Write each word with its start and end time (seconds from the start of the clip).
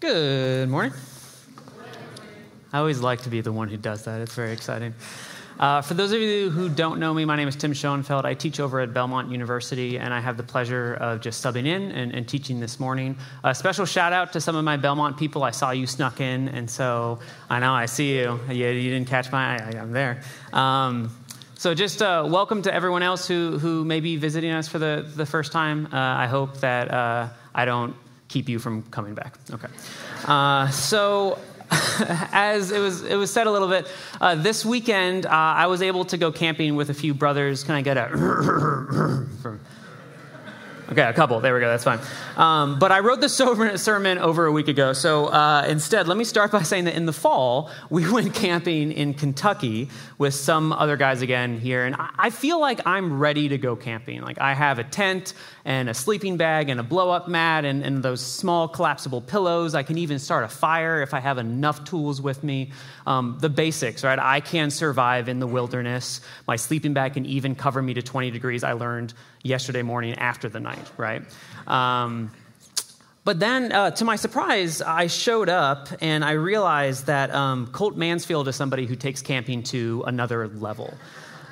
Good 0.00 0.68
morning. 0.68 0.92
I 2.72 2.78
always 2.78 3.00
like 3.00 3.22
to 3.22 3.30
be 3.30 3.40
the 3.40 3.50
one 3.50 3.66
who 3.66 3.76
does 3.76 4.04
that. 4.04 4.20
It's 4.20 4.32
very 4.32 4.52
exciting. 4.52 4.94
Uh, 5.58 5.82
for 5.82 5.94
those 5.94 6.12
of 6.12 6.20
you 6.20 6.50
who 6.50 6.68
don't 6.68 7.00
know 7.00 7.12
me, 7.12 7.24
my 7.24 7.34
name 7.34 7.48
is 7.48 7.56
Tim 7.56 7.74
Schoenfeld. 7.74 8.24
I 8.24 8.34
teach 8.34 8.60
over 8.60 8.78
at 8.78 8.94
Belmont 8.94 9.28
University, 9.28 9.98
and 9.98 10.14
I 10.14 10.20
have 10.20 10.36
the 10.36 10.44
pleasure 10.44 10.94
of 11.00 11.20
just 11.20 11.44
subbing 11.44 11.66
in 11.66 11.90
and, 11.90 12.14
and, 12.14 12.28
teaching 12.28 12.60
this 12.60 12.78
morning. 12.78 13.16
A 13.42 13.52
special 13.52 13.84
shout 13.84 14.12
out 14.12 14.32
to 14.34 14.40
some 14.40 14.54
of 14.54 14.64
my 14.64 14.76
Belmont 14.76 15.16
people. 15.16 15.42
I 15.42 15.50
saw 15.50 15.72
you 15.72 15.88
snuck 15.88 16.20
in, 16.20 16.48
and 16.50 16.70
so 16.70 17.18
I 17.50 17.58
know 17.58 17.72
I 17.72 17.86
see 17.86 18.18
you. 18.18 18.38
You, 18.48 18.68
you 18.68 18.90
didn't 18.90 19.08
catch 19.08 19.32
my 19.32 19.56
eye. 19.56 19.78
I'm 19.80 19.90
there. 19.90 20.22
Um, 20.52 21.10
so 21.56 21.74
just 21.74 22.02
uh, 22.02 22.24
welcome 22.24 22.62
to 22.62 22.72
everyone 22.72 23.02
else 23.02 23.26
who, 23.26 23.58
who 23.58 23.84
may 23.84 23.98
be 23.98 24.14
visiting 24.16 24.52
us 24.52 24.68
for 24.68 24.78
the, 24.78 25.10
the 25.16 25.26
first 25.26 25.50
time. 25.50 25.86
Uh, 25.86 25.96
I 25.96 26.28
hope 26.28 26.58
that 26.58 26.88
uh, 26.88 27.30
I 27.52 27.64
don't 27.64 27.96
keep 28.28 28.48
you 28.48 28.58
from 28.58 28.82
coming 28.84 29.14
back. 29.14 29.38
Okay. 29.50 29.68
Uh, 30.26 30.68
so 30.68 31.38
as 32.32 32.70
it 32.70 32.78
was, 32.78 33.02
it 33.02 33.16
was 33.16 33.32
said 33.32 33.46
a 33.46 33.50
little 33.50 33.68
bit, 33.68 33.86
uh, 34.20 34.34
this 34.34 34.64
weekend 34.64 35.26
uh, 35.26 35.30
I 35.30 35.66
was 35.66 35.82
able 35.82 36.04
to 36.06 36.16
go 36.16 36.32
camping 36.32 36.76
with 36.76 36.90
a 36.90 36.94
few 36.94 37.14
brothers. 37.14 37.64
Can 37.64 37.74
I 37.74 37.82
get 37.82 37.96
a 37.96 38.08
from 39.42 39.60
Okay, 40.90 41.02
a 41.02 41.12
couple. 41.12 41.38
There 41.40 41.52
we 41.52 41.60
go. 41.60 41.68
That's 41.68 41.84
fine. 41.84 42.00
Um, 42.38 42.78
but 42.78 42.90
I 42.90 43.00
wrote 43.00 43.20
the 43.20 43.28
sermon 43.76 44.16
over 44.16 44.46
a 44.46 44.52
week 44.52 44.68
ago. 44.68 44.94
So 44.94 45.26
uh, 45.26 45.66
instead, 45.68 46.08
let 46.08 46.16
me 46.16 46.24
start 46.24 46.50
by 46.50 46.62
saying 46.62 46.84
that 46.84 46.94
in 46.94 47.04
the 47.04 47.12
fall, 47.12 47.70
we 47.90 48.10
went 48.10 48.34
camping 48.34 48.92
in 48.92 49.12
Kentucky 49.12 49.90
with 50.16 50.32
some 50.32 50.72
other 50.72 50.96
guys 50.96 51.20
again 51.20 51.60
here. 51.60 51.84
And 51.84 51.94
I 52.18 52.30
feel 52.30 52.58
like 52.58 52.86
I'm 52.86 53.18
ready 53.18 53.50
to 53.50 53.58
go 53.58 53.76
camping. 53.76 54.22
Like 54.22 54.40
I 54.40 54.54
have 54.54 54.78
a 54.78 54.84
tent 54.84 55.34
and 55.66 55.90
a 55.90 55.94
sleeping 55.94 56.38
bag 56.38 56.70
and 56.70 56.80
a 56.80 56.82
blow 56.82 57.10
up 57.10 57.28
mat 57.28 57.66
and, 57.66 57.84
and 57.84 58.02
those 58.02 58.24
small 58.24 58.66
collapsible 58.66 59.20
pillows. 59.20 59.74
I 59.74 59.82
can 59.82 59.98
even 59.98 60.18
start 60.18 60.44
a 60.44 60.48
fire 60.48 61.02
if 61.02 61.12
I 61.12 61.20
have 61.20 61.36
enough 61.36 61.84
tools 61.84 62.22
with 62.22 62.42
me. 62.42 62.72
Um, 63.06 63.36
the 63.42 63.50
basics, 63.50 64.04
right? 64.04 64.18
I 64.18 64.40
can 64.40 64.70
survive 64.70 65.28
in 65.28 65.38
the 65.38 65.46
wilderness. 65.46 66.22
My 66.46 66.56
sleeping 66.56 66.94
bag 66.94 67.12
can 67.12 67.26
even 67.26 67.54
cover 67.54 67.82
me 67.82 67.92
to 67.92 68.00
20 68.00 68.30
degrees. 68.30 68.64
I 68.64 68.72
learned 68.72 69.12
yesterday 69.42 69.82
morning 69.82 70.14
after 70.14 70.48
the 70.48 70.60
night, 70.60 70.90
right? 70.96 71.22
Um, 71.66 72.30
but 73.24 73.40
then, 73.40 73.72
uh, 73.72 73.90
to 73.90 74.04
my 74.04 74.16
surprise, 74.16 74.80
I 74.80 75.06
showed 75.06 75.50
up 75.50 75.88
and 76.00 76.24
I 76.24 76.32
realized 76.32 77.06
that 77.06 77.30
um, 77.34 77.66
Colt 77.66 77.94
Mansfield 77.94 78.48
is 78.48 78.56
somebody 78.56 78.86
who 78.86 78.96
takes 78.96 79.20
camping 79.20 79.62
to 79.64 80.02
another 80.06 80.48
level. 80.48 80.94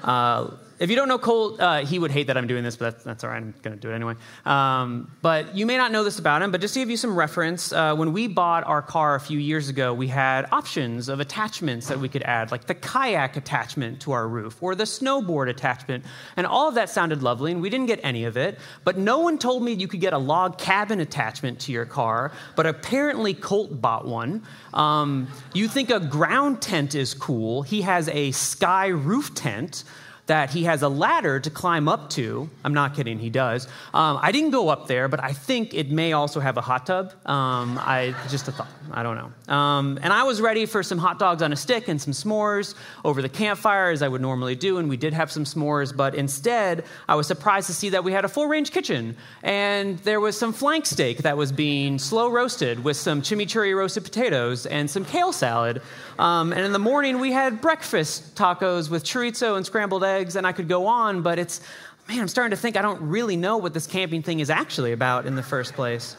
Uh, 0.03 0.53
if 0.79 0.91
you 0.91 0.97
don't 0.97 1.09
know 1.09 1.19
Colt, 1.19 1.61
uh, 1.61 1.85
he 1.85 1.99
would 1.99 2.11
hate 2.11 2.27
that 2.27 2.37
I'm 2.37 2.47
doing 2.47 2.63
this, 2.63 2.77
but 2.77 2.93
that's, 2.93 3.05
that's 3.05 3.25
all 3.25 3.31
right. 3.31 3.39
I'm 3.43 3.55
going 3.63 3.77
to 3.77 3.81
do 3.81 3.91
it 3.91 3.95
anyway. 3.95 4.15
Um, 4.45 5.11
but 5.23 5.57
you 5.57 5.65
may 5.65 5.77
not 5.77 5.91
know 5.91 6.05
this 6.05 6.19
about 6.19 6.43
him, 6.43 6.51
but 6.51 6.61
just 6.61 6.75
to 6.75 6.81
give 6.81 6.91
you 6.91 6.97
some 6.97 7.17
reference, 7.17 7.73
uh, 7.73 7.95
when 7.95 8.13
we 8.13 8.29
bought 8.29 8.65
our 8.65 8.83
car 8.83 9.15
a 9.15 9.21
few 9.21 9.39
years 9.39 9.69
ago, 9.69 9.95
we 9.95 10.09
had 10.09 10.47
options 10.53 11.09
of 11.09 11.21
attachments 11.21 11.89
that 11.89 11.99
we 11.99 12.09
could 12.09 12.23
add, 12.23 12.51
like 12.51 12.67
the 12.67 12.75
kayak 12.75 13.37
attachment 13.37 14.01
to 14.03 14.13
our 14.13 14.29
roof 14.29 14.63
or 14.63 14.75
the 14.75 14.85
snowboard 14.85 15.49
attachment. 15.49 16.05
And 16.37 16.47
all 16.47 16.69
of 16.69 16.75
that 16.75 16.91
sounded 16.91 17.23
lovely, 17.23 17.53
and 17.53 17.63
we 17.63 17.71
didn't 17.71 17.87
get 17.87 18.01
any 18.03 18.25
of 18.25 18.37
it. 18.37 18.59
But 18.85 18.99
no 18.99 19.21
one 19.21 19.39
told 19.39 19.63
me 19.63 19.73
you 19.73 19.89
could 19.89 20.01
get 20.01 20.13
a 20.13 20.19
log 20.19 20.59
cabin 20.59 21.01
attachment 21.01 21.61
to 21.61 21.73
your 21.73 21.87
car, 21.87 22.33
but 22.55 22.67
apparently 22.67 23.33
Colt 23.33 23.81
bought 23.81 24.07
one. 24.07 24.43
Um, 24.75 25.29
you 25.55 25.69
think 25.69 25.91
a 25.91 26.01
ground 26.01 26.61
tent 26.61 26.95
is 26.95 27.15
cool, 27.15 27.63
he 27.63 27.83
has 27.83 28.09
a 28.09 28.33
sky 28.33 28.89
roof 28.89 29.35
tent 29.35 29.85
that 30.27 30.51
he 30.51 30.65
has 30.65 30.83
a 30.83 30.89
ladder 30.89 31.39
to 31.41 31.51
climb 31.51 31.89
up 31.89 32.11
to. 32.11 32.51
I'm 32.65 32.75
not 32.75 32.95
kidding, 32.95 33.19
he 33.19 33.31
does. 33.31 33.67
Um, 33.95 34.19
I 34.21 34.33
didn't 34.33 34.51
go 34.51 34.69
up 34.69 34.89
there, 34.89 35.09
but 35.09 35.23
I 35.23 35.33
think 35.33 35.73
it 35.73 35.91
may 35.91 36.13
also 36.13 36.41
have 36.41 36.57
a 36.57 36.61
hot 36.61 36.87
tub. 36.87 37.13
Um, 37.27 37.79
I 37.81 38.15
just 38.29 38.49
a 38.49 38.53
thought. 38.53 38.69
I 38.91 39.03
don't 39.03 39.17
know. 39.17 39.55
Um, 39.55 39.99
and 40.03 40.13
I 40.13 40.25
was 40.25 40.41
ready 40.41 40.67
for 40.67 40.83
some 40.83 40.99
hot 40.99 41.19
dogs 41.19 41.43
on 41.43 41.53
a 41.53 41.57
stick 41.57 41.89
and 41.89 42.01
some 42.01 42.13
s'mores 42.13 42.75
over 43.05 43.23
the 43.23 43.29
campfire, 43.29 43.91
as 43.91 44.03
I 44.03 44.09
would 44.09 44.21
normally 44.21 44.55
do. 44.55 44.79
And 44.79 44.89
we 44.89 44.97
did 44.97 45.13
have 45.13 45.31
some 45.31 45.45
s'mores, 45.45 45.97
but 45.97 46.15
instead, 46.15 46.85
I 47.09 47.15
was 47.15 47.27
surprised 47.27 47.69
to 47.69 47.75
see 47.75 47.91
that 47.91 48.03
we 48.05 48.13
had 48.13 48.25
a 48.25 48.29
full 48.29 48.47
range 48.47 48.73
kitchen. 48.73 49.17
And 49.43 49.99
there 50.01 50.21
was 50.21 50.37
some 50.37 50.53
flank 50.53 50.87
steak 50.87 51.19
that 51.19 51.37
was 51.37 51.53
being 51.53 51.99
slow 51.99 52.31
roasted 52.31 52.83
with 52.83 52.97
some 52.97 53.23
chimichurri 53.23 53.77
roasted 53.77 54.05
potatoes 54.05 54.67
and 54.67 54.91
some 54.91 55.05
kale 55.05 55.33
salad. 55.33 55.83
Um, 56.19 56.53
and 56.53 56.63
in 56.63 56.73
the 56.73 56.79
morning, 56.79 57.21
we 57.21 57.33
had 57.33 57.61
breakfast 57.61 58.35
tacos 58.35 58.89
with 58.89 59.05
chorizo 59.05 59.57
and 59.57 59.67
scrambled 59.67 60.05
eggs 60.05 60.37
and 60.37 60.47
I 60.47 60.53
could 60.53 60.69
go 60.69 60.87
on, 60.87 61.23
but 61.23 61.39
it's, 61.39 61.61
man, 62.09 62.21
I'm 62.21 62.29
starting 62.29 62.51
to 62.51 62.57
think 62.57 62.77
I 62.77 62.83
don't 62.83 63.03
really 63.03 63.37
know 63.37 63.59
what 63.59 63.75
this 63.75 63.87
camping 63.87 64.23
thing 64.23 64.41
is 64.41 64.49
actually 64.49 64.93
about 64.93 65.27
in 65.27 65.35
the 65.35 65.43
first 65.43 65.75
place. 65.75 66.17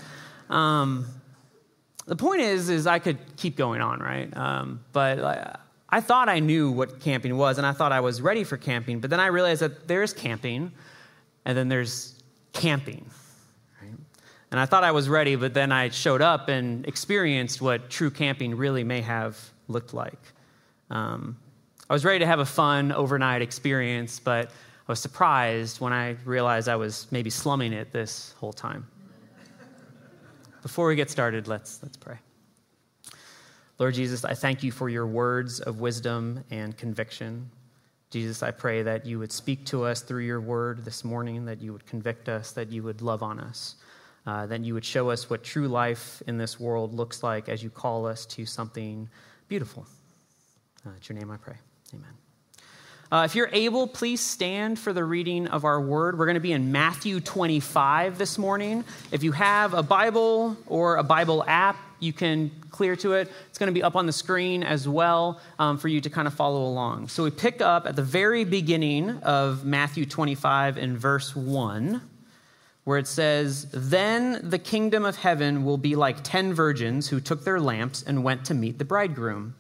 Um, 0.50 1.06
the 2.06 2.16
point 2.16 2.42
is, 2.42 2.70
is 2.70 2.88
I 2.88 3.00
could 3.00 3.18
keep 3.36 3.58
going 3.58 3.82
on, 3.82 4.00
right? 4.00 4.36
Um, 4.38 4.82
but 4.94 5.58
I, 5.90 6.00
thought 6.00 6.30
I 6.30 6.40
knew 6.40 6.72
what 6.72 7.02
camping 7.02 7.36
was, 7.36 7.58
and 7.58 7.68
I 7.68 7.74
thought 7.74 7.92
I 7.92 8.00
was 8.00 8.22
ready 8.22 8.44
for 8.44 8.56
camping. 8.56 9.00
But 9.00 9.10
then 9.10 9.20
I 9.20 9.28
realized 9.28 9.62
that 9.62 9.88
there's 9.88 10.14
camping, 10.14 10.72
and 11.44 11.58
then 11.58 11.68
there's 11.68 12.16
camping. 12.54 13.10
And 14.50 14.60
I 14.60 14.66
thought 14.66 14.86
I 14.86 14.92
was 14.92 15.10
ready, 15.10 15.36
but 15.36 15.54
then 15.54 15.74
I 15.74 15.90
showed 15.90 16.22
up 16.22 16.48
and 16.48 16.88
experienced 16.88 17.62
what 17.62 17.90
true 17.90 18.10
camping 18.10 18.56
really 18.56 18.86
may 18.86 19.02
have 19.02 19.38
looked 19.68 19.94
like. 19.94 20.20
Um, 20.90 21.38
I 21.90 21.94
was 21.94 22.04
ready 22.04 22.20
to 22.20 22.26
have 22.26 22.40
a 22.40 22.46
fun 22.46 22.92
overnight 22.92 23.42
experience, 23.42 24.20
but 24.20 24.48
I 24.50 24.92
was 24.92 25.00
surprised 25.00 25.80
when 25.80 25.94
I 25.94 26.18
realized 26.26 26.70
I 26.70 26.76
was 26.76 27.08
maybe 27.12 27.30
slumming 27.30 27.74
it 27.74 27.92
this 27.92 28.34
whole 28.40 28.54
time. 28.54 28.88
Before 30.62 30.88
we 30.88 30.96
get 30.96 31.10
started, 31.10 31.48
let's, 31.48 31.82
let's 31.82 31.98
pray. 31.98 32.18
Lord 33.80 33.94
Jesus, 33.94 34.26
I 34.26 34.34
thank 34.34 34.64
you 34.64 34.72
for 34.72 34.90
your 34.90 35.06
words 35.06 35.60
of 35.60 35.80
wisdom 35.80 36.44
and 36.50 36.76
conviction. 36.76 37.50
Jesus, 38.10 38.42
I 38.42 38.52
pray 38.52 38.82
that 38.84 39.06
you 39.06 39.20
would 39.20 39.32
speak 39.32 39.66
to 39.66 39.84
us 39.84 40.02
through 40.02 40.24
your 40.24 40.42
word 40.42 40.84
this 40.84 41.04
morning, 41.04 41.46
that 41.46 41.62
you 41.62 41.74
would 41.74 41.86
convict 41.86 42.28
us, 42.28 42.54
that 42.54 42.72
you 42.72 42.82
would 42.84 43.02
love 43.02 43.22
on 43.22 43.40
us, 43.40 43.76
uh, 44.26 44.46
that 44.48 44.62
you 44.62 44.74
would 44.74 44.86
show 44.86 45.10
us 45.10 45.30
what 45.30 45.44
true 45.44 45.68
life 45.68 46.24
in 46.28 46.38
this 46.38 46.60
world 46.60 46.94
looks 46.94 47.22
like 47.24 47.50
as 47.50 47.62
you 47.62 47.70
call 47.70 48.06
us 48.06 48.26
to 48.26 48.46
something 48.46 49.08
beautiful. 49.48 49.86
Uh, 50.86 50.92
it's 50.98 51.10
your 51.10 51.18
name 51.18 51.32
I 51.32 51.38
pray. 51.38 51.56
Amen. 51.94 52.10
Uh, 53.10 53.24
if 53.24 53.36
you're 53.36 53.50
able, 53.54 53.88
please 53.88 54.20
stand 54.20 54.78
for 54.78 54.92
the 54.92 55.04
reading 55.04 55.48
of 55.48 55.64
our 55.64 55.80
word. 55.80 56.20
We're 56.20 56.26
going 56.26 56.36
to 56.36 56.42
be 56.42 56.52
in 56.52 56.74
Matthew 56.74 57.22
25 57.22 58.18
this 58.18 58.38
morning. 58.38 58.84
If 59.12 59.24
you 59.24 59.32
have 59.32 59.74
a 59.74 59.82
Bible 59.82 60.58
or 60.68 60.98
a 60.98 61.04
Bible 61.04 61.44
app, 61.48 61.78
you 62.00 62.12
can 62.12 62.52
clear 62.70 62.98
to 62.98 63.14
it. 63.14 63.32
It's 63.50 63.58
going 63.58 63.68
to 63.68 63.74
be 63.74 63.82
up 63.82 63.96
on 63.96 64.08
the 64.08 64.12
screen 64.12 64.62
as 64.62 64.88
well 64.88 65.40
um, 65.58 65.78
for 65.78 65.88
you 65.88 66.02
to 66.02 66.10
kind 66.10 66.28
of 66.28 66.34
follow 66.34 66.66
along. 66.66 67.08
So 67.08 67.24
we 67.24 67.32
pick 67.32 67.62
up 67.62 67.88
at 67.88 67.96
the 67.96 68.04
very 68.04 68.44
beginning 68.44 69.10
of 69.20 69.64
Matthew 69.64 70.06
25 70.06 70.78
in 70.78 70.98
verse 70.98 71.34
1, 71.34 72.02
where 72.88 72.98
it 72.98 73.06
says, 73.06 73.68
Then 73.74 74.40
the 74.42 74.58
kingdom 74.58 75.04
of 75.04 75.18
heaven 75.18 75.66
will 75.66 75.78
be 75.78 75.98
like 75.98 76.24
ten 76.24 76.54
virgins 76.54 77.10
who 77.10 77.20
took 77.20 77.44
their 77.44 77.60
lamps 77.60 78.02
and 78.02 78.24
went 78.24 78.46
to 78.46 78.54
meet 78.54 78.78
the 78.78 78.86
bridegroom. 78.86 79.56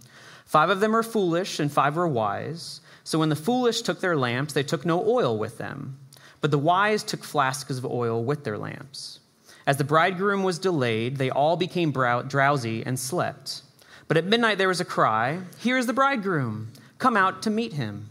Five 0.45 0.69
of 0.69 0.79
them 0.79 0.93
were 0.93 1.03
foolish, 1.03 1.59
and 1.59 1.69
five 1.69 1.97
were 1.97 2.07
wise. 2.07 2.79
So 3.03 3.19
when 3.19 3.27
the 3.27 3.35
foolish 3.35 3.81
took 3.81 3.99
their 3.99 4.15
lamps, 4.15 4.53
they 4.53 4.63
took 4.63 4.85
no 4.85 5.05
oil 5.05 5.37
with 5.37 5.57
them. 5.57 5.99
But 6.39 6.51
the 6.51 6.57
wise 6.57 7.03
took 7.03 7.25
flasks 7.25 7.77
of 7.77 7.85
oil 7.85 8.23
with 8.23 8.45
their 8.45 8.57
lamps. 8.57 9.19
As 9.65 9.75
the 9.75 9.83
bridegroom 9.83 10.43
was 10.43 10.57
delayed, 10.57 11.17
they 11.17 11.29
all 11.29 11.57
became 11.57 11.91
drowsy 11.91 12.81
and 12.85 12.97
slept. 12.97 13.61
But 14.07 14.15
at 14.15 14.23
midnight 14.23 14.57
there 14.57 14.69
was 14.69 14.79
a 14.79 14.85
cry 14.85 15.41
Here 15.57 15.77
is 15.77 15.85
the 15.85 15.91
bridegroom! 15.91 16.71
Come 16.97 17.17
out 17.17 17.41
to 17.41 17.49
meet 17.49 17.73
him. 17.73 18.09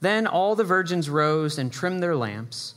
Then 0.00 0.28
all 0.28 0.54
the 0.54 0.62
virgins 0.62 1.10
rose 1.10 1.58
and 1.58 1.72
trimmed 1.72 2.04
their 2.04 2.14
lamps. 2.14 2.76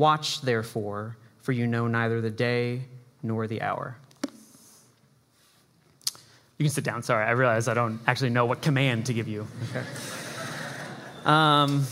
Watch, 0.00 0.40
therefore, 0.40 1.18
for 1.42 1.52
you 1.52 1.66
know 1.66 1.86
neither 1.86 2.22
the 2.22 2.30
day 2.30 2.84
nor 3.22 3.46
the 3.46 3.60
hour. 3.60 3.98
You 6.56 6.64
can 6.64 6.70
sit 6.70 6.84
down. 6.84 7.02
Sorry, 7.02 7.22
I 7.22 7.32
realize 7.32 7.68
I 7.68 7.74
don't 7.74 8.00
actually 8.06 8.30
know 8.30 8.46
what 8.46 8.62
command 8.62 9.04
to 9.06 9.12
give 9.12 9.28
you. 9.28 9.46
Okay. 9.68 9.84
Um, 11.26 11.84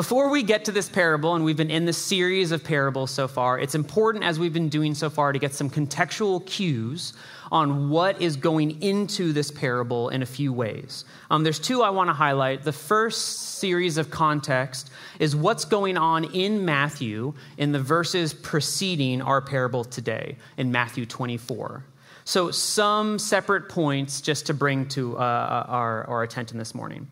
before 0.00 0.30
we 0.30 0.42
get 0.42 0.64
to 0.64 0.72
this 0.72 0.88
parable, 0.88 1.34
and 1.34 1.44
we've 1.44 1.58
been 1.58 1.70
in 1.70 1.84
this 1.84 1.98
series 1.98 2.52
of 2.52 2.64
parables 2.64 3.10
so 3.10 3.28
far, 3.28 3.58
it's 3.58 3.74
important 3.74 4.24
as 4.24 4.38
we've 4.38 4.54
been 4.54 4.70
doing 4.70 4.94
so 4.94 5.10
far 5.10 5.30
to 5.30 5.38
get 5.38 5.52
some 5.52 5.68
contextual 5.68 6.46
cues 6.46 7.12
on 7.52 7.90
what 7.90 8.22
is 8.22 8.34
going 8.34 8.80
into 8.80 9.34
this 9.34 9.50
parable 9.50 10.08
in 10.08 10.22
a 10.22 10.26
few 10.26 10.54
ways. 10.54 11.04
Um, 11.30 11.42
there's 11.42 11.58
two 11.58 11.82
I 11.82 11.90
want 11.90 12.08
to 12.08 12.14
highlight. 12.14 12.62
The 12.62 12.72
first 12.72 13.58
series 13.58 13.98
of 13.98 14.10
context 14.10 14.88
is 15.18 15.36
what's 15.36 15.66
going 15.66 15.98
on 15.98 16.24
in 16.24 16.64
Matthew 16.64 17.34
in 17.58 17.72
the 17.72 17.78
verses 17.78 18.32
preceding 18.32 19.20
our 19.20 19.42
parable 19.42 19.84
today, 19.84 20.38
in 20.56 20.72
Matthew 20.72 21.04
24. 21.04 21.84
So, 22.24 22.50
some 22.50 23.18
separate 23.18 23.68
points 23.68 24.22
just 24.22 24.46
to 24.46 24.54
bring 24.54 24.88
to 24.90 25.18
uh, 25.18 25.66
our, 25.68 26.04
our 26.04 26.22
attention 26.22 26.56
this 26.56 26.74
morning. 26.74 27.06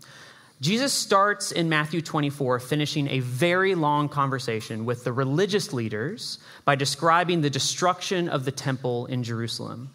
Jesus 0.61 0.93
starts 0.93 1.53
in 1.53 1.69
Matthew 1.69 2.03
24, 2.03 2.59
finishing 2.59 3.09
a 3.09 3.21
very 3.21 3.77
long 3.77 4.09
conversation 4.09 4.85
with 4.85 5.05
the 5.05 5.13
religious 5.13 5.73
leaders 5.73 6.39
by 6.65 6.75
describing 6.75 7.43
the 7.43 7.51
destruction 7.51 8.29
of 8.29 8.45
the 8.45 8.51
temple 8.51 9.07
in 9.07 9.23
Jerusalem. 9.23 9.91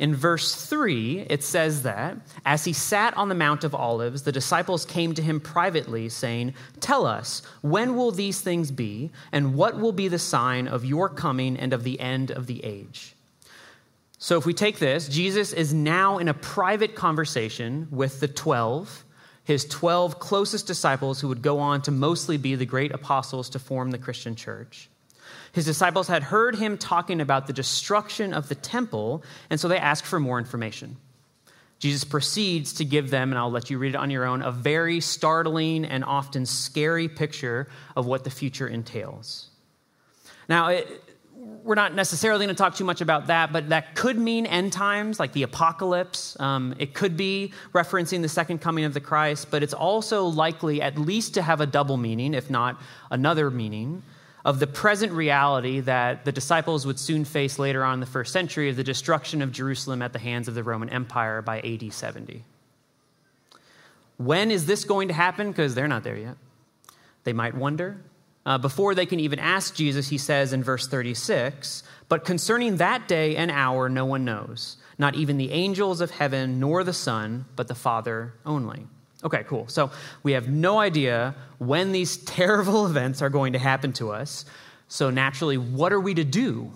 In 0.00 0.14
verse 0.14 0.66
3, 0.66 1.26
it 1.28 1.44
says 1.44 1.82
that 1.82 2.16
as 2.44 2.64
he 2.64 2.72
sat 2.72 3.16
on 3.16 3.28
the 3.28 3.34
Mount 3.34 3.62
of 3.62 3.74
Olives, 3.74 4.22
the 4.22 4.32
disciples 4.32 4.84
came 4.84 5.14
to 5.14 5.22
him 5.22 5.40
privately, 5.40 6.08
saying, 6.08 6.54
Tell 6.80 7.06
us, 7.06 7.42
when 7.62 7.96
will 7.96 8.12
these 8.12 8.40
things 8.40 8.70
be, 8.70 9.10
and 9.32 9.54
what 9.54 9.78
will 9.78 9.92
be 9.92 10.08
the 10.08 10.18
sign 10.18 10.68
of 10.68 10.84
your 10.84 11.08
coming 11.08 11.56
and 11.56 11.72
of 11.72 11.84
the 11.84 11.98
end 11.98 12.30
of 12.30 12.46
the 12.46 12.64
age? 12.64 13.14
So, 14.18 14.36
if 14.36 14.46
we 14.46 14.54
take 14.54 14.78
this, 14.78 15.08
Jesus 15.08 15.52
is 15.52 15.72
now 15.72 16.18
in 16.18 16.26
a 16.26 16.34
private 16.34 16.96
conversation 16.96 17.86
with 17.90 18.18
the 18.18 18.28
12 18.28 19.04
his 19.48 19.64
12 19.64 20.18
closest 20.18 20.66
disciples 20.66 21.22
who 21.22 21.28
would 21.28 21.40
go 21.40 21.58
on 21.58 21.80
to 21.80 21.90
mostly 21.90 22.36
be 22.36 22.54
the 22.54 22.66
great 22.66 22.92
apostles 22.92 23.48
to 23.48 23.58
form 23.58 23.90
the 23.90 23.96
Christian 23.96 24.36
church. 24.36 24.90
His 25.52 25.64
disciples 25.64 26.06
had 26.06 26.22
heard 26.22 26.54
him 26.54 26.76
talking 26.76 27.22
about 27.22 27.46
the 27.46 27.54
destruction 27.54 28.34
of 28.34 28.50
the 28.50 28.54
temple, 28.54 29.22
and 29.48 29.58
so 29.58 29.66
they 29.66 29.78
asked 29.78 30.04
for 30.04 30.20
more 30.20 30.38
information. 30.38 30.98
Jesus 31.78 32.04
proceeds 32.04 32.74
to 32.74 32.84
give 32.84 33.08
them, 33.08 33.30
and 33.30 33.38
I'll 33.38 33.50
let 33.50 33.70
you 33.70 33.78
read 33.78 33.94
it 33.94 33.96
on 33.96 34.10
your 34.10 34.26
own, 34.26 34.42
a 34.42 34.52
very 34.52 35.00
startling 35.00 35.86
and 35.86 36.04
often 36.04 36.44
scary 36.44 37.08
picture 37.08 37.68
of 37.96 38.04
what 38.04 38.24
the 38.24 38.30
future 38.30 38.68
entails. 38.68 39.48
Now, 40.46 40.68
it, 40.68 41.07
we're 41.68 41.74
not 41.74 41.94
necessarily 41.94 42.46
going 42.46 42.56
to 42.56 42.58
talk 42.58 42.74
too 42.74 42.84
much 42.84 43.02
about 43.02 43.26
that, 43.26 43.52
but 43.52 43.68
that 43.68 43.94
could 43.94 44.18
mean 44.18 44.46
end 44.46 44.72
times, 44.72 45.20
like 45.20 45.34
the 45.34 45.42
apocalypse. 45.42 46.34
Um, 46.40 46.74
it 46.78 46.94
could 46.94 47.14
be 47.14 47.52
referencing 47.74 48.22
the 48.22 48.28
second 48.28 48.62
coming 48.62 48.86
of 48.86 48.94
the 48.94 49.02
Christ, 49.02 49.50
but 49.50 49.62
it's 49.62 49.74
also 49.74 50.24
likely 50.24 50.80
at 50.80 50.96
least 50.96 51.34
to 51.34 51.42
have 51.42 51.60
a 51.60 51.66
double 51.66 51.98
meaning, 51.98 52.32
if 52.32 52.48
not 52.48 52.80
another 53.10 53.50
meaning, 53.50 54.02
of 54.46 54.60
the 54.60 54.66
present 54.66 55.12
reality 55.12 55.80
that 55.80 56.24
the 56.24 56.32
disciples 56.32 56.86
would 56.86 56.98
soon 56.98 57.26
face 57.26 57.58
later 57.58 57.84
on 57.84 57.94
in 57.94 58.00
the 58.00 58.06
first 58.06 58.32
century 58.32 58.70
of 58.70 58.76
the 58.76 58.84
destruction 58.84 59.42
of 59.42 59.52
Jerusalem 59.52 60.00
at 60.00 60.14
the 60.14 60.18
hands 60.18 60.48
of 60.48 60.54
the 60.54 60.62
Roman 60.62 60.88
Empire 60.88 61.42
by 61.42 61.60
AD 61.60 61.92
70. 61.92 62.44
When 64.16 64.50
is 64.50 64.64
this 64.64 64.86
going 64.86 65.08
to 65.08 65.14
happen? 65.14 65.50
Because 65.50 65.74
they're 65.74 65.86
not 65.86 66.02
there 66.02 66.16
yet. 66.16 66.36
They 67.24 67.34
might 67.34 67.54
wonder. 67.54 67.98
Uh, 68.48 68.56
before 68.56 68.94
they 68.94 69.04
can 69.04 69.20
even 69.20 69.38
ask 69.38 69.74
Jesus, 69.74 70.08
he 70.08 70.16
says 70.16 70.54
in 70.54 70.64
verse 70.64 70.88
36 70.88 71.82
But 72.08 72.24
concerning 72.24 72.78
that 72.78 73.06
day 73.06 73.36
and 73.36 73.50
hour, 73.50 73.90
no 73.90 74.06
one 74.06 74.24
knows, 74.24 74.78
not 74.96 75.14
even 75.16 75.36
the 75.36 75.52
angels 75.52 76.00
of 76.00 76.10
heaven, 76.10 76.58
nor 76.58 76.82
the 76.82 76.94
Son, 76.94 77.44
but 77.56 77.68
the 77.68 77.74
Father 77.74 78.32
only. 78.46 78.86
Okay, 79.22 79.44
cool. 79.46 79.68
So 79.68 79.90
we 80.22 80.32
have 80.32 80.48
no 80.48 80.78
idea 80.78 81.34
when 81.58 81.92
these 81.92 82.16
terrible 82.24 82.86
events 82.86 83.20
are 83.20 83.28
going 83.28 83.52
to 83.52 83.58
happen 83.58 83.92
to 83.94 84.12
us. 84.12 84.46
So 84.88 85.10
naturally, 85.10 85.58
what 85.58 85.92
are 85.92 86.00
we 86.00 86.14
to 86.14 86.24
do? 86.24 86.72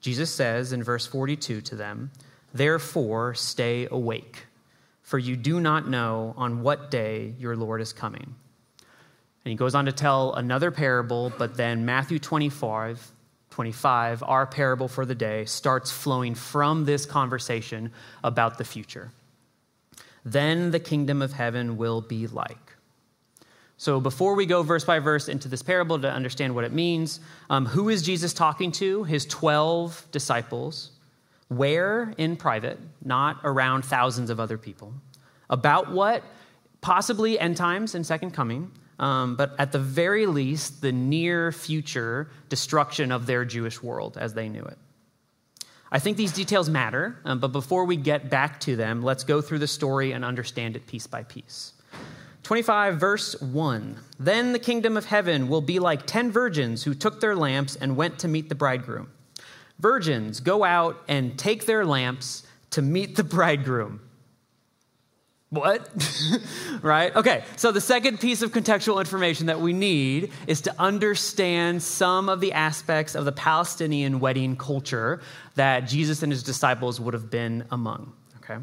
Jesus 0.00 0.34
says 0.34 0.72
in 0.72 0.82
verse 0.82 1.06
42 1.06 1.60
to 1.60 1.76
them, 1.76 2.10
Therefore, 2.52 3.34
stay 3.34 3.86
awake, 3.88 4.46
for 5.02 5.16
you 5.16 5.36
do 5.36 5.60
not 5.60 5.88
know 5.88 6.34
on 6.36 6.62
what 6.62 6.90
day 6.90 7.36
your 7.38 7.54
Lord 7.54 7.80
is 7.80 7.92
coming. 7.92 8.34
And 9.46 9.52
he 9.52 9.56
goes 9.56 9.76
on 9.76 9.84
to 9.84 9.92
tell 9.92 10.34
another 10.34 10.72
parable, 10.72 11.32
but 11.38 11.56
then 11.56 11.84
Matthew 11.84 12.18
25, 12.18 13.12
25, 13.50 14.24
our 14.24 14.44
parable 14.44 14.88
for 14.88 15.06
the 15.06 15.14
day, 15.14 15.44
starts 15.44 15.88
flowing 15.88 16.34
from 16.34 16.84
this 16.84 17.06
conversation 17.06 17.92
about 18.24 18.58
the 18.58 18.64
future. 18.64 19.12
Then 20.24 20.72
the 20.72 20.80
kingdom 20.80 21.22
of 21.22 21.32
heaven 21.32 21.76
will 21.76 22.00
be 22.00 22.26
like. 22.26 22.72
So, 23.76 24.00
before 24.00 24.34
we 24.34 24.46
go 24.46 24.64
verse 24.64 24.84
by 24.84 24.98
verse 24.98 25.28
into 25.28 25.46
this 25.46 25.62
parable 25.62 26.00
to 26.00 26.10
understand 26.10 26.56
what 26.56 26.64
it 26.64 26.72
means, 26.72 27.20
um, 27.48 27.66
who 27.66 27.88
is 27.88 28.02
Jesus 28.02 28.34
talking 28.34 28.72
to? 28.72 29.04
His 29.04 29.26
12 29.26 30.08
disciples. 30.10 30.90
Where? 31.46 32.12
In 32.18 32.36
private, 32.36 32.80
not 33.04 33.38
around 33.44 33.84
thousands 33.84 34.28
of 34.28 34.40
other 34.40 34.58
people. 34.58 34.92
About 35.48 35.92
what? 35.92 36.24
Possibly 36.80 37.38
end 37.38 37.56
times 37.56 37.94
and 37.94 38.04
second 38.04 38.32
coming 38.32 38.72
um, 38.98 39.36
but 39.36 39.54
at 39.58 39.72
the 39.72 39.78
very 39.78 40.26
least, 40.26 40.80
the 40.80 40.92
near 40.92 41.52
future 41.52 42.30
destruction 42.48 43.12
of 43.12 43.26
their 43.26 43.44
Jewish 43.44 43.82
world 43.82 44.16
as 44.18 44.34
they 44.34 44.48
knew 44.48 44.62
it. 44.62 44.78
I 45.90 45.98
think 45.98 46.16
these 46.16 46.32
details 46.32 46.68
matter, 46.68 47.16
um, 47.24 47.38
but 47.38 47.48
before 47.48 47.84
we 47.84 47.96
get 47.96 48.28
back 48.28 48.60
to 48.60 48.74
them, 48.74 49.02
let's 49.02 49.24
go 49.24 49.40
through 49.40 49.60
the 49.60 49.68
story 49.68 50.12
and 50.12 50.24
understand 50.24 50.76
it 50.76 50.86
piece 50.86 51.06
by 51.06 51.22
piece. 51.22 51.72
25, 52.42 52.98
verse 52.98 53.40
1 53.40 53.96
Then 54.18 54.52
the 54.52 54.58
kingdom 54.58 54.96
of 54.96 55.04
heaven 55.04 55.48
will 55.48 55.60
be 55.60 55.78
like 55.78 56.06
ten 56.06 56.30
virgins 56.30 56.84
who 56.84 56.94
took 56.94 57.20
their 57.20 57.36
lamps 57.36 57.76
and 57.76 57.96
went 57.96 58.20
to 58.20 58.28
meet 58.28 58.48
the 58.48 58.54
bridegroom. 58.54 59.10
Virgins 59.78 60.40
go 60.40 60.64
out 60.64 61.02
and 61.08 61.38
take 61.38 61.66
their 61.66 61.84
lamps 61.84 62.44
to 62.70 62.82
meet 62.82 63.16
the 63.16 63.24
bridegroom. 63.36 64.00
What? 65.50 65.88
right? 66.82 67.14
Okay, 67.14 67.44
so 67.54 67.70
the 67.70 67.80
second 67.80 68.18
piece 68.18 68.42
of 68.42 68.50
contextual 68.50 68.98
information 68.98 69.46
that 69.46 69.60
we 69.60 69.72
need 69.72 70.32
is 70.48 70.62
to 70.62 70.74
understand 70.80 71.82
some 71.84 72.28
of 72.28 72.40
the 72.40 72.52
aspects 72.52 73.14
of 73.14 73.24
the 73.24 73.32
Palestinian 73.32 74.18
wedding 74.18 74.56
culture 74.56 75.20
that 75.54 75.80
Jesus 75.80 76.24
and 76.24 76.32
his 76.32 76.42
disciples 76.42 77.00
would 77.00 77.14
have 77.14 77.30
been 77.30 77.64
among. 77.70 78.12
Okay? 78.38 78.60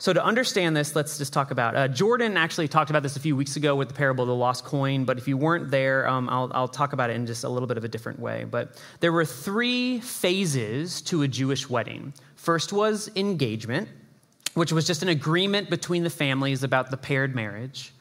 So, 0.00 0.12
to 0.12 0.24
understand 0.24 0.76
this, 0.76 0.94
let's 0.94 1.18
just 1.18 1.32
talk 1.32 1.50
about. 1.50 1.74
Uh, 1.74 1.88
Jordan 1.88 2.36
actually 2.36 2.68
talked 2.68 2.90
about 2.90 3.02
this 3.02 3.16
a 3.16 3.20
few 3.20 3.34
weeks 3.34 3.56
ago 3.56 3.74
with 3.74 3.88
the 3.88 3.94
parable 3.94 4.22
of 4.22 4.28
the 4.28 4.34
lost 4.36 4.64
coin, 4.64 5.04
but 5.04 5.18
if 5.18 5.26
you 5.26 5.36
weren't 5.36 5.72
there, 5.72 6.06
um, 6.06 6.28
I'll, 6.28 6.48
I'll 6.54 6.68
talk 6.68 6.92
about 6.92 7.10
it 7.10 7.16
in 7.16 7.26
just 7.26 7.42
a 7.42 7.48
little 7.48 7.66
bit 7.66 7.76
of 7.76 7.82
a 7.82 7.88
different 7.88 8.20
way. 8.20 8.44
But 8.48 8.80
there 9.00 9.10
were 9.10 9.24
three 9.24 9.98
phases 9.98 11.02
to 11.02 11.22
a 11.22 11.28
Jewish 11.28 11.68
wedding. 11.68 12.14
First 12.36 12.72
was 12.72 13.10
engagement, 13.16 13.88
which 14.58 14.72
was 14.72 14.86
just 14.86 15.02
an 15.02 15.08
agreement 15.08 15.70
between 15.70 16.02
the 16.02 16.10
families 16.10 16.62
about 16.62 16.90
the 16.90 16.96
paired 16.96 17.34
marriage. 17.34 17.92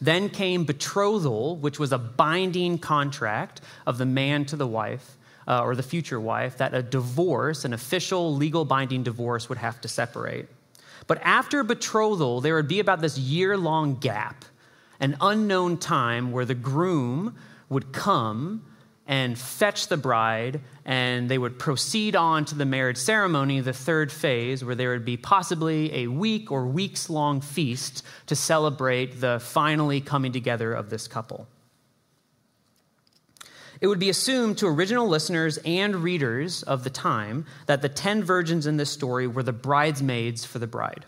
Then 0.00 0.28
came 0.28 0.64
betrothal, 0.64 1.56
which 1.56 1.78
was 1.78 1.92
a 1.92 1.98
binding 1.98 2.78
contract 2.78 3.60
of 3.86 3.98
the 3.98 4.06
man 4.06 4.44
to 4.46 4.56
the 4.56 4.66
wife 4.66 5.16
uh, 5.48 5.62
or 5.62 5.74
the 5.74 5.82
future 5.82 6.20
wife 6.20 6.58
that 6.58 6.74
a 6.74 6.82
divorce, 6.82 7.64
an 7.64 7.72
official 7.72 8.34
legal 8.34 8.64
binding 8.64 9.02
divorce, 9.02 9.48
would 9.48 9.58
have 9.58 9.80
to 9.82 9.88
separate. 9.88 10.48
But 11.06 11.20
after 11.22 11.62
betrothal, 11.62 12.40
there 12.40 12.56
would 12.56 12.68
be 12.68 12.80
about 12.80 13.00
this 13.00 13.16
year 13.16 13.56
long 13.56 13.96
gap, 13.96 14.44
an 14.98 15.16
unknown 15.20 15.78
time 15.78 16.32
where 16.32 16.44
the 16.44 16.54
groom 16.54 17.36
would 17.68 17.92
come 17.92 18.64
and 19.06 19.38
fetch 19.38 19.88
the 19.88 19.96
bride, 19.96 20.60
and 20.84 21.28
they 21.28 21.38
would 21.38 21.58
proceed 21.58 22.16
on 22.16 22.44
to 22.46 22.54
the 22.54 22.64
marriage 22.64 22.96
ceremony, 22.96 23.60
the 23.60 23.72
third 23.72 24.10
phase, 24.10 24.64
where 24.64 24.74
there 24.74 24.90
would 24.90 25.04
be 25.04 25.16
possibly 25.16 25.94
a 25.94 26.06
week 26.08 26.50
or 26.50 26.66
weeks 26.66 27.08
long 27.08 27.40
feast 27.40 28.04
to 28.26 28.34
celebrate 28.34 29.20
the 29.20 29.38
finally 29.40 30.00
coming 30.00 30.32
together 30.32 30.72
of 30.72 30.90
this 30.90 31.06
couple. 31.06 31.46
It 33.80 33.86
would 33.86 33.98
be 33.98 34.08
assumed 34.08 34.58
to 34.58 34.66
original 34.66 35.06
listeners 35.06 35.58
and 35.64 35.96
readers 35.96 36.62
of 36.62 36.82
the 36.82 36.90
time 36.90 37.44
that 37.66 37.82
the 37.82 37.88
ten 37.88 38.24
virgins 38.24 38.66
in 38.66 38.76
this 38.76 38.90
story 38.90 39.26
were 39.26 39.42
the 39.42 39.52
bridesmaids 39.52 40.44
for 40.44 40.58
the 40.58 40.66
bride. 40.66 41.04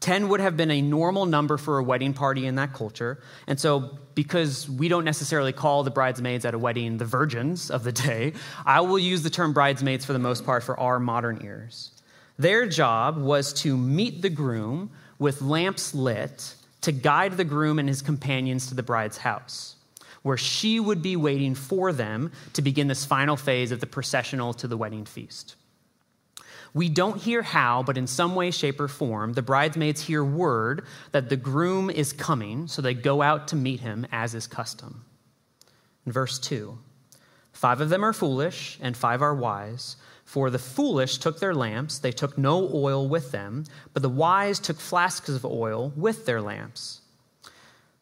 10 0.00 0.28
would 0.28 0.40
have 0.40 0.56
been 0.56 0.70
a 0.70 0.80
normal 0.80 1.26
number 1.26 1.56
for 1.56 1.78
a 1.78 1.82
wedding 1.82 2.14
party 2.14 2.46
in 2.46 2.54
that 2.54 2.72
culture. 2.72 3.20
And 3.46 3.58
so, 3.58 3.98
because 4.14 4.68
we 4.70 4.88
don't 4.88 5.04
necessarily 5.04 5.52
call 5.52 5.82
the 5.82 5.90
bridesmaids 5.90 6.44
at 6.44 6.54
a 6.54 6.58
wedding 6.58 6.98
the 6.98 7.04
virgins 7.04 7.70
of 7.70 7.82
the 7.82 7.92
day, 7.92 8.34
I 8.66 8.80
will 8.80 8.98
use 8.98 9.22
the 9.22 9.30
term 9.30 9.52
bridesmaids 9.52 10.04
for 10.04 10.12
the 10.12 10.18
most 10.18 10.44
part 10.44 10.62
for 10.62 10.78
our 10.78 11.00
modern 11.00 11.40
ears. 11.44 11.90
Their 12.38 12.66
job 12.66 13.18
was 13.18 13.52
to 13.54 13.76
meet 13.76 14.22
the 14.22 14.30
groom 14.30 14.90
with 15.18 15.42
lamps 15.42 15.94
lit 15.94 16.54
to 16.82 16.92
guide 16.92 17.36
the 17.36 17.44
groom 17.44 17.80
and 17.80 17.88
his 17.88 18.02
companions 18.02 18.68
to 18.68 18.74
the 18.74 18.82
bride's 18.84 19.18
house, 19.18 19.74
where 20.22 20.36
she 20.36 20.78
would 20.78 21.02
be 21.02 21.16
waiting 21.16 21.56
for 21.56 21.92
them 21.92 22.30
to 22.52 22.62
begin 22.62 22.86
this 22.86 23.04
final 23.04 23.36
phase 23.36 23.72
of 23.72 23.80
the 23.80 23.86
processional 23.86 24.54
to 24.54 24.68
the 24.68 24.76
wedding 24.76 25.04
feast. 25.04 25.56
We 26.78 26.88
don't 26.88 27.20
hear 27.20 27.42
how, 27.42 27.82
but 27.82 27.98
in 27.98 28.06
some 28.06 28.36
way, 28.36 28.52
shape, 28.52 28.78
or 28.78 28.86
form, 28.86 29.32
the 29.32 29.42
bridesmaids 29.42 30.00
hear 30.00 30.22
word 30.22 30.84
that 31.10 31.28
the 31.28 31.36
groom 31.36 31.90
is 31.90 32.12
coming, 32.12 32.68
so 32.68 32.80
they 32.80 32.94
go 32.94 33.20
out 33.20 33.48
to 33.48 33.56
meet 33.56 33.80
him 33.80 34.06
as 34.12 34.32
is 34.32 34.46
custom. 34.46 35.04
In 36.06 36.12
verse 36.12 36.38
2, 36.38 36.78
five 37.50 37.80
of 37.80 37.88
them 37.88 38.04
are 38.04 38.12
foolish, 38.12 38.78
and 38.80 38.96
five 38.96 39.22
are 39.22 39.34
wise. 39.34 39.96
For 40.24 40.50
the 40.50 40.60
foolish 40.60 41.18
took 41.18 41.40
their 41.40 41.52
lamps, 41.52 41.98
they 41.98 42.12
took 42.12 42.38
no 42.38 42.70
oil 42.72 43.08
with 43.08 43.32
them, 43.32 43.64
but 43.92 44.02
the 44.02 44.08
wise 44.08 44.60
took 44.60 44.78
flasks 44.78 45.30
of 45.30 45.44
oil 45.44 45.92
with 45.96 46.26
their 46.26 46.40
lamps. 46.40 47.00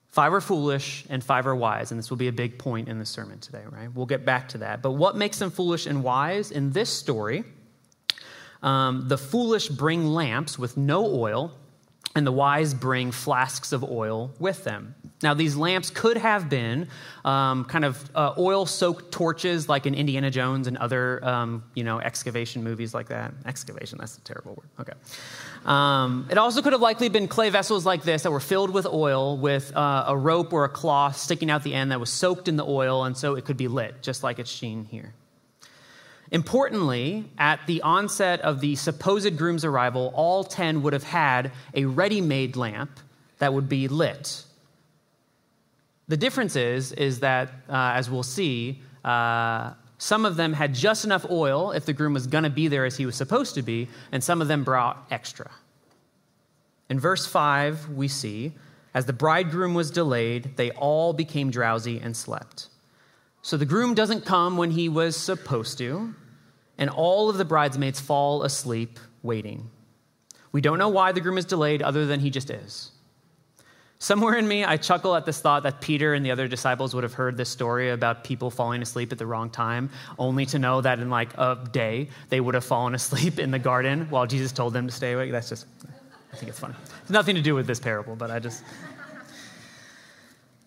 Five 0.08 0.34
are 0.34 0.42
foolish 0.42 1.06
and 1.08 1.24
five 1.24 1.46
are 1.46 1.56
wise, 1.56 1.92
and 1.92 1.98
this 1.98 2.10
will 2.10 2.18
be 2.18 2.28
a 2.28 2.32
big 2.32 2.58
point 2.58 2.90
in 2.90 2.98
the 2.98 3.06
sermon 3.06 3.38
today, 3.38 3.64
right? 3.70 3.88
We'll 3.94 4.04
get 4.04 4.26
back 4.26 4.50
to 4.50 4.58
that. 4.58 4.82
But 4.82 4.92
what 4.92 5.16
makes 5.16 5.38
them 5.38 5.50
foolish 5.50 5.86
and 5.86 6.04
wise 6.04 6.50
in 6.50 6.72
this 6.72 6.90
story? 6.90 7.44
Um, 8.62 9.08
the 9.08 9.18
foolish 9.18 9.68
bring 9.68 10.06
lamps 10.06 10.58
with 10.58 10.76
no 10.76 11.04
oil, 11.06 11.52
and 12.16 12.26
the 12.26 12.32
wise 12.32 12.72
bring 12.72 13.10
flasks 13.12 13.72
of 13.72 13.84
oil 13.84 14.32
with 14.38 14.64
them. 14.64 14.94
Now, 15.22 15.34
these 15.34 15.54
lamps 15.54 15.90
could 15.90 16.16
have 16.16 16.48
been 16.48 16.88
um, 17.24 17.64
kind 17.66 17.84
of 17.84 18.10
uh, 18.14 18.34
oil 18.38 18.64
soaked 18.64 19.12
torches 19.12 19.68
like 19.68 19.86
in 19.86 19.94
Indiana 19.94 20.30
Jones 20.30 20.66
and 20.66 20.76
other, 20.78 21.22
um, 21.24 21.64
you 21.74 21.84
know, 21.84 22.00
excavation 22.00 22.64
movies 22.64 22.94
like 22.94 23.08
that. 23.08 23.34
Excavation, 23.44 23.98
that's 23.98 24.16
a 24.16 24.20
terrible 24.22 24.54
word. 24.54 24.68
Okay. 24.80 24.92
Um, 25.66 26.26
it 26.30 26.38
also 26.38 26.62
could 26.62 26.72
have 26.72 26.82
likely 26.82 27.08
been 27.08 27.28
clay 27.28 27.50
vessels 27.50 27.84
like 27.84 28.02
this 28.02 28.22
that 28.22 28.30
were 28.30 28.40
filled 28.40 28.70
with 28.70 28.86
oil 28.86 29.36
with 29.36 29.74
uh, 29.76 30.04
a 30.08 30.16
rope 30.16 30.52
or 30.52 30.64
a 30.64 30.70
cloth 30.70 31.16
sticking 31.16 31.50
out 31.50 31.62
the 31.62 31.74
end 31.74 31.92
that 31.92 32.00
was 32.00 32.10
soaked 32.10 32.48
in 32.48 32.56
the 32.56 32.64
oil, 32.64 33.04
and 33.04 33.16
so 33.16 33.34
it 33.34 33.44
could 33.44 33.56
be 33.56 33.68
lit, 33.68 34.02
just 34.02 34.22
like 34.22 34.38
it's 34.38 34.50
seen 34.50 34.84
here. 34.84 35.12
Importantly, 36.32 37.30
at 37.38 37.60
the 37.66 37.82
onset 37.82 38.40
of 38.40 38.60
the 38.60 38.74
supposed 38.74 39.36
groom's 39.36 39.64
arrival, 39.64 40.12
all 40.14 40.42
10 40.44 40.82
would 40.82 40.92
have 40.92 41.04
had 41.04 41.52
a 41.74 41.84
ready 41.84 42.20
made 42.20 42.56
lamp 42.56 42.90
that 43.38 43.54
would 43.54 43.68
be 43.68 43.86
lit. 43.88 44.44
The 46.08 46.16
difference 46.16 46.56
is, 46.56 46.92
is 46.92 47.20
that, 47.20 47.48
uh, 47.68 47.92
as 47.94 48.10
we'll 48.10 48.22
see, 48.22 48.80
uh, 49.04 49.72
some 49.98 50.24
of 50.24 50.36
them 50.36 50.52
had 50.52 50.74
just 50.74 51.04
enough 51.04 51.24
oil 51.30 51.72
if 51.72 51.86
the 51.86 51.92
groom 51.92 52.14
was 52.14 52.26
going 52.26 52.44
to 52.44 52.50
be 52.50 52.68
there 52.68 52.84
as 52.84 52.96
he 52.96 53.06
was 53.06 53.16
supposed 53.16 53.54
to 53.54 53.62
be, 53.62 53.88
and 54.12 54.22
some 54.22 54.42
of 54.42 54.48
them 54.48 54.62
brought 54.62 55.06
extra. 55.10 55.50
In 56.88 57.00
verse 57.00 57.26
5, 57.26 57.90
we 57.90 58.08
see, 58.08 58.52
as 58.94 59.06
the 59.06 59.12
bridegroom 59.12 59.74
was 59.74 59.90
delayed, 59.90 60.56
they 60.56 60.70
all 60.72 61.12
became 61.12 61.50
drowsy 61.50 61.98
and 61.98 62.16
slept. 62.16 62.68
So 63.46 63.56
the 63.56 63.64
groom 63.64 63.94
doesn't 63.94 64.24
come 64.24 64.56
when 64.56 64.72
he 64.72 64.88
was 64.88 65.16
supposed 65.16 65.78
to, 65.78 66.12
and 66.78 66.90
all 66.90 67.30
of 67.30 67.38
the 67.38 67.44
bridesmaids 67.44 68.00
fall 68.00 68.42
asleep 68.42 68.98
waiting. 69.22 69.70
We 70.50 70.60
don't 70.60 70.78
know 70.78 70.88
why 70.88 71.12
the 71.12 71.20
groom 71.20 71.38
is 71.38 71.44
delayed, 71.44 71.80
other 71.80 72.06
than 72.06 72.18
he 72.18 72.28
just 72.28 72.50
is. 72.50 72.90
Somewhere 74.00 74.34
in 74.34 74.48
me, 74.48 74.64
I 74.64 74.76
chuckle 74.76 75.14
at 75.14 75.26
this 75.26 75.40
thought 75.40 75.62
that 75.62 75.80
Peter 75.80 76.12
and 76.12 76.26
the 76.26 76.32
other 76.32 76.48
disciples 76.48 76.92
would 76.92 77.04
have 77.04 77.14
heard 77.14 77.36
this 77.36 77.48
story 77.48 77.90
about 77.90 78.24
people 78.24 78.50
falling 78.50 78.82
asleep 78.82 79.12
at 79.12 79.18
the 79.18 79.26
wrong 79.26 79.48
time, 79.48 79.90
only 80.18 80.44
to 80.46 80.58
know 80.58 80.80
that 80.80 80.98
in 80.98 81.08
like 81.08 81.32
a 81.38 81.56
day, 81.70 82.08
they 82.30 82.40
would 82.40 82.56
have 82.56 82.64
fallen 82.64 82.94
asleep 83.00 83.38
in 83.38 83.52
the 83.52 83.60
garden 83.60 84.08
while 84.10 84.26
Jesus 84.26 84.50
told 84.50 84.72
them 84.72 84.88
to 84.88 84.92
stay 84.92 85.12
awake. 85.12 85.30
That's 85.30 85.50
just, 85.50 85.66
I 86.32 86.36
think 86.36 86.48
it's 86.48 86.58
funny. 86.58 86.74
It's 87.02 87.10
nothing 87.10 87.36
to 87.36 87.42
do 87.42 87.54
with 87.54 87.68
this 87.68 87.78
parable, 87.78 88.16
but 88.16 88.32
I 88.32 88.40
just. 88.40 88.64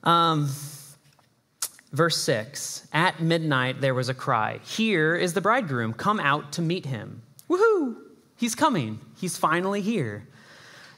Um, 0.05 0.49
Verse 1.91 2.17
6 2.17 2.87
At 2.93 3.21
midnight 3.21 3.81
there 3.81 3.93
was 3.93 4.09
a 4.09 4.13
cry, 4.13 4.59
Here 4.63 5.15
is 5.15 5.33
the 5.33 5.41
bridegroom, 5.41 5.93
come 5.93 6.19
out 6.19 6.53
to 6.53 6.61
meet 6.61 6.85
him. 6.85 7.21
Woohoo! 7.49 7.95
He's 8.37 8.55
coming. 8.55 8.99
He's 9.17 9.37
finally 9.37 9.81
here. 9.81 10.27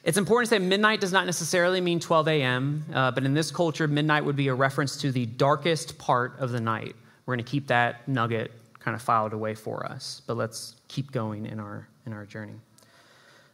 It's 0.03 0.17
important 0.17 0.50
to 0.50 0.55
say 0.55 0.60
midnight 0.60 1.00
does 1.00 1.12
not 1.12 1.25
necessarily 1.25 1.79
mean 1.79 2.00
12 2.00 2.27
a.m., 2.27 2.86
uh, 2.93 3.12
but 3.12 3.24
in 3.24 3.33
this 3.33 3.51
culture, 3.51 3.88
midnight 3.88 4.25
would 4.25 4.36
be 4.36 4.48
a 4.48 4.53
reference 4.53 4.98
to 4.98 5.12
the 5.12 5.27
darkest 5.27 5.98
part 5.98 6.39
of 6.39 6.51
the 6.51 6.60
night. 6.60 6.95
We're 7.25 7.36
going 7.36 7.45
to 7.45 7.50
keep 7.50 7.67
that 7.67 8.07
nugget 8.07 8.51
kind 8.79 8.95
of 8.95 9.01
filed 9.01 9.33
away 9.33 9.53
for 9.53 9.86
us, 9.86 10.21
but 10.25 10.38
let's 10.38 10.75
keep 10.88 11.12
going 11.12 11.45
in 11.45 11.60
our, 11.60 11.88
in 12.07 12.13
our 12.13 12.25
journey. 12.25 12.60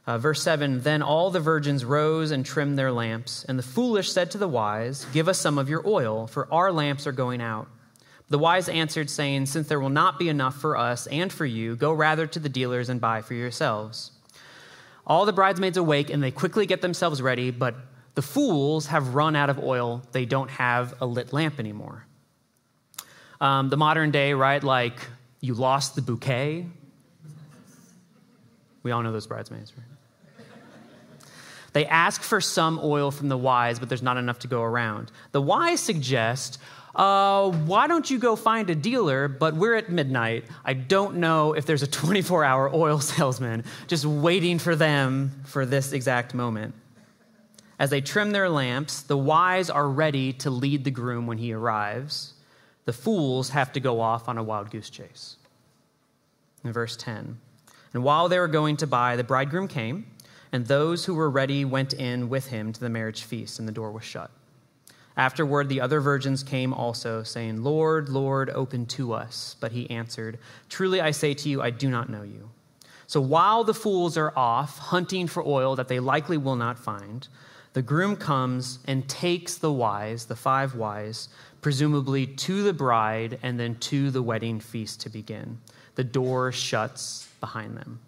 Uh, 0.07 0.17
verse 0.17 0.41
7 0.41 0.81
Then 0.81 1.01
all 1.01 1.29
the 1.29 1.41
virgins 1.41 1.83
rose 1.83 2.31
and 2.31 2.45
trimmed 2.45 2.79
their 2.79 2.93
lamps, 2.93 3.43
and 3.43 3.59
the 3.59 3.63
foolish 3.63 4.09
said 4.09 4.31
to 4.31 4.37
the 4.37 4.47
wise, 4.47 5.05
Give 5.11 5.27
us 5.27 5.37
some 5.37 5.57
of 5.57 5.69
your 5.69 5.85
oil, 5.85 6.27
for 6.27 6.51
our 6.51 6.71
lamps 6.71 7.05
are 7.05 7.11
going 7.11 7.41
out. 7.41 7.67
The 8.29 8.39
wise 8.39 8.69
answered, 8.69 9.09
saying, 9.09 9.47
Since 9.47 9.67
there 9.67 9.81
will 9.81 9.89
not 9.89 10.17
be 10.17 10.29
enough 10.29 10.55
for 10.55 10.77
us 10.77 11.07
and 11.07 11.31
for 11.31 11.45
you, 11.45 11.75
go 11.75 11.91
rather 11.91 12.25
to 12.25 12.39
the 12.39 12.49
dealers 12.49 12.87
and 12.87 13.01
buy 13.01 13.21
for 13.21 13.33
yourselves. 13.33 14.11
All 15.05 15.25
the 15.25 15.33
bridesmaids 15.33 15.77
awake, 15.77 16.09
and 16.09 16.23
they 16.23 16.31
quickly 16.31 16.65
get 16.65 16.81
themselves 16.81 17.21
ready, 17.21 17.51
but 17.51 17.75
the 18.15 18.21
fools 18.21 18.87
have 18.87 19.13
run 19.13 19.35
out 19.35 19.49
of 19.49 19.59
oil. 19.59 20.01
They 20.13 20.25
don't 20.25 20.49
have 20.51 20.95
a 21.01 21.05
lit 21.05 21.33
lamp 21.33 21.59
anymore. 21.59 22.05
Um, 23.39 23.69
the 23.69 23.77
modern 23.77 24.11
day, 24.11 24.33
right? 24.33 24.63
Like, 24.63 24.99
you 25.41 25.53
lost 25.53 25.95
the 25.95 26.01
bouquet. 26.01 26.65
We 28.83 28.91
all 28.91 29.03
know 29.03 29.11
those 29.11 29.27
bridesmaids, 29.27 29.73
right? 29.77 29.87
They 31.77 31.86
ask 31.86 32.24
for 32.24 32.41
some 32.41 32.79
oil 32.81 33.12
from 33.12 33.29
the 33.29 33.38
wise, 33.38 33.77
but 33.77 33.88
there's 33.88 34.01
not 34.01 34.17
enough 34.17 34.39
to 34.39 34.48
go 34.48 34.63
around. 34.63 35.12
The 35.31 35.43
wise 35.43 35.79
suggest, 35.79 36.57
uh, 36.96 37.51
why 37.51 37.86
don't 37.86 38.10
you 38.10 38.17
go 38.17 38.36
find 38.36 38.67
a 38.72 38.74
dealer? 38.74 39.27
But 39.27 39.53
we're 39.53 39.75
at 39.75 39.88
midnight. 39.88 40.46
I 40.65 40.74
don't 40.74 41.17
know 41.17 41.53
if 41.53 41.67
there's 41.67 41.84
a 41.84 41.88
24 42.01 42.43
hour 42.43 42.74
oil 42.74 43.00
salesman 43.00 43.63
just 43.86 44.05
waiting 44.05 44.57
for 44.57 44.75
them 44.75 45.43
for 45.46 45.67
this 45.67 45.91
exact 45.91 46.34
moment. 46.34 46.74
As 47.77 47.91
they 47.91 48.01
trim 48.01 48.31
their 48.31 48.50
lamps, 48.50 49.03
the 49.03 49.15
wise 49.15 49.69
are 49.69 49.88
ready 49.88 50.34
to 50.34 50.50
lead 50.50 50.84
the 50.84 50.89
groom 50.89 51.27
when 51.27 51.38
he 51.38 51.53
arrives. 51.53 52.34
The 52.86 52.93
fools 52.93 53.50
have 53.51 53.72
to 53.74 53.79
go 53.79 54.01
off 54.01 54.27
on 54.27 54.39
a 54.39 54.43
wild 54.43 54.72
goose 54.72 54.89
chase. 54.89 55.36
In 56.63 56.74
verse 56.74 56.98
10, 56.98 57.38
and 57.93 58.03
while 58.03 58.29
they 58.29 58.39
were 58.39 58.48
going 58.48 58.77
to 58.77 58.88
buy, 58.88 59.15
the 59.15 59.24
bridegroom 59.24 59.67
came 59.67 60.07
and 60.51 60.66
those 60.66 61.06
who 61.06 61.13
were 61.13 61.30
ready 61.30 61.66
went 61.66 61.94
in 61.94 62.30
with 62.30 62.48
him 62.48 62.74
to 62.74 62.80
the 62.80 62.89
marriage 62.89 63.24
feast, 63.24 63.60
and 63.60 63.68
the 63.68 63.74
door 63.74 63.92
was 63.92 64.04
shut. 64.04 64.32
Afterward, 65.18 65.68
the 65.68 65.82
other 65.82 66.00
virgins 66.00 66.44
came 66.44 66.74
also, 66.74 67.24
saying, 67.24 67.63
Lord, 67.63 68.08
Lord, 68.08 68.51
open 68.51 68.86
to 68.88 69.13
us. 69.13 69.56
But 69.60 69.72
he 69.72 69.89
answered, 69.89 70.38
Truly 70.70 71.01
I 71.01 71.10
say 71.10 71.34
to 71.34 71.50
you, 71.50 71.62
I 71.62 71.72
do 71.72 71.89
not 71.89 72.10
know 72.10 72.22
you. 72.22 72.51
So 73.08 73.20
while 73.20 73.63
the 73.63 73.74
fools 73.74 74.16
are 74.18 74.34
off 74.38 74.77
hunting 74.77 75.27
for 75.27 75.42
oil 75.46 75.75
that 75.77 75.88
they 75.88 76.00
likely 76.00 76.38
will 76.38 76.56
not 76.56 76.77
find, 76.77 77.27
the 77.74 77.82
groom 77.82 78.16
comes 78.16 78.80
and 78.86 79.08
takes 79.08 79.56
the 79.56 79.72
wise, 79.72 80.25
the 80.25 80.36
five 80.36 80.75
wise, 80.75 81.30
presumably 81.62 82.27
to 82.27 82.63
the 82.63 82.74
bride 82.74 83.39
and 83.42 83.60
then 83.60 83.75
to 83.75 84.12
the 84.12 84.22
wedding 84.22 84.60
feast 84.60 85.01
to 85.01 85.10
begin. 85.10 85.60
The 85.96 86.04
door 86.04 86.51
shuts 86.51 87.27
behind 87.39 87.77
them. 87.77 88.00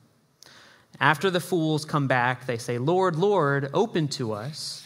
After 0.99 1.29
the 1.29 1.39
fools 1.39 1.85
come 1.85 2.07
back, 2.07 2.45
they 2.45 2.57
say, 2.57 2.77
Lord, 2.77 3.15
Lord, 3.15 3.69
open 3.73 4.07
to 4.09 4.33
us. 4.33 4.85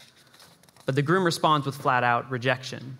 But 0.85 0.95
the 0.95 1.01
groom 1.01 1.23
responds 1.23 1.65
with 1.65 1.75
flat 1.75 2.03
out 2.03 2.29
rejection. 2.29 2.97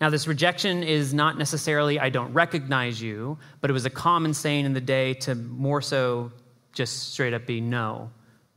Now, 0.00 0.10
this 0.10 0.26
rejection 0.26 0.82
is 0.82 1.14
not 1.14 1.38
necessarily, 1.38 1.98
I 1.98 2.10
don't 2.10 2.32
recognize 2.32 3.00
you, 3.00 3.38
but 3.60 3.70
it 3.70 3.72
was 3.72 3.86
a 3.86 3.90
common 3.90 4.34
saying 4.34 4.64
in 4.64 4.74
the 4.74 4.80
day 4.80 5.14
to 5.14 5.34
more 5.34 5.80
so 5.80 6.32
just 6.72 7.12
straight 7.12 7.32
up 7.32 7.46
be, 7.46 7.60
no, 7.60 8.10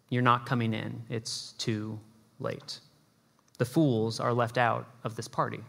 you're 0.09 0.21
not 0.21 0.45
coming 0.45 0.73
in. 0.73 1.01
It's 1.09 1.53
too 1.53 1.99
late. 2.39 2.79
The 3.57 3.65
fools 3.65 4.19
are 4.19 4.33
left 4.33 4.57
out 4.57 4.88
of 5.03 5.15
this 5.15 5.27
party. 5.27 5.61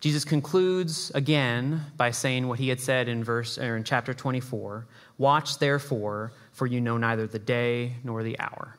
Jesus 0.00 0.24
concludes 0.24 1.10
again 1.14 1.82
by 1.96 2.12
saying 2.12 2.46
what 2.46 2.60
he 2.60 2.68
had 2.68 2.80
said 2.80 3.08
in 3.08 3.24
verse 3.24 3.58
or 3.58 3.76
in 3.76 3.84
chapter 3.84 4.14
24 4.14 4.86
Watch 5.18 5.58
therefore, 5.58 6.32
for 6.52 6.66
you 6.66 6.80
know 6.80 6.96
neither 6.96 7.26
the 7.26 7.40
day 7.40 7.94
nor 8.04 8.22
the 8.22 8.38
hour. 8.38 8.76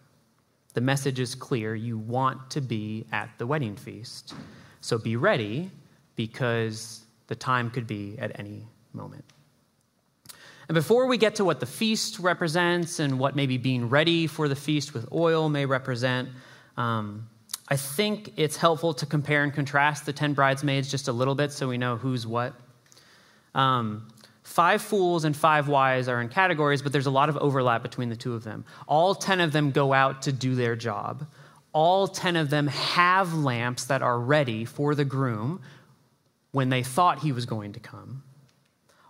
The 0.74 0.82
message 0.82 1.20
is 1.20 1.36
clear. 1.36 1.76
You 1.76 1.98
want 1.98 2.50
to 2.52 2.62
be 2.62 3.06
at 3.12 3.30
the 3.38 3.46
wedding 3.46 3.76
feast. 3.76 4.34
So 4.80 4.98
be 4.98 5.18
ready 5.18 5.70
because 6.16 7.02
the 7.28 7.36
time 7.36 7.70
could 7.70 7.88
be 7.88 8.16
at 8.20 8.40
any 8.40 8.66
moment. 8.94 9.26
And 10.70 10.76
before 10.76 11.08
we 11.08 11.18
get 11.18 11.36
to 11.36 11.44
what 11.44 11.60
the 11.60 11.66
feast 11.66 12.20
represents 12.20 13.00
and 13.00 13.20
what 13.20 13.36
maybe 13.36 13.58
being 13.58 13.90
ready 13.90 14.28
for 14.28 14.48
the 14.48 14.56
feast 14.56 14.94
with 14.94 15.12
oil 15.12 15.50
may 15.50 15.66
represent, 15.66 16.30
um, 16.78 17.28
I 17.70 17.76
think 17.76 18.34
it's 18.36 18.58
helpful 18.58 18.94
to 18.96 19.06
compare 19.06 19.44
and 19.44 19.54
contrast 19.54 20.06
the 20.06 20.14
10 20.14 20.34
bridesmaids 20.34 20.90
just 20.90 21.08
a 21.08 21.12
little 21.12 21.36
bit 21.36 21.52
so 21.52 21.68
we 21.68 21.78
know 21.78 21.98
who's 21.98 22.26
what. 22.26 22.54
Um, 23.54 24.08
Five 24.50 24.82
fools 24.82 25.26
and 25.26 25.38
five 25.38 25.68
wise 25.68 26.08
are 26.08 26.20
in 26.20 26.28
categories, 26.28 26.82
but 26.82 26.92
there's 26.92 27.06
a 27.06 27.12
lot 27.12 27.30
of 27.30 27.38
overlap 27.38 27.84
between 27.84 28.10
the 28.10 28.16
two 28.16 28.34
of 28.34 28.44
them. 28.44 28.66
All 28.88 29.14
10 29.14 29.42
of 29.42 29.52
them 29.52 29.70
go 29.70 29.94
out 29.94 30.24
to 30.24 30.32
do 30.32 30.56
their 30.56 30.76
job. 30.76 31.28
All 31.72 32.08
10 32.08 32.36
of 32.36 32.50
them 32.50 32.66
have 32.66 33.32
lamps 33.36 33.86
that 33.86 34.02
are 34.02 34.20
ready 34.20 34.66
for 34.66 34.96
the 34.96 35.06
groom 35.06 35.62
when 36.52 36.70
they 36.70 36.82
thought 36.82 37.20
he 37.20 37.32
was 37.32 37.46
going 37.46 37.74
to 37.74 37.80
come. 37.80 38.24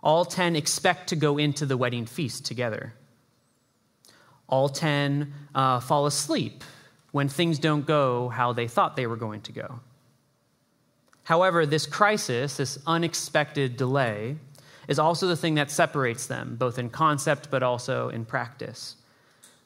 All 0.02 0.26
10 0.26 0.56
expect 0.56 1.08
to 1.08 1.16
go 1.16 1.38
into 1.38 1.64
the 1.64 1.78
wedding 1.78 2.04
feast 2.04 2.44
together. 2.44 2.92
All 4.46 4.68
10 4.68 5.32
uh, 5.54 5.80
fall 5.80 6.04
asleep 6.04 6.62
when 7.12 7.28
things 7.28 7.58
don't 7.58 7.86
go 7.86 8.28
how 8.28 8.52
they 8.52 8.68
thought 8.68 8.96
they 8.96 9.06
were 9.06 9.16
going 9.16 9.40
to 9.42 9.52
go. 9.52 9.80
However, 11.24 11.66
this 11.66 11.86
crisis, 11.86 12.56
this 12.56 12.78
unexpected 12.86 13.76
delay, 13.76 14.36
is 14.88 14.98
also 14.98 15.28
the 15.28 15.36
thing 15.36 15.54
that 15.54 15.70
separates 15.70 16.26
them, 16.26 16.56
both 16.56 16.78
in 16.78 16.90
concept 16.90 17.50
but 17.50 17.62
also 17.62 18.08
in 18.08 18.24
practice. 18.24 18.96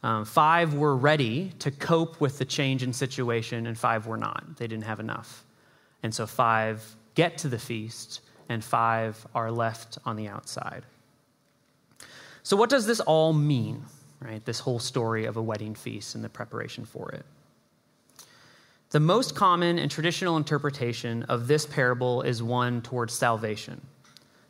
Um, 0.02 0.26
five 0.26 0.74
were 0.74 0.94
ready 0.94 1.52
to 1.60 1.70
cope 1.70 2.20
with 2.20 2.36
the 2.36 2.44
change 2.44 2.82
in 2.82 2.92
situation, 2.92 3.66
and 3.66 3.78
five 3.78 4.06
were 4.06 4.18
not. 4.18 4.58
They 4.58 4.66
didn't 4.66 4.84
have 4.84 5.00
enough. 5.00 5.44
And 6.02 6.14
so 6.14 6.26
five 6.26 6.96
get 7.14 7.38
to 7.38 7.48
the 7.48 7.58
feast, 7.58 8.20
and 8.50 8.62
five 8.62 9.26
are 9.34 9.50
left 9.50 9.96
on 10.04 10.16
the 10.16 10.28
outside. 10.28 10.84
So, 12.42 12.58
what 12.58 12.68
does 12.68 12.86
this 12.86 13.00
all 13.00 13.32
mean, 13.32 13.84
right? 14.21 14.44
This 14.44 14.61
whole 14.61 14.78
story 14.78 15.25
of 15.25 15.37
a 15.37 15.42
wedding 15.42 15.75
feast 15.75 16.14
and 16.14 16.25
the 16.25 16.28
preparation 16.28 16.85
for 16.85 17.11
it. 17.11 17.25
The 18.90 19.00
most 19.00 19.35
common 19.35 19.78
and 19.78 19.90
traditional 19.90 20.37
interpretation 20.37 21.25
of 21.25 21.49
this 21.49 21.66
parable 21.66 22.23
is 22.23 22.42
one 22.42 22.80
towards 22.80 23.12
salvation. 23.12 23.80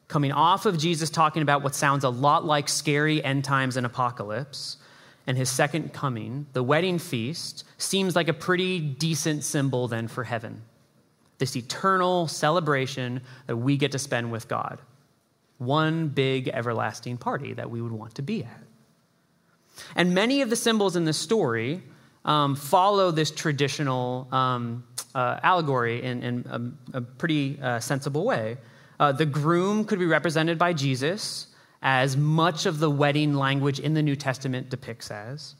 Coming 0.07 0.33
off 0.33 0.67
of 0.67 0.77
Jesus 0.79 1.09
talking 1.09 1.41
about 1.41 1.63
what 1.63 1.75
sounds 1.75 2.05
a 2.05 2.11
lot 2.11 2.45
like 2.45 2.69
scary 2.69 3.25
end 3.25 3.43
times 3.45 3.77
and 3.77 3.87
apocalypse, 3.87 4.77
and 5.27 5.39
his 5.39 5.49
second 5.49 5.95
coming, 5.95 6.47
the 6.53 6.63
wedding 6.63 6.99
feast 6.99 7.65
seems 7.79 8.15
like 8.15 8.29
a 8.29 8.35
pretty 8.35 8.79
decent 8.79 9.45
symbol 9.45 9.89
then 9.89 10.09
for 10.09 10.25
heaven. 10.25 10.61
This 11.39 11.57
eternal 11.57 12.29
celebration 12.29 13.23
that 13.47 13.57
we 13.57 13.77
get 13.79 13.93
to 13.93 13.99
spend 13.99 14.31
with 14.31 14.47
God. 14.47 14.79
One 15.57 16.09
big 16.09 16.49
everlasting 16.49 17.17
party 17.17 17.55
that 17.55 17.71
we 17.71 17.81
would 17.81 17.93
want 17.93 18.17
to 18.17 18.23
be 18.23 18.45
at. 18.45 18.63
And 19.97 20.15
many 20.15 20.43
of 20.43 20.51
the 20.51 20.57
symbols 20.57 20.97
in 20.97 21.05
this 21.05 21.19
story 21.19 21.83
um, 22.25 22.57
follow 22.57 23.11
this 23.11 23.31
traditional 23.31 24.29
um, 24.33 24.85
uh, 25.15 25.41
allegory 25.43 26.03
in, 26.03 26.23
in 26.23 26.75
a, 26.93 26.99
a 26.99 27.01
pretty 27.01 27.59
uh, 27.61 27.81
sensible 27.81 28.25
way. 28.25 28.57
Uh, 28.99 29.13
the 29.13 29.27
groom 29.27 29.85
could 29.85 29.99
be 29.99 30.07
represented 30.07 30.59
by 30.59 30.73
Jesus 30.73 31.49
as 31.83 32.17
much 32.17 32.67
of 32.67 32.79
the 32.79 32.91
wedding 32.91 33.35
language 33.35 33.79
in 33.79 33.95
the 33.95 34.03
New 34.03 34.17
Testament 34.17 34.71
depicts 34.71 35.11
as. 35.11 35.55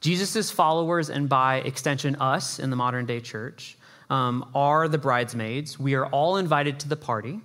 Jesus' 0.00 0.50
followers, 0.50 1.10
and 1.10 1.28
by 1.28 1.56
extension, 1.56 2.16
us 2.16 2.58
in 2.58 2.70
the 2.70 2.76
modern 2.76 3.06
day 3.06 3.20
church, 3.20 3.76
um, 4.08 4.50
are 4.54 4.88
the 4.88 4.98
bridesmaids. 4.98 5.78
We 5.78 5.94
are 5.94 6.06
all 6.06 6.38
invited 6.38 6.80
to 6.80 6.88
the 6.88 6.96
party. 6.96 7.40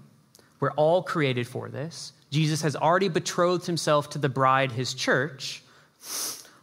We're 0.60 0.72
all 0.72 1.04
created 1.04 1.48
for 1.48 1.70
this. 1.70 2.14
Jesus 2.36 2.62
has 2.64 2.76
already 2.76 3.08
betrothed 3.08 3.66
himself 3.66 4.10
to 4.10 4.18
the 4.18 4.28
bride, 4.28 4.74
his 4.74 4.94
church, 4.94 5.64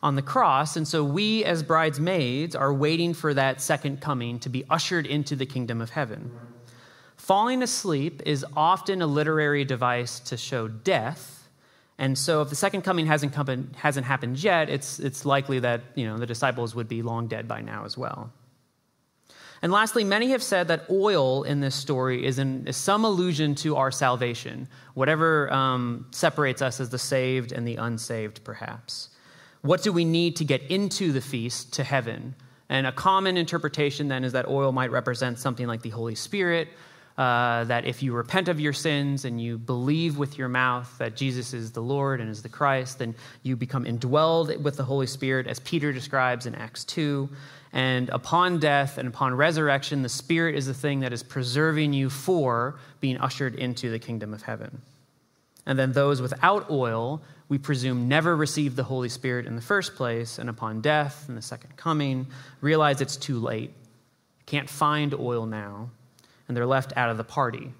on 0.02 0.17
the 0.17 0.23
cross. 0.23 0.76
And 0.76 0.87
so 0.87 1.02
we, 1.02 1.45
as 1.45 1.62
bridesmaids, 1.62 2.55
are 2.55 2.75
waiting 2.75 3.14
for 3.14 3.33
that 3.33 3.62
second 3.62 4.02
coming 4.02 4.38
to 4.41 4.50
be 4.50 4.67
ushered 4.69 5.07
into 5.07 5.35
the 5.35 5.47
kingdom 5.47 5.81
of 5.81 5.88
heaven. 5.88 6.31
Falling 7.17 7.62
asleep 7.62 8.21
is 8.26 8.45
often 8.55 9.00
a 9.00 9.07
literary 9.07 9.64
device 9.64 10.21
to 10.21 10.37
show 10.37 10.69
death. 10.69 11.49
And 11.97 12.19
so 12.19 12.43
if 12.43 12.50
the 12.50 12.57
second 12.57 12.83
coming 12.83 13.07
hasn't, 13.07 13.33
come, 13.33 13.71
hasn't 13.75 14.05
happened 14.05 14.43
yet, 14.45 14.69
it's, 14.69 14.99
it's 14.99 15.25
likely 15.25 15.59
that 15.61 15.81
you 15.95 16.05
know, 16.05 16.19
the 16.19 16.26
disciples 16.26 16.75
would 16.75 16.88
be 16.88 17.00
long 17.00 17.29
dead 17.29 17.49
by 17.49 17.62
now 17.62 17.87
as 17.87 17.97
well. 17.97 18.31
And 19.62 19.71
lastly, 19.71 20.02
many 20.02 20.31
have 20.31 20.42
said 20.42 20.69
that 20.69 20.87
oil 20.90 21.45
in 21.45 21.61
this 21.61 21.76
story 21.76 22.26
is, 22.26 22.38
is 22.40 22.76
some 22.76 23.04
allusion 23.04 23.54
to 23.57 23.76
our 23.76 23.92
salvation, 23.92 24.69
whatever 24.95 25.52
um, 25.52 26.07
separates 26.11 26.61
us 26.61 26.81
as 26.81 26.90
the 26.90 26.99
saved 26.99 27.52
and 27.52 27.66
the 27.66 27.76
unsaved, 27.76 28.42
perhaps. 28.42 29.09
What 29.61 29.85
do 29.85 29.92
we 29.92 30.04
need 30.04 30.37
to 30.37 30.45
get 30.45 30.62
into 30.62 31.12
the 31.12 31.21
feast 31.21 31.75
to 31.75 31.85
heaven? 31.85 32.35
And 32.69 32.88
a 32.88 32.92
common 32.92 33.37
interpretation 33.37 34.09
then 34.09 34.25
is 34.25 34.33
that 34.33 34.49
oil 34.49 34.73
might 34.73 34.90
represent 34.90 35.38
something 35.38 35.69
like 35.69 35.83
the 35.83 35.90
Holy 35.90 36.16
Spirit, 36.16 36.69
uh, 37.16 37.62
that 37.64 37.85
if 37.85 38.02
you 38.02 38.14
repent 38.14 38.49
of 38.49 38.59
your 38.59 38.73
sins 38.73 39.25
and 39.25 39.40
you 39.40 39.59
believe 39.59 40.19
with 40.19 40.38
your 40.38 40.49
mouth 40.49 40.92
that 40.99 41.14
Jesus 41.14 41.52
is 41.52 41.71
the 41.71 41.83
Lord 41.83 42.21
and 42.21 42.28
is 42.28 42.42
the 42.42 42.49
Christ, 42.49 42.99
then 42.99 43.14
you 43.42 43.54
become 43.54 43.85
indwelled 43.85 44.60
with 44.63 44.76
the 44.76 44.84
Holy 44.84 45.06
Spirit, 45.06 45.47
as 45.47 45.60
Peter 45.60 45.93
describes 45.93 46.47
in 46.47 46.54
Acts 46.56 46.84
2. 46.84 47.28
And 47.73 48.11
upon 48.11 48.58
death 48.58 48.99
and 48.99 49.08
upon 49.08 49.35
resurrection, 49.35 50.02
the 50.02 50.08
Spirit 50.08 50.54
is 50.54 50.67
the 50.67 50.75
thing 50.75 51.00
that 51.00 51.13
is 51.13 51.23
preserving 51.23 51.93
you 51.93 52.11
for 52.11 52.78
being 53.00 53.17
ushered 53.19 53.54
into 53.54 53.91
the 53.91 53.99
kingdom 53.99 54.35
of 54.35 54.43
heaven. 54.43 54.82
And 55.65 55.78
then 55.78 55.93
those 55.93 56.21
without 56.21 56.71
oil, 56.71 57.23
we 57.49 57.56
presume 57.56 58.08
never 58.08 58.37
received 58.37 58.76
the 58.76 58.85
Holy 58.85 59.08
Spirit 59.08 59.47
in 59.47 59.56
the 59.56 59.63
first 59.63 59.95
place, 59.95 60.39
and 60.39 60.50
upon 60.50 60.80
death 60.80 61.28
and 61.28 61.37
the 61.37 61.43
second 61.43 61.76
coming, 61.76 62.26
realize 62.61 63.00
it's 63.00 63.17
too 63.17 63.39
late. 63.39 63.73
Can't 64.45 64.69
find 64.69 65.15
oil 65.15 65.47
now 65.47 65.91
and 66.52 66.56
they're 66.56 66.67
left 66.67 66.93
out 66.97 67.08
of 67.08 67.17
the 67.17 67.25
party. 67.25 67.73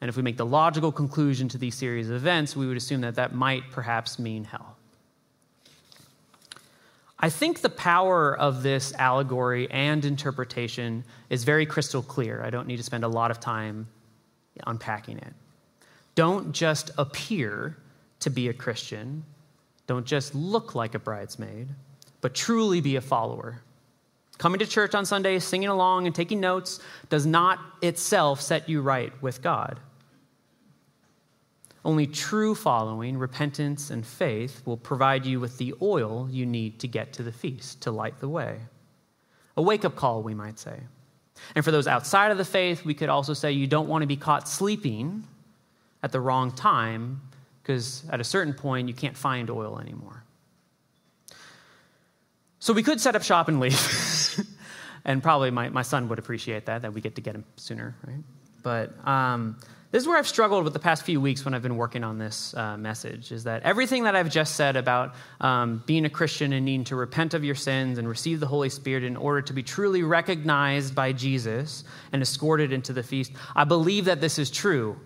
And 0.00 0.08
if 0.08 0.16
we 0.16 0.22
make 0.22 0.38
the 0.38 0.46
logical 0.46 0.92
conclusion 0.92 1.48
to 1.50 1.58
these 1.58 1.74
series 1.74 2.08
of 2.08 2.16
events, 2.16 2.56
we 2.56 2.66
would 2.66 2.76
assume 2.76 3.02
that 3.02 3.16
that 3.16 3.34
might 3.34 3.70
perhaps 3.70 4.18
mean 4.18 4.44
hell. 4.44 4.73
I 7.18 7.30
think 7.30 7.60
the 7.60 7.70
power 7.70 8.36
of 8.36 8.62
this 8.62 8.92
allegory 8.94 9.70
and 9.70 10.04
interpretation 10.04 11.04
is 11.30 11.44
very 11.44 11.64
crystal 11.64 12.02
clear. 12.02 12.42
I 12.42 12.50
don't 12.50 12.66
need 12.66 12.78
to 12.78 12.82
spend 12.82 13.04
a 13.04 13.08
lot 13.08 13.30
of 13.30 13.40
time 13.40 13.86
unpacking 14.66 15.18
it. 15.18 15.32
Don't 16.14 16.52
just 16.52 16.90
appear 16.98 17.76
to 18.20 18.30
be 18.30 18.48
a 18.48 18.52
Christian, 18.52 19.24
don't 19.86 20.06
just 20.06 20.34
look 20.34 20.74
like 20.74 20.94
a 20.94 20.98
bridesmaid, 20.98 21.68
but 22.20 22.34
truly 22.34 22.80
be 22.80 22.96
a 22.96 23.00
follower. 23.00 23.60
Coming 24.38 24.58
to 24.58 24.66
church 24.66 24.94
on 24.94 25.04
Sundays, 25.04 25.44
singing 25.44 25.68
along, 25.68 26.06
and 26.06 26.14
taking 26.14 26.40
notes 26.40 26.80
does 27.10 27.26
not 27.26 27.58
itself 27.82 28.40
set 28.40 28.68
you 28.68 28.80
right 28.80 29.12
with 29.22 29.42
God. 29.42 29.78
Only 31.84 32.06
true 32.06 32.54
following, 32.54 33.18
repentance, 33.18 33.90
and 33.90 34.06
faith 34.06 34.62
will 34.64 34.76
provide 34.76 35.26
you 35.26 35.38
with 35.38 35.58
the 35.58 35.74
oil 35.82 36.28
you 36.30 36.46
need 36.46 36.80
to 36.80 36.88
get 36.88 37.12
to 37.14 37.22
the 37.22 37.32
feast, 37.32 37.82
to 37.82 37.90
light 37.90 38.20
the 38.20 38.28
way. 38.28 38.58
A 39.56 39.62
wake 39.62 39.84
up 39.84 39.94
call, 39.94 40.22
we 40.22 40.34
might 40.34 40.58
say. 40.58 40.80
And 41.54 41.64
for 41.64 41.70
those 41.70 41.86
outside 41.86 42.30
of 42.30 42.38
the 42.38 42.44
faith, 42.44 42.84
we 42.84 42.94
could 42.94 43.10
also 43.10 43.34
say 43.34 43.52
you 43.52 43.66
don't 43.66 43.88
want 43.88 44.02
to 44.02 44.06
be 44.06 44.16
caught 44.16 44.48
sleeping 44.48 45.24
at 46.02 46.10
the 46.10 46.20
wrong 46.20 46.52
time, 46.52 47.20
because 47.62 48.02
at 48.10 48.20
a 48.20 48.24
certain 48.24 48.54
point, 48.54 48.88
you 48.88 48.94
can't 48.94 49.16
find 49.16 49.50
oil 49.50 49.78
anymore. 49.78 50.22
So 52.60 52.72
we 52.72 52.82
could 52.82 53.00
set 53.00 53.14
up 53.14 53.22
shop 53.22 53.48
and 53.48 53.60
leave. 53.60 54.46
and 55.04 55.22
probably 55.22 55.50
my, 55.50 55.68
my 55.68 55.82
son 55.82 56.08
would 56.08 56.18
appreciate 56.18 56.64
that, 56.66 56.82
that 56.82 56.94
we 56.94 57.02
get 57.02 57.16
to 57.16 57.20
get 57.20 57.34
him 57.34 57.44
sooner, 57.56 57.94
right? 58.06 58.22
But 58.64 59.06
um, 59.06 59.56
this 59.92 60.02
is 60.02 60.08
where 60.08 60.18
I've 60.18 60.26
struggled 60.26 60.64
with 60.64 60.72
the 60.72 60.80
past 60.80 61.04
few 61.04 61.20
weeks 61.20 61.44
when 61.44 61.54
I've 61.54 61.62
been 61.62 61.76
working 61.76 62.02
on 62.02 62.18
this 62.18 62.52
uh, 62.54 62.76
message 62.76 63.30
is 63.30 63.44
that 63.44 63.62
everything 63.62 64.02
that 64.02 64.16
I've 64.16 64.28
just 64.28 64.56
said 64.56 64.74
about 64.74 65.14
um, 65.40 65.84
being 65.86 66.04
a 66.04 66.10
Christian 66.10 66.52
and 66.52 66.64
needing 66.64 66.82
to 66.86 66.96
repent 66.96 67.32
of 67.34 67.44
your 67.44 67.54
sins 67.54 67.96
and 67.96 68.08
receive 68.08 68.40
the 68.40 68.48
Holy 68.48 68.70
Spirit 68.70 69.04
in 69.04 69.16
order 69.16 69.40
to 69.42 69.52
be 69.52 69.62
truly 69.62 70.02
recognized 70.02 70.96
by 70.96 71.12
Jesus 71.12 71.84
and 72.12 72.22
escorted 72.22 72.72
into 72.72 72.92
the 72.92 73.04
feast, 73.04 73.30
I 73.54 73.62
believe 73.62 74.06
that 74.06 74.20
this 74.20 74.36
is 74.40 74.50
true 74.50 74.98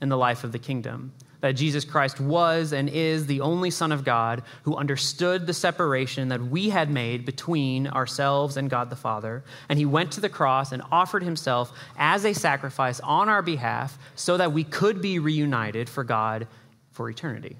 in 0.00 0.08
the 0.08 0.16
life 0.16 0.42
of 0.42 0.50
the 0.50 0.58
kingdom 0.58 1.12
that 1.40 1.52
Jesus 1.52 1.84
Christ 1.84 2.20
was 2.20 2.72
and 2.72 2.88
is 2.88 3.26
the 3.26 3.40
only 3.40 3.70
Son 3.70 3.92
of 3.92 4.04
God 4.04 4.42
who 4.62 4.76
understood 4.76 5.46
the 5.46 5.54
separation 5.54 6.28
that 6.28 6.42
we 6.42 6.70
had 6.70 6.90
made 6.90 7.24
between 7.24 7.86
ourselves 7.86 8.56
and 8.56 8.70
God 8.70 8.90
the 8.90 8.96
Father. 8.96 9.44
And 9.68 9.78
he 9.78 9.86
went 9.86 10.12
to 10.12 10.20
the 10.20 10.28
cross 10.28 10.72
and 10.72 10.82
offered 10.90 11.22
himself 11.22 11.72
as 11.96 12.24
a 12.24 12.32
sacrifice 12.32 13.00
on 13.00 13.28
our 13.28 13.42
behalf 13.42 13.98
so 14.14 14.36
that 14.36 14.52
we 14.52 14.64
could 14.64 15.00
be 15.00 15.18
reunited 15.18 15.88
for 15.88 16.04
God 16.04 16.46
for 16.90 17.10
eternity. 17.10 17.56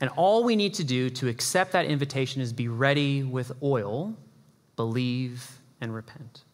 And 0.00 0.10
all 0.16 0.44
we 0.44 0.54
need 0.54 0.74
to 0.74 0.84
do 0.84 1.10
to 1.10 1.28
accept 1.28 1.72
that 1.72 1.86
invitation 1.86 2.40
is 2.40 2.52
be 2.52 2.68
ready 2.68 3.22
with 3.22 3.50
oil, 3.62 4.16
believe, 4.76 5.58
and 5.80 5.92
repent. 5.92 6.44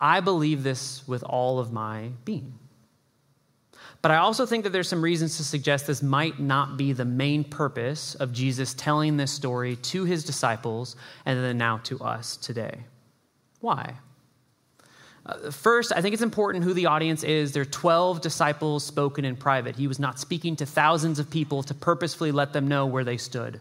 I 0.00 0.20
believe 0.20 0.62
this 0.62 1.06
with 1.06 1.22
all 1.22 1.58
of 1.58 1.72
my 1.72 2.10
being. 2.24 2.58
But 4.02 4.12
I 4.12 4.16
also 4.16 4.46
think 4.46 4.64
that 4.64 4.70
there's 4.70 4.88
some 4.88 5.02
reasons 5.02 5.36
to 5.36 5.44
suggest 5.44 5.86
this 5.86 6.02
might 6.02 6.40
not 6.40 6.78
be 6.78 6.92
the 6.92 7.04
main 7.04 7.44
purpose 7.44 8.14
of 8.14 8.32
Jesus 8.32 8.72
telling 8.74 9.16
this 9.16 9.30
story 9.30 9.76
to 9.76 10.04
his 10.04 10.24
disciples 10.24 10.96
and 11.26 11.42
then 11.42 11.58
now 11.58 11.78
to 11.84 12.00
us 12.00 12.36
today. 12.38 12.78
Why? 13.60 13.96
Uh, 15.26 15.50
first, 15.50 15.92
I 15.94 16.00
think 16.00 16.14
it's 16.14 16.22
important 16.22 16.64
who 16.64 16.72
the 16.72 16.86
audience 16.86 17.22
is. 17.24 17.52
There 17.52 17.60
are 17.60 17.66
12 17.66 18.22
disciples 18.22 18.84
spoken 18.84 19.26
in 19.26 19.36
private. 19.36 19.76
He 19.76 19.86
was 19.86 19.98
not 19.98 20.18
speaking 20.18 20.56
to 20.56 20.66
thousands 20.66 21.18
of 21.18 21.30
people 21.30 21.62
to 21.64 21.74
purposefully 21.74 22.32
let 22.32 22.54
them 22.54 22.68
know 22.68 22.86
where 22.86 23.04
they 23.04 23.18
stood. 23.18 23.60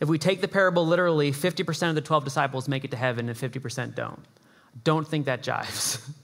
If 0.00 0.08
we 0.08 0.18
take 0.18 0.40
the 0.40 0.48
parable 0.48 0.86
literally, 0.86 1.30
50% 1.30 1.90
of 1.90 1.94
the 1.94 2.00
12 2.00 2.24
disciples 2.24 2.68
make 2.68 2.84
it 2.84 2.90
to 2.92 2.96
heaven 2.96 3.28
and 3.28 3.36
50% 3.36 3.94
don't. 3.94 4.24
Don't 4.82 5.06
think 5.06 5.26
that 5.26 5.42
jives. 5.42 6.00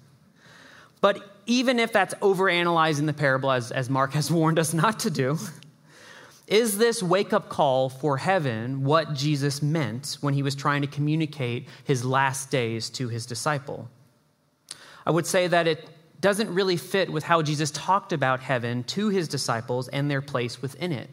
But 1.01 1.23
even 1.47 1.79
if 1.79 1.93
that's 1.93 2.15
overanalyzing 2.15 3.07
the 3.07 3.13
parable, 3.13 3.51
as, 3.51 3.71
as 3.71 3.89
Mark 3.89 4.13
has 4.13 4.31
warned 4.31 4.59
us 4.59 4.75
not 4.75 5.01
to 5.01 5.11
do, 5.11 5.39
is 6.47 6.79
this 6.79 7.03
wake 7.03 7.33
up 7.33 7.49
call 7.49 7.89
for 7.89 8.17
heaven 8.19 8.85
what 8.85 9.15
Jesus 9.15 9.63
meant 9.63 10.19
when 10.21 10.35
he 10.35 10.43
was 10.43 10.55
trying 10.55 10.83
to 10.83 10.89
communicate 10.89 11.69
his 11.85 12.05
last 12.05 12.51
days 12.51 12.89
to 12.91 13.09
his 13.09 13.27
disciple? 13.27 13.89
I 15.05 15.11
would 15.11 15.27
say 15.27 15.49
that 15.49 15.67
it 15.67 15.89
doesn't 16.21 16.53
really 16.53 16.77
fit 16.77 17.13
with 17.13 17.25
how 17.25 17.43
Jesus 17.43 17.71
talked 17.73 18.13
about 18.13 18.41
heaven 18.41 18.85
to 18.85 19.09
his 19.09 19.29
disciples 19.29 19.89
and 19.89 20.11
their 20.11 20.23
place 20.23 20.63
within 20.63 20.93
it. 20.93 21.11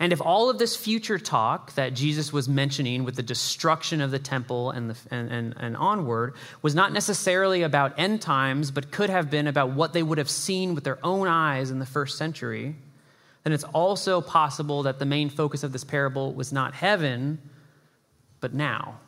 And 0.00 0.12
if 0.12 0.20
all 0.20 0.50
of 0.50 0.58
this 0.58 0.76
future 0.76 1.18
talk 1.18 1.74
that 1.74 1.94
Jesus 1.94 2.32
was 2.32 2.48
mentioning 2.48 3.04
with 3.04 3.16
the 3.16 3.22
destruction 3.22 4.00
of 4.00 4.10
the 4.10 4.18
temple 4.18 4.70
and, 4.70 4.90
the, 4.90 4.96
and, 5.14 5.30
and, 5.30 5.54
and, 5.58 5.76
onward 5.76 6.34
was 6.62 6.74
not 6.74 6.92
necessarily 6.92 7.62
about 7.62 7.98
end 7.98 8.20
times, 8.20 8.70
but 8.70 8.90
could 8.90 9.10
have 9.10 9.30
been 9.30 9.46
about 9.46 9.70
what 9.70 9.92
they 9.92 10.02
would 10.02 10.18
have 10.18 10.30
seen 10.30 10.74
with 10.74 10.84
their 10.84 10.98
own 11.04 11.28
eyes 11.28 11.70
in 11.70 11.78
the 11.78 11.86
first 11.86 12.18
century, 12.18 12.74
then 13.44 13.52
it's 13.52 13.64
also 13.64 14.20
possible 14.20 14.82
that 14.84 14.98
the 14.98 15.04
main 15.04 15.28
focus 15.28 15.62
of 15.62 15.72
this 15.72 15.84
parable 15.84 16.32
was 16.32 16.52
not 16.52 16.74
heaven, 16.74 17.38
but 18.40 18.54
now. 18.54 18.98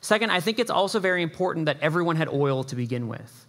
Second, 0.00 0.30
I 0.30 0.40
think 0.40 0.58
it's 0.58 0.70
also 0.70 1.00
very 1.00 1.22
important 1.22 1.66
that 1.66 1.78
everyone 1.80 2.16
had 2.16 2.28
oil 2.28 2.62
to 2.64 2.76
begin 2.76 3.08
with. 3.08 3.45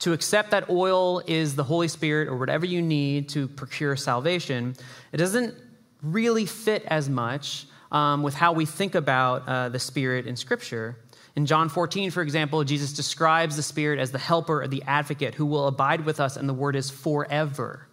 To 0.00 0.12
accept 0.12 0.52
that 0.52 0.70
oil 0.70 1.22
is 1.26 1.56
the 1.56 1.64
Holy 1.64 1.88
Spirit 1.88 2.28
or 2.28 2.36
whatever 2.36 2.64
you 2.64 2.80
need 2.80 3.28
to 3.30 3.48
procure 3.48 3.96
salvation, 3.96 4.76
it 5.12 5.16
doesn't 5.16 5.54
really 6.02 6.46
fit 6.46 6.84
as 6.86 7.08
much 7.08 7.66
um, 7.90 8.22
with 8.22 8.34
how 8.34 8.52
we 8.52 8.64
think 8.64 8.94
about 8.94 9.48
uh, 9.48 9.68
the 9.68 9.78
Spirit 9.78 10.26
in 10.26 10.36
Scripture. 10.36 10.96
In 11.34 11.46
John 11.46 11.68
14, 11.68 12.10
for 12.10 12.22
example, 12.22 12.62
Jesus 12.64 12.92
describes 12.92 13.56
the 13.56 13.62
Spirit 13.62 13.98
as 13.98 14.12
the 14.12 14.18
helper 14.18 14.62
or 14.62 14.68
the 14.68 14.82
advocate 14.86 15.34
who 15.34 15.46
will 15.46 15.66
abide 15.66 16.04
with 16.04 16.20
us, 16.20 16.36
and 16.36 16.48
the 16.48 16.54
word 16.54 16.76
is 16.76 16.90
forever. 16.90 17.86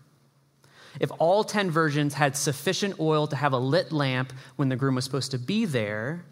If 1.00 1.12
all 1.20 1.44
10 1.44 1.72
versions 1.72 2.14
had 2.14 2.36
sufficient 2.38 3.00
oil 3.00 3.28
to 3.28 3.36
have 3.36 3.54
a 3.54 3.58
lit 3.58 3.92
lamp 3.92 4.34
when 4.56 4.70
the 4.70 4.76
groom 4.76 4.96
was 4.96 5.06
supposed 5.06 5.32
to 5.32 5.40
be 5.40 5.66
there, 5.66 6.24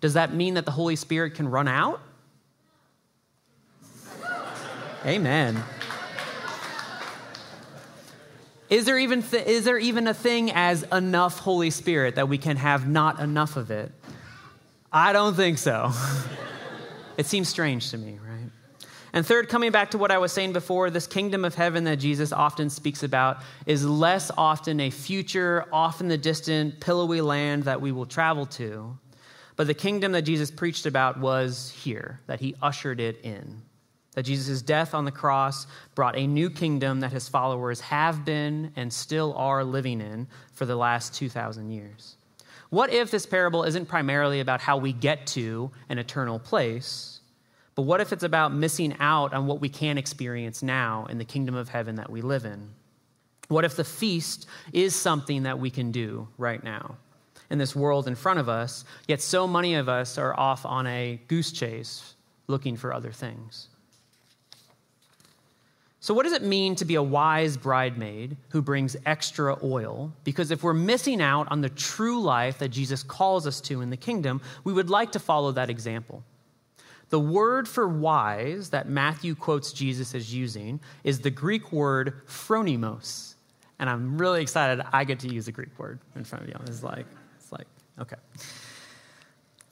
does 0.00 0.14
that 0.14 0.34
mean 0.34 0.54
that 0.54 0.64
the 0.64 0.72
Holy 0.72 0.96
Spirit 0.96 1.34
can 1.34 1.48
run 1.48 1.68
out? 1.68 2.00
Amen. 5.04 5.62
Is 8.68 8.84
there, 8.84 8.98
even 8.98 9.22
th- 9.22 9.46
is 9.46 9.64
there 9.64 9.78
even 9.78 10.08
a 10.08 10.14
thing 10.14 10.50
as 10.50 10.82
enough 10.84 11.38
Holy 11.38 11.70
Spirit 11.70 12.16
that 12.16 12.28
we 12.28 12.38
can 12.38 12.56
have 12.56 12.88
not 12.88 13.20
enough 13.20 13.56
of 13.56 13.70
it? 13.70 13.92
I 14.92 15.12
don't 15.12 15.34
think 15.34 15.58
so. 15.58 15.92
it 17.16 17.26
seems 17.26 17.48
strange 17.48 17.90
to 17.90 17.98
me, 17.98 18.18
right? 18.26 18.50
And 19.12 19.24
third, 19.24 19.48
coming 19.48 19.70
back 19.70 19.92
to 19.92 19.98
what 19.98 20.10
I 20.10 20.18
was 20.18 20.32
saying 20.32 20.52
before, 20.52 20.90
this 20.90 21.06
kingdom 21.06 21.44
of 21.44 21.54
heaven 21.54 21.84
that 21.84 21.96
Jesus 21.96 22.32
often 22.32 22.68
speaks 22.68 23.02
about 23.02 23.38
is 23.66 23.84
less 23.84 24.32
often 24.36 24.80
a 24.80 24.90
future, 24.90 25.66
off 25.72 26.00
in 26.00 26.08
the 26.08 26.18
distant, 26.18 26.80
pillowy 26.80 27.20
land 27.20 27.64
that 27.64 27.80
we 27.80 27.92
will 27.92 28.06
travel 28.06 28.46
to. 28.46 28.98
But 29.54 29.68
the 29.68 29.74
kingdom 29.74 30.12
that 30.12 30.22
Jesus 30.22 30.50
preached 30.50 30.86
about 30.86 31.18
was 31.18 31.70
here, 31.70 32.20
that 32.26 32.40
he 32.40 32.56
ushered 32.60 33.00
it 33.00 33.20
in. 33.24 33.62
That 34.16 34.24
Jesus' 34.24 34.62
death 34.62 34.94
on 34.94 35.04
the 35.04 35.12
cross 35.12 35.68
brought 35.94 36.16
a 36.16 36.26
new 36.26 36.50
kingdom 36.50 36.98
that 37.00 37.12
his 37.12 37.28
followers 37.28 37.80
have 37.80 38.24
been 38.24 38.72
and 38.74 38.92
still 38.92 39.32
are 39.34 39.62
living 39.62 40.00
in 40.00 40.26
for 40.52 40.66
the 40.66 40.74
last 40.74 41.14
2,000 41.14 41.70
years. 41.70 42.16
What 42.70 42.92
if 42.92 43.12
this 43.12 43.26
parable 43.26 43.62
isn't 43.62 43.86
primarily 43.86 44.40
about 44.40 44.60
how 44.60 44.78
we 44.78 44.92
get 44.92 45.28
to 45.28 45.70
an 45.88 45.98
eternal 45.98 46.40
place, 46.40 47.20
but 47.76 47.82
what 47.82 48.00
if 48.00 48.12
it's 48.12 48.24
about 48.24 48.52
missing 48.52 48.96
out 48.98 49.32
on 49.32 49.46
what 49.46 49.60
we 49.60 49.68
can 49.68 49.98
experience 49.98 50.60
now 50.60 51.06
in 51.08 51.18
the 51.18 51.24
kingdom 51.24 51.54
of 51.54 51.68
heaven 51.68 51.94
that 51.94 52.10
we 52.10 52.22
live 52.22 52.44
in? 52.44 52.70
What 53.46 53.64
if 53.64 53.76
the 53.76 53.84
feast 53.84 54.48
is 54.72 54.96
something 54.96 55.44
that 55.44 55.60
we 55.60 55.70
can 55.70 55.92
do 55.92 56.26
right 56.38 56.64
now? 56.64 56.96
in 57.50 57.58
this 57.58 57.76
world 57.76 58.08
in 58.08 58.14
front 58.14 58.38
of 58.38 58.48
us, 58.48 58.84
yet 59.06 59.20
so 59.20 59.46
many 59.46 59.74
of 59.74 59.88
us 59.88 60.18
are 60.18 60.38
off 60.38 60.66
on 60.66 60.86
a 60.86 61.20
goose 61.28 61.52
chase 61.52 62.14
looking 62.48 62.76
for 62.76 62.92
other 62.92 63.12
things. 63.12 63.68
So, 66.06 66.14
what 66.14 66.22
does 66.22 66.34
it 66.34 66.44
mean 66.44 66.76
to 66.76 66.84
be 66.84 66.94
a 66.94 67.02
wise 67.02 67.56
bridemaid 67.56 68.36
who 68.50 68.62
brings 68.62 68.96
extra 69.04 69.58
oil? 69.60 70.12
Because 70.22 70.52
if 70.52 70.62
we're 70.62 70.72
missing 70.72 71.20
out 71.20 71.50
on 71.50 71.62
the 71.62 71.68
true 71.68 72.22
life 72.22 72.58
that 72.60 72.68
Jesus 72.68 73.02
calls 73.02 73.44
us 73.44 73.60
to 73.62 73.80
in 73.80 73.90
the 73.90 73.96
kingdom, 73.96 74.40
we 74.62 74.72
would 74.72 74.88
like 74.88 75.10
to 75.10 75.18
follow 75.18 75.50
that 75.50 75.68
example. 75.68 76.22
The 77.08 77.18
word 77.18 77.66
for 77.66 77.88
wise 77.88 78.70
that 78.70 78.88
Matthew 78.88 79.34
quotes 79.34 79.72
Jesus 79.72 80.14
as 80.14 80.32
using 80.32 80.78
is 81.02 81.22
the 81.22 81.30
Greek 81.32 81.72
word 81.72 82.24
phronimos. 82.28 83.34
And 83.80 83.90
I'm 83.90 84.16
really 84.16 84.42
excited 84.42 84.86
I 84.92 85.02
get 85.02 85.18
to 85.20 85.28
use 85.28 85.48
a 85.48 85.52
Greek 85.52 85.76
word 85.76 85.98
in 86.14 86.22
front 86.22 86.44
of 86.44 86.50
you. 86.50 86.56
It's 86.68 86.84
like, 86.84 87.06
it's 87.36 87.50
like, 87.50 87.66
okay. 87.98 88.16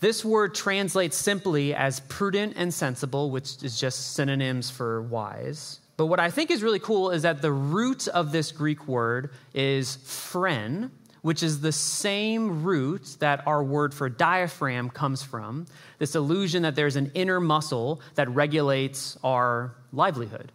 This 0.01 0.25
word 0.25 0.53
translates 0.53 1.17
simply 1.17 1.77
as 1.77 2.01
prudent 2.01 2.55
and 2.57 2.75
sensible, 2.75 3.31
which 3.31 3.63
is 3.63 3.79
just 3.79 4.15
synonyms 4.15 4.69
for 4.69 5.01
wise. 5.03 5.79
But 5.97 6.07
what 6.07 6.21
I 6.21 6.31
think 6.31 6.51
is 6.51 6.63
really 6.63 6.81
cool 6.81 7.11
is 7.11 7.23
that 7.23 7.41
the 7.41 7.53
root 7.53 8.09
of 8.09 8.33
this 8.33 8.51
Greek 8.53 8.89
word 8.89 9.31
is 9.53 9.99
phren, 9.99 10.91
which 11.23 11.43
is 11.43 11.61
the 11.61 11.73
same 11.73 12.65
root 12.65 13.17
that 13.21 13.47
our 13.47 13.63
word 13.63 13.95
for 13.95 14.09
diaphragm 14.09 14.91
comes 14.91 15.23
from. 15.23 15.67
This 15.99 16.15
illusion 16.15 16.65
that 16.65 16.75
there's 16.75 16.97
an 16.97 17.13
inner 17.15 17.41
muscle 17.41 18.01
that 18.17 18.29
regulates 18.29 19.17
our 19.23 19.75
livelihood. 19.93 20.53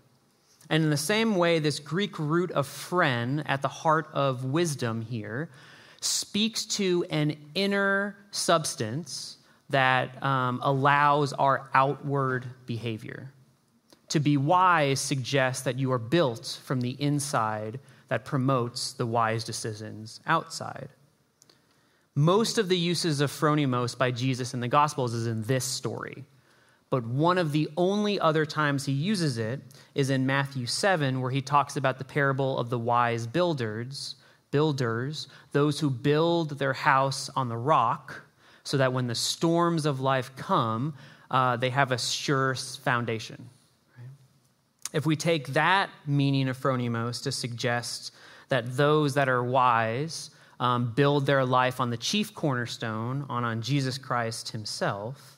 And 0.70 0.84
in 0.84 0.90
the 0.90 0.98
same 0.98 1.36
way, 1.36 1.60
this 1.60 1.80
Greek 1.80 2.20
root 2.20 2.52
of 2.52 2.68
phren 2.68 3.44
at 3.48 3.62
the 3.62 3.68
heart 3.68 4.10
of 4.14 4.46
wisdom 4.46 5.02
here 5.02 5.50
speaks 6.02 6.66
to 6.66 7.06
an 7.10 7.36
inner 7.56 8.16
substance 8.32 9.38
that 9.70 10.22
um, 10.24 10.60
allows 10.64 11.34
our 11.34 11.70
outward 11.74 12.46
behavior. 12.66 13.32
To 14.10 14.20
be 14.20 14.38
wise 14.38 15.00
suggests 15.00 15.64
that 15.64 15.78
you 15.78 15.92
are 15.92 16.00
built 16.00 16.60
from 16.64 16.82
the 16.82 16.96
inside 17.00 17.80
that 18.08 18.26
promotes 18.26 18.94
the 18.94 19.06
wise 19.06 19.44
decisions 19.44 20.20
outside. 20.26 20.90
Most 22.16 22.58
of 22.58 22.70
the 22.70 22.78
uses 22.78 23.22
of 23.22 23.32
phronimos 23.32 23.98
by 23.98 24.12
Jesus 24.12 24.54
in 24.54 24.60
the 24.60 24.68
Gospels 24.68 25.14
is 25.14 25.28
in 25.28 25.44
this 25.44 25.64
story. 25.64 26.26
But 26.90 27.06
one 27.06 27.38
of 27.38 27.52
the 27.52 27.70
only 27.78 28.20
other 28.20 28.48
times 28.48 28.86
he 28.86 28.92
uses 28.92 29.38
it 29.38 29.62
is 29.94 30.10
in 30.10 30.26
Matthew 30.26 30.66
7, 30.66 31.22
where 31.22 31.30
he 31.30 31.42
talks 31.42 31.78
about 31.78 32.00
the 32.00 32.04
parable 32.04 32.58
of 32.58 32.72
the 32.72 32.80
wise 32.80 33.28
builders, 33.28 34.16
builders, 34.50 35.28
those 35.52 35.80
who 35.80 35.92
build 35.92 36.58
their 36.58 36.74
house 36.74 37.30
on 37.36 37.48
the 37.48 37.58
rock, 37.58 38.24
so 38.64 38.76
that 38.78 38.92
when 38.92 39.06
the 39.06 39.16
storms 39.16 39.86
of 39.86 40.00
life 40.00 40.32
come, 40.36 40.96
uh, 41.30 41.58
they 41.58 41.70
have 41.70 41.92
a 41.92 41.98
sure 42.00 42.56
foundation. 42.56 43.50
If 44.94 45.06
we 45.06 45.16
take 45.16 45.48
that 45.50 45.90
meaning 46.08 46.50
of 46.50 46.58
phronimos 46.58 47.24
to 47.24 47.32
suggest 47.32 48.12
that 48.50 48.76
those 48.76 49.14
that 49.14 49.30
are 49.30 49.44
wise 49.44 50.32
um, 50.60 50.92
build 50.92 51.26
their 51.26 51.46
life 51.46 51.80
on 51.80 51.90
the 51.90 51.98
chief 51.98 52.34
cornerstone, 52.34 53.26
on, 53.30 53.44
on 53.44 53.62
Jesus 53.62 53.98
Christ 53.98 54.50
himself, 54.50 55.38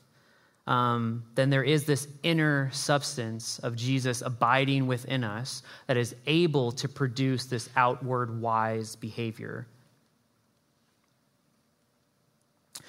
um, 0.66 1.24
then 1.34 1.50
there 1.50 1.64
is 1.64 1.84
this 1.84 2.08
inner 2.22 2.70
substance 2.72 3.58
of 3.60 3.76
Jesus 3.76 4.22
abiding 4.22 4.86
within 4.86 5.24
us 5.24 5.62
that 5.86 5.96
is 5.96 6.14
able 6.26 6.72
to 6.72 6.88
produce 6.88 7.46
this 7.46 7.68
outward 7.76 8.40
wise 8.40 8.94
behavior. 8.96 9.66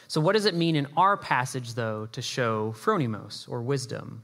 So, 0.08 0.22
what 0.22 0.34
does 0.34 0.46
it 0.46 0.54
mean 0.54 0.76
in 0.76 0.88
our 0.96 1.18
passage, 1.18 1.74
though, 1.74 2.08
to 2.12 2.22
show 2.22 2.76
phronimos 2.78 3.50
or 3.50 3.64
wisdom? 3.64 4.22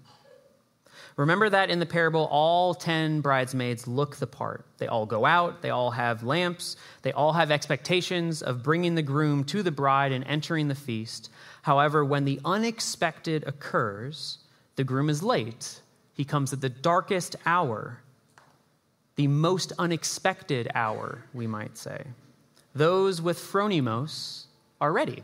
Remember 1.19 1.49
that 1.49 1.69
in 1.69 1.79
the 1.79 1.85
parable, 1.85 2.29
all 2.31 2.73
10 2.73 3.19
bridesmaids 3.19 3.89
look 3.89 4.15
the 4.15 4.25
part. 4.25 4.65
They 4.77 4.87
all 4.87 5.05
go 5.05 5.25
out, 5.25 5.61
they 5.61 5.69
all 5.69 5.91
have 5.91 6.23
lamps, 6.23 6.77
they 7.01 7.11
all 7.11 7.33
have 7.33 7.51
expectations 7.51 8.41
of 8.41 8.63
bringing 8.63 8.95
the 8.95 9.01
groom 9.01 9.43
to 9.43 9.61
the 9.61 9.69
bride 9.69 10.13
and 10.13 10.23
entering 10.23 10.69
the 10.69 10.75
feast. 10.75 11.29
However, 11.63 12.05
when 12.05 12.23
the 12.23 12.39
unexpected 12.45 13.43
occurs, 13.45 14.37
the 14.77 14.85
groom 14.85 15.09
is 15.09 15.21
late. 15.21 15.81
He 16.13 16.23
comes 16.23 16.53
at 16.53 16.61
the 16.61 16.69
darkest 16.69 17.35
hour, 17.45 17.99
the 19.17 19.27
most 19.27 19.73
unexpected 19.77 20.69
hour, 20.73 21.25
we 21.33 21.47
might 21.47 21.77
say. 21.77 22.05
Those 22.73 23.21
with 23.21 23.37
phronimos 23.37 24.45
are 24.79 24.93
ready. 24.93 25.23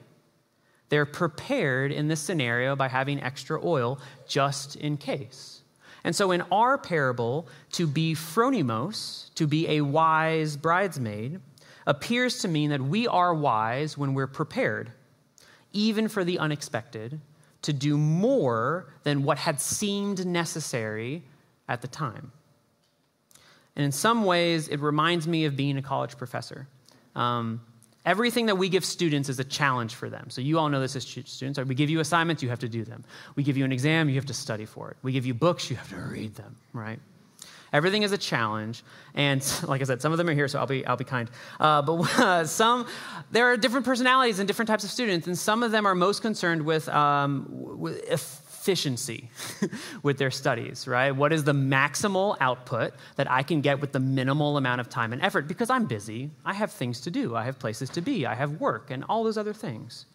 They're 0.89 1.05
prepared 1.05 1.93
in 1.93 2.10
this 2.10 2.19
scenario 2.19 2.75
by 2.75 2.89
having 2.89 3.23
extra 3.23 3.65
oil 3.65 3.97
just 4.27 4.75
in 4.75 4.97
case. 4.97 5.62
And 6.05 6.15
so, 6.15 6.31
in 6.31 6.43
our 6.51 6.77
parable, 6.77 7.49
to 7.73 7.85
be 7.85 8.13
phronimos, 8.13 9.33
to 9.33 9.45
be 9.45 9.67
a 9.67 9.81
wise 9.81 10.55
bridesmaid, 10.55 11.41
appears 11.85 12.39
to 12.39 12.47
mean 12.47 12.69
that 12.69 12.81
we 12.81 13.07
are 13.07 13.33
wise 13.33 13.97
when 13.97 14.13
we're 14.13 14.27
prepared 14.27 14.93
even 15.75 16.07
for 16.07 16.23
the 16.23 16.39
unexpected, 16.39 17.19
to 17.61 17.73
do 17.73 17.97
more 17.97 18.87
than 19.03 19.23
what 19.23 19.37
had 19.37 19.59
seemed 19.59 20.25
necessary 20.25 21.21
at 21.67 21.81
the 21.81 21.87
time. 21.87 22.31
And 23.75 23.83
in 23.83 23.91
some 23.91 24.23
ways, 24.23 24.69
it 24.69 24.79
reminds 24.79 25.27
me 25.27 25.43
of 25.45 25.57
being 25.57 25.77
a 25.77 25.81
college 25.81 26.17
professor. 26.17 26.67
Um, 27.13 27.59
everything 28.05 28.45
that 28.45 28.57
we 28.57 28.69
give 28.69 28.85
students 28.85 29.29
is 29.29 29.39
a 29.39 29.43
challenge 29.43 29.95
for 29.95 30.09
them. 30.09 30.29
So 30.29 30.41
you 30.41 30.59
all 30.59 30.69
know 30.69 30.79
this 30.79 30.95
as 30.95 31.03
students. 31.03 31.57
Right? 31.57 31.67
We 31.67 31.75
give 31.75 31.89
you 31.89 31.99
assignments, 31.99 32.43
you 32.43 32.49
have 32.49 32.59
to 32.59 32.69
do 32.69 32.83
them. 32.83 33.03
We 33.35 33.43
give 33.43 33.57
you 33.57 33.65
an 33.65 33.71
exam, 33.71 34.09
you 34.09 34.15
have 34.15 34.25
to 34.27 34.33
study 34.33 34.65
for 34.65 34.91
it. 34.91 34.97
We 35.01 35.11
give 35.11 35.25
you 35.25 35.33
books, 35.33 35.69
you 35.69 35.75
have 35.75 35.89
to 35.89 35.97
read 35.97 36.35
them, 36.35 36.55
right? 36.73 36.99
Everything 37.73 38.03
is 38.03 38.13
a 38.13 38.17
challenge, 38.17 38.83
and 39.15 39.41
like 39.67 39.81
I 39.81 39.83
said, 39.83 40.01
some 40.01 40.13
of 40.13 40.17
them 40.17 40.29
are 40.29 40.33
here, 40.33 40.47
so 40.47 40.59
I'll 40.59 40.67
be 40.67 40.85
I'll 40.85 40.95
be 40.95 41.03
kind. 41.03 41.29
Uh, 41.59 41.81
but 41.81 42.19
uh, 42.19 42.45
some 42.45 42.87
there 43.31 43.47
are 43.47 43.57
different 43.57 43.85
personalities 43.85 44.39
and 44.39 44.47
different 44.47 44.67
types 44.67 44.85
of 44.85 44.91
students, 44.91 45.27
and 45.27 45.37
some 45.37 45.61
of 45.61 45.71
them 45.71 45.85
are 45.85 45.95
most 45.95 46.21
concerned 46.21 46.61
with, 46.61 46.87
um, 46.87 47.47
with 47.49 48.01
efficiency 48.65 49.30
with 50.01 50.17
their 50.17 50.32
studies, 50.32 50.88
right? 50.88 51.12
What 51.12 51.32
is 51.32 51.43
the 51.43 51.54
maximal 51.54 52.36
output 52.41 52.93
that 53.15 53.30
I 53.30 53.43
can 53.43 53.62
get 53.62 53.80
with 53.80 53.91
the 53.91 53.99
minimal 53.99 54.58
amount 54.58 54.82
of 54.82 54.89
time 54.89 55.13
and 55.13 55.21
effort? 55.21 55.47
Because 55.47 55.69
I'm 55.69 55.86
busy, 55.86 56.32
I 56.43 56.56
have 56.56 56.71
things 56.71 57.01
to 57.01 57.12
do, 57.12 57.36
I 57.36 57.43
have 57.43 57.60
places 57.60 57.91
to 57.91 58.01
be, 58.01 58.25
I 58.25 58.34
have 58.34 58.60
work, 58.60 58.89
and 58.89 59.04
all 59.08 59.23
those 59.23 59.38
other 59.38 59.54
things. 59.54 60.08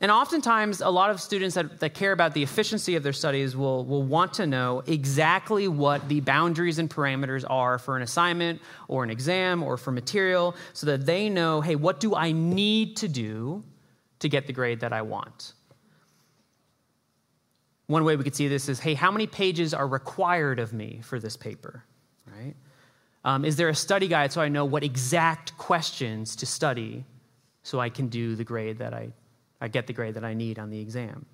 And 0.00 0.12
oftentimes, 0.12 0.80
a 0.80 0.88
lot 0.88 1.10
of 1.10 1.20
students 1.20 1.56
that, 1.56 1.80
that 1.80 1.94
care 1.94 2.12
about 2.12 2.32
the 2.32 2.44
efficiency 2.44 2.94
of 2.94 3.02
their 3.02 3.12
studies 3.12 3.56
will, 3.56 3.84
will 3.84 4.04
want 4.04 4.34
to 4.34 4.46
know 4.46 4.84
exactly 4.86 5.66
what 5.66 6.08
the 6.08 6.20
boundaries 6.20 6.78
and 6.78 6.88
parameters 6.88 7.44
are 7.50 7.80
for 7.80 7.96
an 7.96 8.02
assignment 8.02 8.62
or 8.86 9.02
an 9.02 9.10
exam 9.10 9.64
or 9.64 9.76
for 9.76 9.90
material 9.90 10.54
so 10.74 10.86
that 10.86 11.06
they 11.06 11.28
know 11.28 11.60
hey, 11.60 11.74
what 11.74 11.98
do 11.98 12.14
I 12.14 12.30
need 12.30 12.98
to 12.98 13.08
do 13.08 13.64
to 14.20 14.28
get 14.28 14.46
the 14.46 14.52
grade 14.52 14.78
that 14.80 14.92
I 14.92 15.02
want? 15.02 15.54
One 17.88 18.04
way 18.04 18.16
we 18.16 18.22
could 18.22 18.36
see 18.36 18.48
this 18.48 18.68
is 18.68 18.78
hey, 18.78 18.94
how 18.94 19.10
many 19.10 19.26
pages 19.26 19.74
are 19.74 19.88
required 19.88 20.58
of 20.60 20.72
me 20.72 21.00
for 21.02 21.18
this 21.18 21.36
paper, 21.36 21.84
right? 22.26 22.54
Um, 23.24 23.44
is 23.44 23.56
there 23.56 23.68
a 23.68 23.74
study 23.74 24.08
guide 24.08 24.30
so 24.32 24.40
I 24.40 24.48
know 24.48 24.64
what 24.64 24.84
exact 24.84 25.56
questions 25.58 26.36
to 26.36 26.46
study 26.46 27.04
so 27.62 27.80
I 27.80 27.88
can 27.88 28.08
do 28.08 28.36
the 28.36 28.44
grade 28.44 28.78
that 28.78 28.94
I, 28.94 29.08
I 29.60 29.68
get 29.68 29.86
the 29.86 29.92
grade 29.92 30.14
that 30.14 30.24
I 30.24 30.34
need 30.34 30.58
on 30.58 30.70
the 30.70 30.78
exam? 30.78 31.26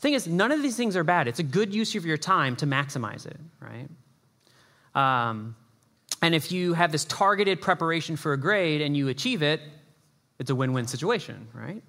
Thing 0.00 0.14
is, 0.14 0.26
none 0.26 0.50
of 0.50 0.60
these 0.60 0.76
things 0.76 0.96
are 0.96 1.04
bad. 1.04 1.28
It's 1.28 1.38
a 1.38 1.44
good 1.44 1.72
use 1.72 1.94
of 1.94 2.04
your 2.04 2.16
time 2.16 2.56
to 2.56 2.66
maximize 2.66 3.24
it, 3.24 3.38
right? 3.60 3.88
Um, 4.94 5.54
and 6.20 6.34
if 6.34 6.50
you 6.50 6.74
have 6.74 6.90
this 6.90 7.04
targeted 7.04 7.60
preparation 7.60 8.16
for 8.16 8.32
a 8.32 8.36
grade 8.36 8.80
and 8.80 8.96
you 8.96 9.08
achieve 9.08 9.42
it, 9.42 9.60
it's 10.40 10.50
a 10.50 10.54
win 10.54 10.72
win 10.72 10.88
situation, 10.88 11.46
right? 11.54 11.82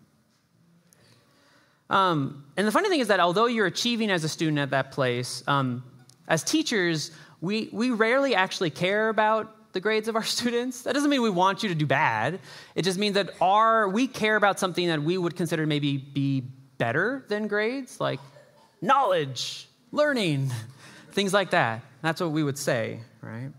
Um, 1.90 2.46
and 2.58 2.68
the 2.68 2.72
funny 2.72 2.90
thing 2.90 3.00
is 3.00 3.08
that 3.10 3.20
although 3.20 3.46
you're 3.46 3.66
achieving 3.66 4.10
as 4.10 4.24
a 4.24 4.30
student 4.30 4.60
at 4.60 4.72
that 4.72 4.92
place, 4.92 5.44
um, 5.48 5.84
as 6.28 6.44
teachers, 6.44 7.12
we, 7.42 7.70
we 7.72 7.92
rarely 7.92 8.36
actually 8.36 8.70
care 8.70 9.10
about 9.10 9.74
the 9.74 9.80
grades 9.80 10.08
of 10.08 10.16
our 10.16 10.24
students. 10.38 10.84
That 10.84 10.94
doesn't 10.94 11.10
mean 11.10 11.22
we 11.22 11.30
want 11.30 11.64
you 11.64 11.70
to 11.70 11.76
do 11.76 11.86
bad. 11.86 12.40
It 12.76 12.84
just 12.84 12.98
means 12.98 13.16
that 13.16 13.32
our, 13.42 13.90
we 13.90 14.08
care 14.08 14.36
about 14.36 14.60
something 14.60 14.88
that 14.88 15.02
we 15.02 15.18
would 15.18 15.36
consider 15.36 15.66
maybe 15.66 15.98
be 15.98 16.44
better 16.78 17.26
than 17.28 17.48
grades, 17.48 18.00
like 18.00 18.20
knowledge, 18.82 19.68
learning, 19.92 20.52
things 21.12 21.34
like 21.34 21.52
that. 21.52 21.82
That's 22.02 22.22
what 22.22 22.32
we 22.32 22.44
would 22.44 22.58
say, 22.58 23.00
right? 23.22 23.52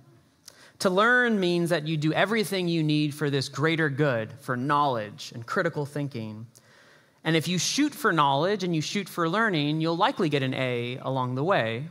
To 0.81 0.91
learn 0.91 1.41
means 1.41 1.71
that 1.71 1.87
you 1.87 1.97
do 1.97 2.13
everything 2.13 2.69
you 2.69 2.83
need 2.83 3.15
for 3.15 3.31
this 3.31 3.49
greater 3.49 3.89
good, 3.89 4.33
for 4.41 4.57
knowledge 4.57 5.33
and 5.35 5.47
critical 5.47 5.87
thinking. 5.87 6.47
And 7.25 7.37
if 7.37 7.49
you 7.49 7.59
shoot 7.59 7.95
for 7.95 8.13
knowledge 8.13 8.63
and 8.63 8.75
you 8.75 8.83
shoot 8.83 9.09
for 9.09 9.29
learning, 9.29 9.81
you'll 9.81 9.97
likely 9.97 10.29
get 10.29 10.43
an 10.43 10.55
A 10.55 10.99
along 10.99 11.35
the 11.35 11.45
way. 11.45 11.89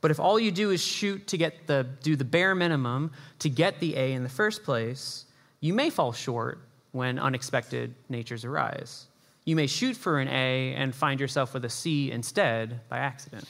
But 0.00 0.12
if 0.12 0.20
all 0.20 0.38
you 0.38 0.52
do 0.52 0.70
is 0.70 0.80
shoot 0.80 1.26
to 1.28 1.36
get 1.36 1.66
the 1.66 1.84
do 2.02 2.14
the 2.14 2.24
bare 2.24 2.54
minimum 2.54 3.10
to 3.40 3.50
get 3.50 3.80
the 3.80 3.96
A 3.96 4.12
in 4.12 4.22
the 4.22 4.28
first 4.28 4.62
place, 4.62 5.24
you 5.60 5.74
may 5.74 5.90
fall 5.90 6.12
short 6.12 6.60
when 6.92 7.18
unexpected 7.18 7.94
natures 8.08 8.44
arise. 8.44 9.06
You 9.44 9.56
may 9.56 9.66
shoot 9.66 9.96
for 9.96 10.20
an 10.20 10.28
A 10.28 10.74
and 10.74 10.94
find 10.94 11.18
yourself 11.18 11.54
with 11.54 11.64
a 11.64 11.70
C 11.70 12.12
instead 12.12 12.80
by 12.88 12.98
accident. 12.98 13.46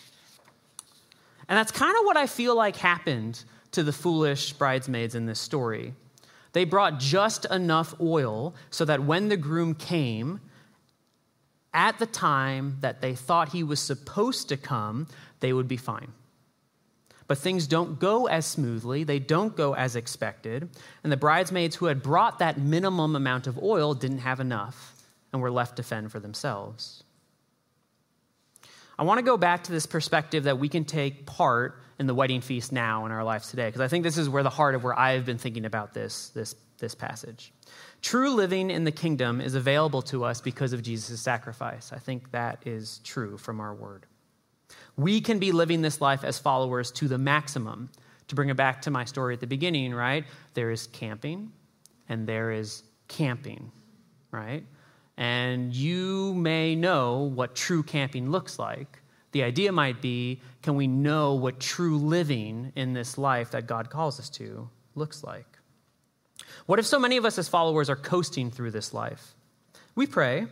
And 1.48 1.58
that's 1.58 1.72
kind 1.72 1.96
of 1.98 2.04
what 2.04 2.16
I 2.16 2.26
feel 2.26 2.56
like 2.56 2.76
happened 2.76 3.44
to 3.72 3.82
the 3.82 3.92
foolish 3.92 4.52
bridesmaids 4.54 5.14
in 5.14 5.26
this 5.26 5.38
story. 5.38 5.94
They 6.52 6.64
brought 6.64 6.98
just 6.98 7.44
enough 7.46 7.94
oil 8.00 8.54
so 8.70 8.84
that 8.86 9.02
when 9.02 9.28
the 9.28 9.36
groom 9.36 9.74
came, 9.74 10.40
at 11.76 11.98
the 11.98 12.06
time 12.06 12.78
that 12.80 13.02
they 13.02 13.14
thought 13.14 13.50
he 13.50 13.62
was 13.62 13.78
supposed 13.78 14.48
to 14.48 14.56
come, 14.56 15.06
they 15.40 15.52
would 15.52 15.68
be 15.68 15.76
fine. 15.76 16.12
But 17.28 17.38
things 17.38 17.66
don't 17.66 17.98
go 17.98 18.26
as 18.26 18.46
smoothly, 18.46 19.04
they 19.04 19.18
don't 19.18 19.54
go 19.56 19.74
as 19.74 19.94
expected, 19.94 20.68
and 21.04 21.12
the 21.12 21.16
bridesmaids 21.16 21.76
who 21.76 21.86
had 21.86 22.02
brought 22.02 22.38
that 22.38 22.58
minimum 22.58 23.14
amount 23.14 23.46
of 23.46 23.62
oil 23.62 23.94
didn't 23.94 24.18
have 24.18 24.40
enough 24.40 24.94
and 25.32 25.42
were 25.42 25.50
left 25.50 25.76
to 25.76 25.82
fend 25.82 26.10
for 26.10 26.20
themselves. 26.20 27.04
I 28.98 29.02
want 29.02 29.18
to 29.18 29.24
go 29.24 29.36
back 29.36 29.64
to 29.64 29.72
this 29.72 29.84
perspective 29.86 30.44
that 30.44 30.58
we 30.58 30.68
can 30.68 30.84
take 30.84 31.26
part 31.26 31.82
in 31.98 32.06
the 32.06 32.14
wedding 32.14 32.40
feast 32.40 32.72
now 32.72 33.04
in 33.04 33.12
our 33.12 33.24
lives 33.24 33.50
today, 33.50 33.66
because 33.66 33.80
I 33.80 33.88
think 33.88 34.04
this 34.04 34.16
is 34.16 34.28
where 34.28 34.42
the 34.42 34.50
heart 34.50 34.74
of 34.74 34.84
where 34.84 34.98
I've 34.98 35.26
been 35.26 35.38
thinking 35.38 35.66
about 35.66 35.92
this, 35.92 36.28
this, 36.28 36.54
this 36.78 36.94
passage. 36.94 37.52
True 38.06 38.30
living 38.30 38.70
in 38.70 38.84
the 38.84 38.92
kingdom 38.92 39.40
is 39.40 39.56
available 39.56 40.00
to 40.02 40.22
us 40.22 40.40
because 40.40 40.72
of 40.72 40.80
Jesus' 40.80 41.20
sacrifice. 41.20 41.92
I 41.92 41.98
think 41.98 42.30
that 42.30 42.62
is 42.64 43.00
true 43.02 43.36
from 43.36 43.58
our 43.58 43.74
word. 43.74 44.06
We 44.96 45.20
can 45.20 45.40
be 45.40 45.50
living 45.50 45.82
this 45.82 46.00
life 46.00 46.22
as 46.22 46.38
followers 46.38 46.92
to 46.92 47.08
the 47.08 47.18
maximum. 47.18 47.90
To 48.28 48.36
bring 48.36 48.48
it 48.48 48.56
back 48.56 48.80
to 48.82 48.92
my 48.92 49.04
story 49.04 49.34
at 49.34 49.40
the 49.40 49.48
beginning, 49.48 49.92
right? 49.92 50.24
There 50.54 50.70
is 50.70 50.86
camping 50.86 51.50
and 52.08 52.28
there 52.28 52.52
is 52.52 52.84
camping, 53.08 53.72
right? 54.30 54.62
And 55.16 55.74
you 55.74 56.32
may 56.34 56.76
know 56.76 57.22
what 57.22 57.56
true 57.56 57.82
camping 57.82 58.30
looks 58.30 58.56
like. 58.56 59.00
The 59.32 59.42
idea 59.42 59.72
might 59.72 60.00
be 60.00 60.40
can 60.62 60.76
we 60.76 60.86
know 60.86 61.34
what 61.34 61.58
true 61.58 61.98
living 61.98 62.70
in 62.76 62.92
this 62.92 63.18
life 63.18 63.50
that 63.50 63.66
God 63.66 63.90
calls 63.90 64.20
us 64.20 64.30
to 64.30 64.70
looks 64.94 65.24
like? 65.24 65.55
What 66.66 66.78
if 66.78 66.86
so 66.86 66.98
many 66.98 67.16
of 67.16 67.24
us 67.24 67.38
as 67.38 67.48
followers 67.48 67.88
are 67.88 67.96
coasting 67.96 68.50
through 68.50 68.72
this 68.72 68.92
life? 68.92 69.34
We 69.94 70.06
pray 70.06 70.46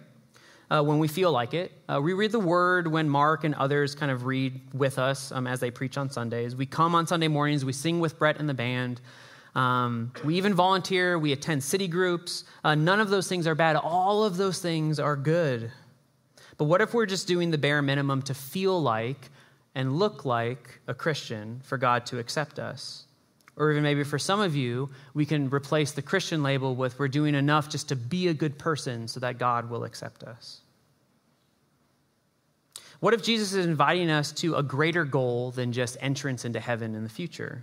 uh, 0.70 0.82
when 0.82 0.98
we 0.98 1.08
feel 1.08 1.30
like 1.30 1.54
it. 1.54 1.72
Uh, 1.88 2.00
we 2.02 2.12
read 2.12 2.32
the 2.32 2.40
word 2.40 2.86
when 2.86 3.08
Mark 3.08 3.44
and 3.44 3.54
others 3.54 3.94
kind 3.94 4.10
of 4.10 4.24
read 4.24 4.60
with 4.72 4.98
us 4.98 5.32
um, 5.32 5.46
as 5.46 5.60
they 5.60 5.70
preach 5.70 5.96
on 5.96 6.10
Sundays. 6.10 6.56
We 6.56 6.66
come 6.66 6.94
on 6.94 7.06
Sunday 7.06 7.28
mornings, 7.28 7.64
we 7.64 7.72
sing 7.72 8.00
with 8.00 8.18
Brett 8.18 8.38
and 8.38 8.48
the 8.48 8.54
band. 8.54 9.00
Um, 9.54 10.12
we 10.24 10.36
even 10.36 10.54
volunteer, 10.54 11.18
we 11.18 11.32
attend 11.32 11.62
city 11.62 11.86
groups. 11.86 12.44
Uh, 12.64 12.74
none 12.74 13.00
of 13.00 13.08
those 13.08 13.28
things 13.28 13.46
are 13.46 13.54
bad. 13.54 13.76
All 13.76 14.24
of 14.24 14.36
those 14.36 14.60
things 14.60 14.98
are 14.98 15.16
good. 15.16 15.70
But 16.56 16.64
what 16.64 16.80
if 16.80 16.94
we're 16.94 17.06
just 17.06 17.28
doing 17.28 17.50
the 17.50 17.58
bare 17.58 17.82
minimum 17.82 18.22
to 18.22 18.34
feel 18.34 18.80
like 18.80 19.30
and 19.74 19.98
look 19.98 20.24
like 20.24 20.80
a 20.86 20.94
Christian 20.94 21.60
for 21.64 21.78
God 21.78 22.06
to 22.06 22.18
accept 22.18 22.58
us? 22.58 23.06
Or 23.56 23.70
even 23.70 23.82
maybe 23.82 24.02
for 24.02 24.18
some 24.18 24.40
of 24.40 24.56
you, 24.56 24.90
we 25.14 25.24
can 25.24 25.48
replace 25.48 25.92
the 25.92 26.02
Christian 26.02 26.42
label 26.42 26.74
with 26.74 26.98
we're 26.98 27.08
doing 27.08 27.34
enough 27.34 27.68
just 27.68 27.88
to 27.88 27.96
be 27.96 28.28
a 28.28 28.34
good 28.34 28.58
person 28.58 29.06
so 29.06 29.20
that 29.20 29.38
God 29.38 29.70
will 29.70 29.84
accept 29.84 30.24
us. 30.24 30.60
What 33.00 33.14
if 33.14 33.22
Jesus 33.22 33.52
is 33.52 33.66
inviting 33.66 34.10
us 34.10 34.32
to 34.32 34.56
a 34.56 34.62
greater 34.62 35.04
goal 35.04 35.50
than 35.50 35.72
just 35.72 35.96
entrance 36.00 36.44
into 36.44 36.58
heaven 36.58 36.94
in 36.94 37.02
the 37.02 37.08
future? 37.08 37.62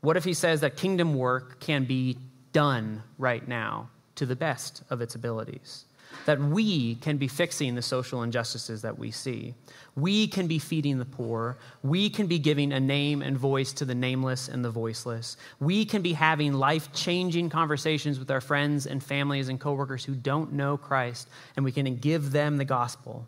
What 0.00 0.16
if 0.16 0.24
he 0.24 0.34
says 0.34 0.60
that 0.62 0.76
kingdom 0.76 1.14
work 1.14 1.60
can 1.60 1.84
be 1.84 2.18
done 2.52 3.02
right 3.18 3.46
now 3.46 3.90
to 4.16 4.26
the 4.26 4.36
best 4.36 4.82
of 4.90 5.00
its 5.00 5.14
abilities? 5.14 5.84
That 6.26 6.40
we 6.40 6.96
can 6.96 7.16
be 7.16 7.28
fixing 7.28 7.74
the 7.74 7.82
social 7.82 8.22
injustices 8.22 8.82
that 8.82 8.98
we 8.98 9.10
see. 9.10 9.54
We 9.96 10.26
can 10.26 10.46
be 10.46 10.58
feeding 10.58 10.98
the 10.98 11.04
poor. 11.04 11.56
We 11.82 12.10
can 12.10 12.26
be 12.26 12.38
giving 12.38 12.72
a 12.72 12.80
name 12.80 13.22
and 13.22 13.36
voice 13.36 13.72
to 13.74 13.84
the 13.84 13.94
nameless 13.94 14.48
and 14.48 14.64
the 14.64 14.70
voiceless. 14.70 15.36
We 15.60 15.84
can 15.84 16.02
be 16.02 16.12
having 16.12 16.54
life 16.54 16.92
changing 16.92 17.50
conversations 17.50 18.18
with 18.18 18.30
our 18.30 18.40
friends 18.40 18.86
and 18.86 19.02
families 19.02 19.48
and 19.48 19.60
coworkers 19.60 20.04
who 20.04 20.14
don't 20.14 20.52
know 20.52 20.76
Christ, 20.76 21.28
and 21.56 21.64
we 21.64 21.72
can 21.72 21.96
give 21.96 22.32
them 22.32 22.56
the 22.56 22.64
gospel. 22.64 23.26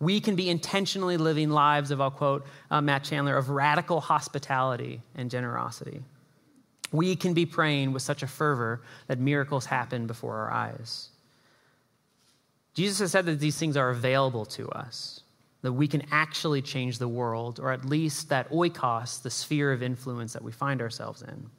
We 0.00 0.20
can 0.20 0.34
be 0.34 0.50
intentionally 0.50 1.16
living 1.16 1.50
lives 1.50 1.92
of, 1.92 2.00
I'll 2.00 2.10
quote 2.10 2.44
uh, 2.72 2.80
Matt 2.80 3.04
Chandler, 3.04 3.36
of 3.36 3.50
radical 3.50 4.00
hospitality 4.00 5.00
and 5.14 5.30
generosity. 5.30 6.02
We 6.90 7.14
can 7.14 7.34
be 7.34 7.46
praying 7.46 7.92
with 7.92 8.02
such 8.02 8.24
a 8.24 8.26
fervor 8.26 8.82
that 9.06 9.20
miracles 9.20 9.64
happen 9.64 10.08
before 10.08 10.36
our 10.38 10.50
eyes. 10.50 11.11
Jesus 12.74 12.98
has 13.00 13.12
said 13.12 13.26
that 13.26 13.40
these 13.40 13.58
things 13.58 13.76
are 13.76 13.90
available 13.90 14.46
to 14.46 14.68
us, 14.70 15.20
that 15.60 15.72
we 15.72 15.86
can 15.86 16.02
actually 16.10 16.62
change 16.62 16.98
the 16.98 17.08
world, 17.08 17.60
or 17.60 17.70
at 17.70 17.84
least 17.84 18.30
that 18.30 18.50
oikos, 18.50 19.22
the 19.22 19.30
sphere 19.30 19.72
of 19.72 19.82
influence 19.82 20.32
that 20.32 20.42
we 20.42 20.52
find 20.52 20.80
ourselves 20.80 21.22
in. 21.22 21.50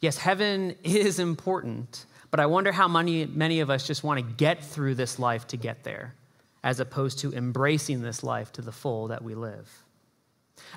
Yes, 0.00 0.18
heaven 0.18 0.76
is 0.84 1.18
important, 1.18 2.06
but 2.30 2.40
I 2.40 2.46
wonder 2.46 2.72
how 2.72 2.88
many, 2.88 3.26
many 3.26 3.60
of 3.60 3.70
us 3.70 3.86
just 3.86 4.04
want 4.04 4.18
to 4.18 4.34
get 4.34 4.62
through 4.62 4.94
this 4.94 5.18
life 5.18 5.46
to 5.48 5.56
get 5.56 5.84
there. 5.84 6.14
as 6.62 6.78
opposed 6.78 7.20
to 7.20 7.32
embracing 7.32 8.02
this 8.02 8.22
life 8.22 8.52
to 8.52 8.62
the 8.62 8.70
full 8.72 9.08
that 9.08 9.24
we 9.24 9.34
live. 9.34 9.66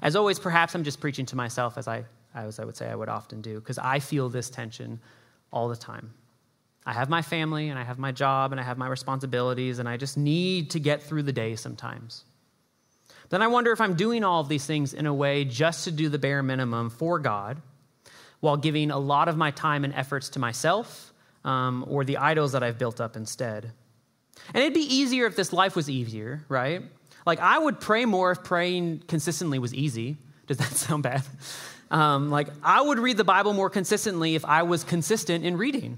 As 0.02 0.16
always, 0.16 0.40
perhaps 0.40 0.76
I'm 0.76 0.84
just 0.84 1.02
preaching 1.02 1.26
to 1.28 1.36
myself, 1.36 1.78
as 1.78 1.88
I, 1.88 2.06
as 2.34 2.60
I 2.60 2.64
would 2.64 2.78
say 2.78 2.90
I 2.90 2.96
would 2.96 3.10
often 3.10 3.42
do, 3.42 3.60
because 3.60 3.78
I 3.78 4.00
feel 4.00 4.30
this 4.30 4.50
tension 4.50 5.02
all 5.52 5.68
the 5.68 5.76
time. 5.76 6.14
I 6.86 6.94
have 6.94 7.10
my 7.10 7.22
family, 7.22 7.70
and 7.70 7.80
I 7.80 7.84
have 7.84 8.00
my 8.00 8.12
job, 8.12 8.52
and 8.52 8.60
I 8.60 8.64
have 8.64 8.78
my 8.78 8.88
responsibilities, 8.88 9.80
and 9.80 9.88
I 9.88 9.98
just 9.98 10.18
need 10.18 10.72
to 10.72 10.80
get 10.80 11.04
through 11.04 11.24
the 11.24 11.32
day 11.32 11.56
sometimes. 11.56 12.26
Then 13.30 13.42
I 13.42 13.48
wonder 13.48 13.72
if 13.72 13.82
I'm 13.82 13.96
doing 13.96 14.24
all 14.24 14.42
of 14.42 14.50
these 14.50 14.66
things 14.66 14.94
in 14.94 15.06
a 15.06 15.14
way 15.14 15.46
just 15.46 15.86
to 15.86 15.92
do 15.92 16.10
the 16.10 16.20
bare 16.20 16.44
minimum 16.44 16.90
for 16.90 17.20
God 17.20 17.62
while 18.42 18.58
giving 18.58 18.92
a 18.92 19.00
lot 19.00 19.28
of 19.28 19.38
my 19.38 19.52
time 19.52 19.84
and 19.86 19.94
efforts 19.94 20.30
to 20.30 20.40
myself 20.40 21.14
um, 21.46 21.86
or 21.88 22.04
the 22.04 22.18
idols 22.18 22.52
that 22.52 22.62
I've 22.62 22.78
built 22.78 23.00
up 23.00 23.16
instead. 23.16 23.72
And 24.54 24.62
it'd 24.62 24.74
be 24.74 24.82
easier 24.82 25.26
if 25.26 25.36
this 25.36 25.54
life 25.54 25.76
was 25.76 25.90
easier, 25.90 26.44
right? 26.50 26.84
Like, 27.26 27.40
I 27.40 27.58
would 27.58 27.80
pray 27.80 28.06
more 28.06 28.32
if 28.32 28.44
praying 28.44 29.04
consistently 29.08 29.60
was 29.60 29.74
easy. 29.74 30.18
Does 30.48 30.58
that 30.58 30.72
sound 30.74 31.04
bad? 31.04 31.24
Um, 31.90 32.30
like, 32.30 32.50
I 32.62 32.82
would 32.82 33.00
read 33.00 33.18
the 33.18 33.24
Bible 33.24 33.54
more 33.54 33.70
consistently 33.70 34.36
if 34.36 34.44
I 34.46 34.64
was 34.64 34.84
consistent 34.84 35.46
in 35.46 35.58
reading. 35.58 35.98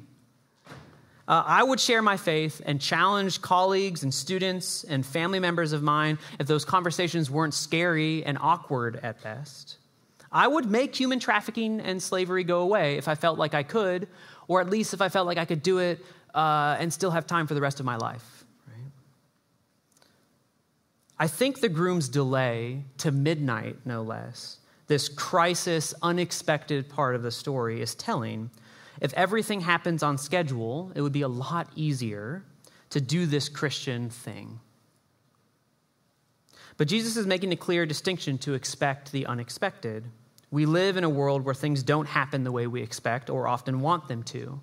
Uh, 1.28 1.44
I 1.46 1.64
would 1.64 1.80
share 1.80 2.02
my 2.02 2.18
faith 2.18 2.62
and 2.66 2.80
challenge 2.80 3.42
colleagues 3.42 4.04
and 4.04 4.14
students 4.14 4.84
and 4.84 5.04
family 5.06 5.40
members 5.40 5.74
of 5.74 5.82
mine 5.82 6.20
if 6.40 6.46
those 6.46 6.64
conversations 6.64 7.32
weren't 7.32 7.54
scary 7.54 8.24
and 8.24 8.38
awkward 8.40 9.00
at 9.02 9.24
best. 9.24 9.78
I 10.32 10.48
would 10.48 10.70
make 10.70 10.96
human 10.96 11.20
trafficking 11.20 11.80
and 11.80 12.02
slavery 12.02 12.44
go 12.44 12.60
away 12.60 12.98
if 12.98 13.08
I 13.08 13.16
felt 13.16 13.40
like 13.40 13.54
I 13.54 13.64
could, 13.64 14.08
or 14.48 14.62
at 14.62 14.70
least 14.70 14.94
if 14.94 15.02
I 15.02 15.10
felt 15.10 15.26
like 15.26 15.38
I 15.38 15.46
could 15.46 15.64
do 15.64 15.80
it 15.80 16.00
uh, 16.36 16.78
and 16.80 16.94
still 16.94 17.12
have 17.12 17.26
time 17.26 17.48
for 17.48 17.54
the 17.54 17.62
rest 17.62 17.80
of 17.80 17.86
my 17.86 17.96
life. 17.96 18.44
I 21.18 21.28
think 21.28 21.62
the 21.62 21.70
groom's 21.70 22.10
delay 22.10 22.84
to 22.98 23.12
midnight, 23.12 23.78
no 23.86 24.02
less, 24.02 24.58
this 24.88 25.08
crisis, 25.08 25.94
unexpected 26.02 26.90
part 26.90 27.16
of 27.16 27.24
the 27.24 27.32
story 27.32 27.82
is 27.82 27.96
telling. 27.96 28.52
If 29.02 29.14
everything 29.14 29.62
happens 29.62 30.04
on 30.04 30.18
schedule, 30.18 30.92
it 30.96 31.02
would 31.02 31.12
be 31.12 31.22
a 31.22 31.28
lot 31.28 31.70
easier 31.76 32.44
to 32.92 33.02
do 33.02 33.26
this 33.26 33.50
Christian 33.50 34.10
thing. 34.10 34.60
But 36.78 36.88
Jesus 36.88 37.18
is 37.18 37.26
making 37.26 37.52
a 37.54 37.58
clear 37.58 37.86
distinction 37.86 38.38
to 38.40 38.54
expect 38.54 39.12
the 39.12 39.26
unexpected. 39.26 40.06
We 40.52 40.66
live 40.66 40.98
in 40.98 41.04
a 41.04 41.10
world 41.10 41.44
where 41.44 41.56
things 41.56 41.84
don't 41.84 42.08
happen 42.08 42.44
the 42.44 42.52
way 42.52 42.68
we 42.68 42.82
expect 42.82 43.30
or 43.30 43.48
often 43.48 43.82
want 43.82 44.08
them 44.08 44.24
to. 44.24 44.60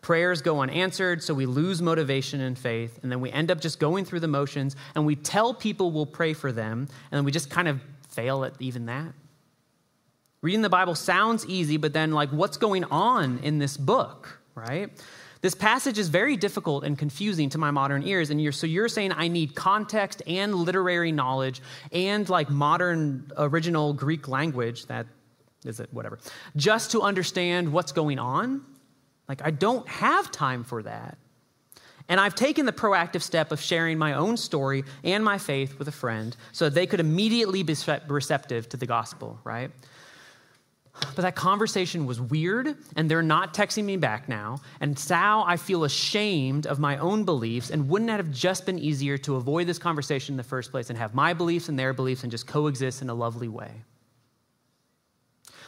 Prayers 0.00 0.42
go 0.42 0.60
unanswered, 0.60 1.22
so 1.22 1.34
we 1.34 1.46
lose 1.46 1.82
motivation 1.82 2.40
and 2.40 2.56
faith, 2.56 3.00
and 3.02 3.10
then 3.10 3.20
we 3.20 3.30
end 3.32 3.50
up 3.50 3.60
just 3.60 3.80
going 3.80 4.04
through 4.04 4.20
the 4.20 4.28
motions, 4.28 4.76
and 4.94 5.04
we 5.04 5.16
tell 5.16 5.52
people 5.54 5.90
we'll 5.90 6.06
pray 6.06 6.32
for 6.32 6.52
them, 6.52 6.80
and 6.80 7.18
then 7.18 7.24
we 7.24 7.32
just 7.32 7.50
kind 7.50 7.66
of 7.66 7.80
fail 8.08 8.44
at 8.44 8.54
even 8.60 8.86
that. 8.86 9.14
Reading 10.46 10.62
the 10.62 10.68
Bible 10.68 10.94
sounds 10.94 11.44
easy, 11.46 11.76
but 11.76 11.92
then, 11.92 12.12
like, 12.12 12.30
what's 12.30 12.56
going 12.56 12.84
on 12.84 13.40
in 13.40 13.58
this 13.58 13.76
book, 13.76 14.38
right? 14.54 14.90
This 15.40 15.56
passage 15.56 15.98
is 15.98 16.08
very 16.08 16.36
difficult 16.36 16.84
and 16.84 16.96
confusing 16.96 17.50
to 17.50 17.58
my 17.58 17.72
modern 17.72 18.06
ears. 18.06 18.30
And 18.30 18.40
you're, 18.40 18.52
so 18.52 18.64
you're 18.64 18.88
saying 18.88 19.10
I 19.10 19.26
need 19.26 19.56
context 19.56 20.22
and 20.24 20.54
literary 20.54 21.10
knowledge 21.10 21.62
and 21.90 22.28
like 22.28 22.48
modern 22.48 23.28
original 23.36 23.92
Greek 23.92 24.28
language 24.28 24.86
that 24.86 25.08
is 25.64 25.80
it, 25.80 25.88
whatever, 25.92 26.20
just 26.54 26.92
to 26.92 27.02
understand 27.02 27.72
what's 27.72 27.90
going 27.90 28.20
on? 28.20 28.64
Like, 29.28 29.44
I 29.44 29.50
don't 29.50 29.88
have 29.88 30.30
time 30.30 30.62
for 30.62 30.80
that. 30.84 31.18
And 32.08 32.20
I've 32.20 32.36
taken 32.36 32.66
the 32.66 32.72
proactive 32.72 33.22
step 33.22 33.50
of 33.50 33.60
sharing 33.60 33.98
my 33.98 34.12
own 34.12 34.36
story 34.36 34.84
and 35.02 35.24
my 35.24 35.38
faith 35.38 35.76
with 35.76 35.88
a 35.88 35.92
friend 35.92 36.36
so 36.52 36.66
that 36.66 36.74
they 36.74 36.86
could 36.86 37.00
immediately 37.00 37.64
be 37.64 37.74
receptive 38.06 38.68
to 38.68 38.76
the 38.76 38.86
gospel, 38.86 39.40
right? 39.42 39.72
But 41.00 41.22
that 41.22 41.34
conversation 41.34 42.06
was 42.06 42.20
weird, 42.20 42.76
and 42.96 43.10
they're 43.10 43.22
not 43.22 43.54
texting 43.54 43.84
me 43.84 43.96
back 43.96 44.28
now. 44.28 44.60
And 44.80 44.98
now 45.10 45.44
I 45.46 45.56
feel 45.56 45.84
ashamed 45.84 46.66
of 46.66 46.78
my 46.78 46.98
own 46.98 47.24
beliefs. 47.24 47.70
And 47.70 47.88
wouldn't 47.88 48.08
that 48.08 48.18
have 48.18 48.30
just 48.30 48.66
been 48.66 48.78
easier 48.78 49.18
to 49.18 49.36
avoid 49.36 49.66
this 49.66 49.78
conversation 49.78 50.34
in 50.34 50.36
the 50.36 50.42
first 50.42 50.70
place 50.70 50.90
and 50.90 50.98
have 50.98 51.14
my 51.14 51.32
beliefs 51.32 51.68
and 51.68 51.78
their 51.78 51.92
beliefs 51.92 52.22
and 52.22 52.30
just 52.30 52.46
coexist 52.46 53.02
in 53.02 53.10
a 53.10 53.14
lovely 53.14 53.48
way? 53.48 53.70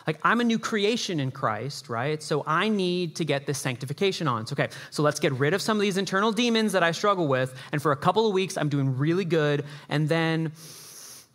Like, 0.07 0.21
I'm 0.23 0.41
a 0.41 0.45
new 0.45 0.59
creation 0.59 1.21
in 1.21 1.31
Christ, 1.31 1.91
right? 1.91 2.23
So 2.23 2.43
I 2.47 2.71
need 2.71 3.17
to 3.17 3.27
get 3.27 3.45
this 3.45 3.59
sanctification 3.59 4.27
on. 4.27 4.47
So, 4.47 4.55
okay, 4.55 4.69
so 4.91 5.03
let's 5.03 5.21
get 5.21 5.35
rid 5.35 5.53
of 5.53 5.61
some 5.61 5.77
of 5.77 5.83
these 5.83 5.99
internal 5.99 6.33
demons 6.33 6.73
that 6.73 6.83
I 6.83 6.93
struggle 6.93 7.29
with. 7.29 7.55
And 7.73 7.83
for 7.83 7.93
a 7.93 7.97
couple 7.97 8.27
of 8.27 8.33
weeks, 8.33 8.57
I'm 8.57 8.71
doing 8.71 8.97
really 8.97 9.27
good. 9.27 9.67
And 9.91 10.09
then, 10.09 10.53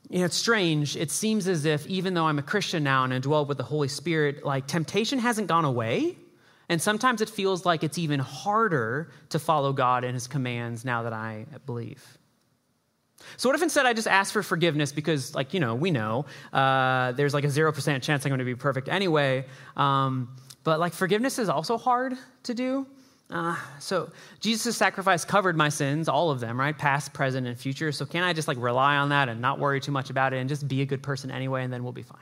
you 0.10 0.20
know, 0.20 0.26
it's 0.26 0.36
strange. 0.36 0.96
It 0.96 1.12
seems 1.12 1.48
as 1.48 1.66
if 1.66 1.88
even 1.88 2.14
though 2.14 2.28
I'm 2.28 2.40
a 2.40 2.44
Christian 2.44 2.84
now 2.84 3.04
and 3.04 3.14
I 3.14 3.20
dwell 3.20 3.46
with 3.46 3.58
the 3.58 3.64
Holy 3.64 3.88
Spirit, 3.88 4.46
like 4.46 4.68
temptation 4.68 5.20
hasn't 5.20 5.48
gone 5.48 5.66
away. 5.66 6.18
And 6.70 6.82
sometimes 6.82 7.22
it 7.22 7.30
feels 7.30 7.66
like 7.66 7.84
it's 7.84 7.98
even 7.98 8.20
harder 8.20 9.12
to 9.30 9.40
follow 9.40 9.74
God 9.74 10.04
and 10.04 10.14
his 10.14 10.28
commands 10.28 10.86
now 10.86 11.04
that 11.04 11.14
I 11.14 11.46
believe. 11.66 12.18
So, 13.38 13.50
what 13.50 13.56
if 13.56 13.62
instead 13.62 13.86
I 13.86 13.94
just 13.94 14.08
ask 14.08 14.34
for 14.34 14.44
forgiveness 14.44 14.92
because, 14.92 15.34
like, 15.34 15.54
you 15.54 15.60
know, 15.60 15.76
we 15.76 15.92
know 15.92 16.26
uh, 16.52 17.14
there's 17.14 17.34
like 17.34 17.44
a 17.44 17.48
0% 17.48 18.02
chance 18.02 18.26
I'm 18.26 18.30
going 18.30 18.40
to 18.40 18.46
be 18.46 18.56
perfect 18.56 18.90
anyway. 18.90 19.46
Um, 19.78 20.36
but, 20.64 20.80
like, 20.80 20.94
forgiveness 20.94 21.40
is 21.40 21.50
also 21.50 21.78
hard 21.78 22.18
to 22.44 22.54
do. 22.54 22.88
Uh, 23.34 23.58
so, 23.80 24.12
Jesus' 24.42 24.78
sacrifice 24.78 25.26
covered 25.26 25.58
my 25.58 25.68
sins, 25.68 26.08
all 26.08 26.30
of 26.30 26.40
them, 26.40 26.60
right? 26.60 26.78
Past, 26.78 27.14
present, 27.14 27.48
and 27.48 27.58
future. 27.58 27.92
So, 27.92 28.06
can 28.06 28.22
I 28.24 28.32
just 28.32 28.48
like 28.48 28.60
rely 28.60 28.98
on 28.98 29.10
that 29.10 29.28
and 29.28 29.42
not 29.42 29.58
worry 29.58 29.82
too 29.82 29.92
much 29.92 30.12
about 30.12 30.34
it 30.34 30.38
and 30.38 30.48
just 30.48 30.68
be 30.68 30.84
a 30.84 30.86
good 30.86 31.02
person 31.02 31.32
anyway, 31.32 31.64
and 31.64 31.74
then 31.74 31.84
we'll 31.84 31.94
be 31.94 32.04
fine? 32.04 32.22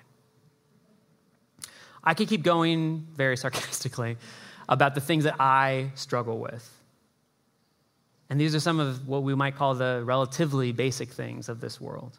I 2.02 2.14
could 2.14 2.30
keep 2.30 2.44
going 2.44 3.06
very 3.14 3.36
sarcastically 3.44 4.16
about 4.70 4.96
the 4.96 5.02
things 5.02 5.26
that 5.26 5.36
I 5.38 5.92
struggle 5.96 6.40
with. 6.40 6.68
And 8.30 8.40
these 8.40 8.56
are 8.56 8.62
some 8.62 8.80
of 8.80 9.06
what 9.06 9.24
we 9.24 9.36
might 9.36 9.58
call 9.58 9.76
the 9.76 10.04
relatively 10.06 10.72
basic 10.72 11.10
things 11.10 11.50
of 11.50 11.60
this 11.60 11.82
world. 11.82 12.18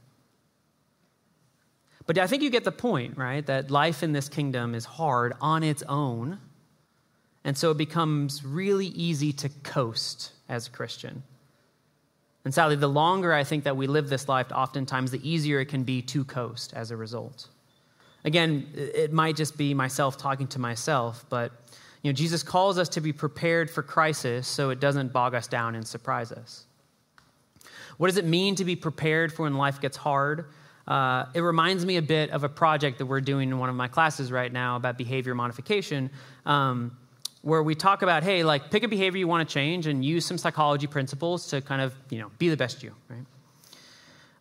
But 2.05 2.19
I 2.19 2.27
think 2.27 2.43
you 2.43 2.51
get 2.51 2.65
the 2.65 2.73
point, 2.73 3.17
right? 3.17 3.47
That 3.47 3.71
life 3.71 4.03
in 4.03 4.13
this 4.13 4.29
kingdom 4.29 4.75
is 4.75 4.85
hard 4.85 5.33
on 5.41 5.63
its 5.63 5.83
own. 5.85 6.39
And 7.45 7.57
so 7.57 7.71
it 7.71 7.77
becomes 7.77 8.45
really 8.45 8.87
easy 8.87 9.33
to 9.35 9.49
coast 9.49 10.33
as 10.49 10.69
a 10.69 10.71
Christian. 10.71 11.23
And 12.45 12.53
sadly, 12.53 12.77
the 12.77 12.89
longer 12.89 13.33
I 13.33 13.45
think 13.45 13.65
that 13.65 13.77
we 13.77 13.87
live 13.87 14.09
this 14.09 14.29
life, 14.29 14.51
oftentimes 14.53 15.11
the 15.11 15.29
easier 15.29 15.61
it 15.61 15.67
can 15.67 15.85
be 15.85 16.03
to 16.03 16.25
coast 16.25 16.73
as 16.75 16.91
a 16.91 16.97
result. 16.97 17.49
Again, 18.25 18.69
it 18.75 19.13
might 19.13 19.37
just 19.37 19.57
be 19.57 19.75
myself 19.75 20.17
talking 20.17 20.47
to 20.49 20.59
myself, 20.59 21.25
but 21.29 21.53
you 22.03 22.11
know, 22.11 22.15
Jesus 22.15 22.43
calls 22.43 22.79
us 22.79 22.89
to 22.91 23.01
be 23.01 23.13
prepared 23.13 23.71
for 23.71 23.83
crisis 23.83 24.47
so 24.47 24.71
it 24.71 24.81
doesn't 24.81 25.13
bog 25.13 25.35
us 25.35 25.47
down 25.47 25.75
and 25.75 25.87
surprise 25.87 26.33
us. 26.33 26.65
What 27.97 28.09
does 28.09 28.17
it 28.17 28.25
mean 28.25 28.57
to 28.57 28.65
be 28.65 28.75
prepared 28.75 29.33
for 29.33 29.43
when 29.43 29.55
life 29.55 29.81
gets 29.81 29.97
hard? 29.97 30.47
Uh, 30.87 31.27
it 31.35 31.41
reminds 31.41 31.87
me 31.87 31.97
a 31.97 32.03
bit 32.03 32.31
of 32.31 32.43
a 32.43 32.49
project 32.49 32.99
that 32.99 33.07
we're 33.07 33.21
doing 33.21 33.51
in 33.51 33.59
one 33.59 33.69
of 33.69 33.77
my 33.77 33.87
classes 33.87 34.33
right 34.33 34.53
now 34.53 34.75
about 34.75 34.99
behavior 34.99 35.35
modification, 35.35 36.11
um, 36.45 36.97
where 37.43 37.63
we 37.63 37.75
talk 37.75 38.03
about, 38.03 38.23
hey, 38.23 38.45
like 38.45 38.71
pick 38.71 38.85
a 38.85 38.89
behavior 38.89 39.19
you 39.19 39.29
want 39.29 39.47
to 39.47 39.53
change 39.53 39.87
and 39.87 40.05
use 40.05 40.25
some 40.25 40.39
psychology 40.39 40.87
principles 40.87 41.49
to 41.49 41.61
kind 41.61 41.83
of, 41.83 41.95
you 42.09 42.19
know, 42.19 42.31
be 42.39 42.49
the 42.49 42.57
best 42.57 42.83
you, 42.83 42.95
right? 43.09 43.27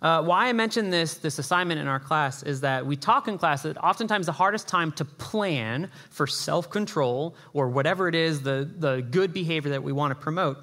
Uh, 0.01 0.23
why 0.23 0.47
I 0.47 0.53
mention 0.53 0.89
this, 0.89 1.15
this 1.15 1.37
assignment 1.37 1.79
in 1.79 1.87
our 1.87 1.99
class 1.99 2.41
is 2.41 2.61
that 2.61 2.85
we 2.85 2.95
talk 2.95 3.27
in 3.27 3.37
class 3.37 3.63
that 3.63 3.77
oftentimes 3.77 4.25
the 4.25 4.31
hardest 4.31 4.67
time 4.67 4.91
to 4.93 5.05
plan 5.05 5.91
for 6.09 6.25
self 6.25 6.71
control 6.71 7.35
or 7.53 7.69
whatever 7.69 8.07
it 8.07 8.15
is, 8.15 8.41
the, 8.41 8.69
the 8.77 9.05
good 9.11 9.31
behavior 9.31 9.71
that 9.71 9.83
we 9.83 9.91
want 9.91 10.11
to 10.11 10.15
promote, 10.15 10.57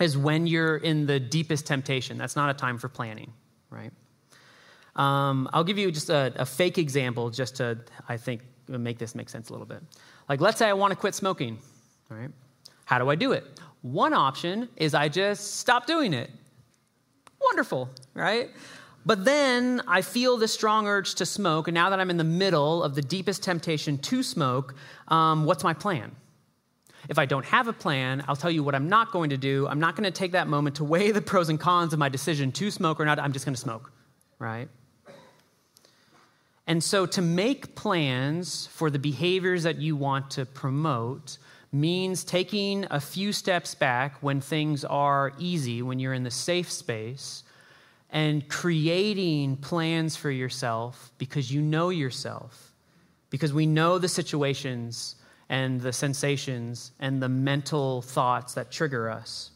is 0.00 0.16
when 0.16 0.46
you're 0.46 0.78
in 0.78 1.04
the 1.04 1.20
deepest 1.20 1.66
temptation. 1.66 2.16
That's 2.16 2.36
not 2.36 2.48
a 2.48 2.54
time 2.54 2.78
for 2.78 2.88
planning, 2.88 3.32
right? 3.68 3.92
Um, 4.96 5.48
I'll 5.52 5.64
give 5.64 5.76
you 5.76 5.90
just 5.92 6.08
a, 6.08 6.32
a 6.36 6.46
fake 6.46 6.78
example 6.78 7.28
just 7.28 7.56
to, 7.56 7.78
I 8.08 8.16
think, 8.16 8.40
make 8.66 8.98
this 8.98 9.14
make 9.14 9.28
sense 9.28 9.50
a 9.50 9.52
little 9.52 9.66
bit. 9.66 9.82
Like, 10.26 10.40
let's 10.40 10.58
say 10.58 10.68
I 10.68 10.72
want 10.72 10.92
to 10.92 10.96
quit 10.96 11.14
smoking, 11.14 11.58
right? 12.10 12.30
How 12.84 12.98
do 12.98 13.08
I 13.08 13.14
do 13.14 13.32
it? 13.32 13.44
One 13.82 14.12
option 14.12 14.68
is 14.76 14.94
I 14.94 15.08
just 15.08 15.56
stop 15.56 15.86
doing 15.86 16.12
it. 16.12 16.30
Wonderful, 17.40 17.88
right? 18.14 18.50
But 19.06 19.24
then 19.24 19.80
I 19.88 20.02
feel 20.02 20.36
this 20.36 20.52
strong 20.52 20.86
urge 20.86 21.14
to 21.16 21.26
smoke, 21.26 21.68
and 21.68 21.74
now 21.74 21.88
that 21.90 21.98
I'm 21.98 22.10
in 22.10 22.18
the 22.18 22.24
middle 22.24 22.82
of 22.82 22.94
the 22.94 23.00
deepest 23.00 23.42
temptation 23.42 23.96
to 23.98 24.22
smoke, 24.22 24.74
um, 25.08 25.44
what's 25.46 25.64
my 25.64 25.72
plan? 25.72 26.14
If 27.08 27.18
I 27.18 27.24
don't 27.24 27.46
have 27.46 27.66
a 27.66 27.72
plan, 27.72 28.22
I'll 28.28 28.36
tell 28.36 28.50
you 28.50 28.62
what 28.62 28.74
I'm 28.74 28.90
not 28.90 29.10
going 29.10 29.30
to 29.30 29.38
do. 29.38 29.66
I'm 29.66 29.80
not 29.80 29.96
going 29.96 30.04
to 30.04 30.10
take 30.10 30.32
that 30.32 30.48
moment 30.48 30.76
to 30.76 30.84
weigh 30.84 31.12
the 31.12 31.22
pros 31.22 31.48
and 31.48 31.58
cons 31.58 31.94
of 31.94 31.98
my 31.98 32.10
decision 32.10 32.52
to 32.52 32.70
smoke 32.70 33.00
or 33.00 33.06
not. 33.06 33.18
I'm 33.18 33.32
just 33.32 33.46
going 33.46 33.54
to 33.54 33.60
smoke, 33.60 33.90
right? 34.38 34.68
And 36.66 36.84
so, 36.84 37.06
to 37.06 37.22
make 37.22 37.74
plans 37.74 38.66
for 38.66 38.90
the 38.90 38.98
behaviors 38.98 39.62
that 39.62 39.78
you 39.78 39.96
want 39.96 40.30
to 40.32 40.44
promote 40.44 41.38
means 41.72 42.24
taking 42.24 42.86
a 42.90 43.00
few 43.00 43.32
steps 43.32 43.74
back 43.74 44.16
when 44.22 44.40
things 44.40 44.84
are 44.84 45.32
easy, 45.38 45.82
when 45.82 45.98
you're 45.98 46.14
in 46.14 46.24
the 46.24 46.30
safe 46.30 46.70
space, 46.70 47.44
and 48.10 48.48
creating 48.48 49.56
plans 49.56 50.16
for 50.16 50.30
yourself 50.30 51.12
because 51.18 51.52
you 51.52 51.60
know 51.60 51.90
yourself, 51.90 52.72
because 53.30 53.52
we 53.52 53.66
know 53.66 53.98
the 53.98 54.08
situations 54.08 55.14
and 55.48 55.80
the 55.80 55.92
sensations 55.92 56.92
and 56.98 57.22
the 57.22 57.28
mental 57.28 58.02
thoughts 58.02 58.54
that 58.54 58.70
trigger 58.70 59.08
us. 59.08 59.50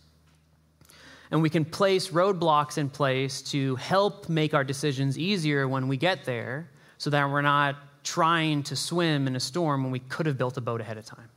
And 1.31 1.43
we 1.43 1.51
can 1.51 1.65
place 1.65 2.11
roadblocks 2.11 2.79
in 2.79 2.91
place 2.91 3.43
to 3.43 3.75
help 3.77 4.29
make 4.29 4.55
our 4.55 4.63
decisions 4.63 5.19
easier 5.19 5.67
when 5.67 5.89
we 5.89 5.97
get 5.97 6.25
there 6.25 6.69
so 6.99 7.11
that 7.11 7.29
we're 7.29 7.43
not 7.43 7.77
trying 8.05 8.63
to 8.65 8.77
swim 8.77 9.27
in 9.27 9.35
a 9.35 9.41
storm 9.41 9.83
when 9.83 9.91
we 9.91 9.99
could 9.99 10.27
have 10.27 10.39
built 10.39 10.57
a 10.57 10.61
boat 10.61 10.81
ahead 10.81 10.99
of 10.99 11.05
time. 11.05 11.29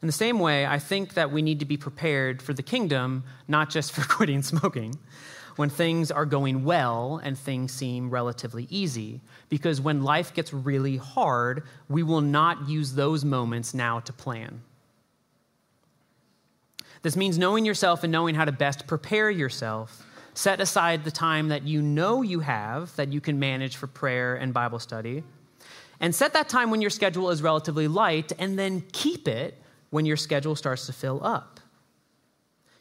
In 0.00 0.06
the 0.06 0.12
same 0.12 0.38
way, 0.38 0.64
I 0.64 0.78
think 0.78 1.14
that 1.14 1.32
we 1.32 1.42
need 1.42 1.58
to 1.60 1.66
be 1.66 1.76
prepared 1.76 2.40
for 2.40 2.54
the 2.54 2.62
kingdom, 2.62 3.24
not 3.48 3.70
just 3.70 3.92
for 3.94 4.02
quitting 4.02 4.42
smoking, 4.42 4.94
when 5.56 5.70
things 5.70 6.10
are 6.10 6.24
going 6.24 6.64
well 6.64 7.20
and 7.22 7.36
things 7.36 7.72
seem 7.72 8.10
relatively 8.10 8.68
easy. 8.70 9.20
Because 9.48 9.80
when 9.80 10.02
life 10.02 10.32
gets 10.32 10.52
really 10.52 10.96
hard, 10.96 11.64
we 11.88 12.02
will 12.02 12.20
not 12.20 12.68
use 12.68 12.94
those 12.94 13.24
moments 13.24 13.74
now 13.74 13.98
to 14.00 14.12
plan. 14.12 14.62
This 17.02 17.16
means 17.16 17.38
knowing 17.38 17.64
yourself 17.64 18.02
and 18.02 18.12
knowing 18.12 18.34
how 18.34 18.44
to 18.44 18.52
best 18.52 18.86
prepare 18.86 19.30
yourself. 19.30 20.04
Set 20.34 20.60
aside 20.60 21.02
the 21.02 21.10
time 21.10 21.48
that 21.48 21.64
you 21.64 21.82
know 21.82 22.22
you 22.22 22.40
have 22.40 22.94
that 22.96 23.12
you 23.12 23.20
can 23.20 23.38
manage 23.40 23.76
for 23.76 23.88
prayer 23.88 24.36
and 24.36 24.54
Bible 24.54 24.78
study. 24.78 25.24
And 26.00 26.14
set 26.14 26.32
that 26.34 26.48
time 26.48 26.70
when 26.70 26.80
your 26.80 26.90
schedule 26.90 27.30
is 27.30 27.42
relatively 27.42 27.88
light, 27.88 28.30
and 28.38 28.56
then 28.56 28.84
keep 28.92 29.26
it 29.26 29.60
when 29.90 30.06
your 30.06 30.16
schedule 30.16 30.56
starts 30.56 30.86
to 30.86 30.92
fill 30.92 31.24
up. 31.24 31.60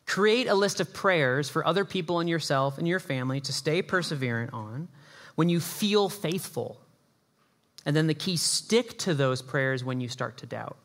Create 0.05 0.47
a 0.47 0.55
list 0.55 0.79
of 0.79 0.93
prayers 0.93 1.49
for 1.49 1.65
other 1.65 1.83
people 1.83 2.19
and 2.19 2.29
yourself 2.29 2.77
and 2.77 2.87
your 2.87 2.99
family 2.99 3.41
to 3.41 3.53
stay 3.53 3.81
perseverant 3.81 4.53
on 4.53 4.87
when 5.35 5.49
you 5.49 5.59
feel 5.59 6.09
faithful. 6.09 6.79
And 7.85 7.95
then 7.95 8.07
the 8.07 8.13
key 8.13 8.37
stick 8.37 8.97
to 8.99 9.13
those 9.13 9.41
prayers 9.41 9.83
when 9.83 10.01
you 10.01 10.07
start 10.07 10.37
to 10.37 10.45
doubt. 10.45 10.77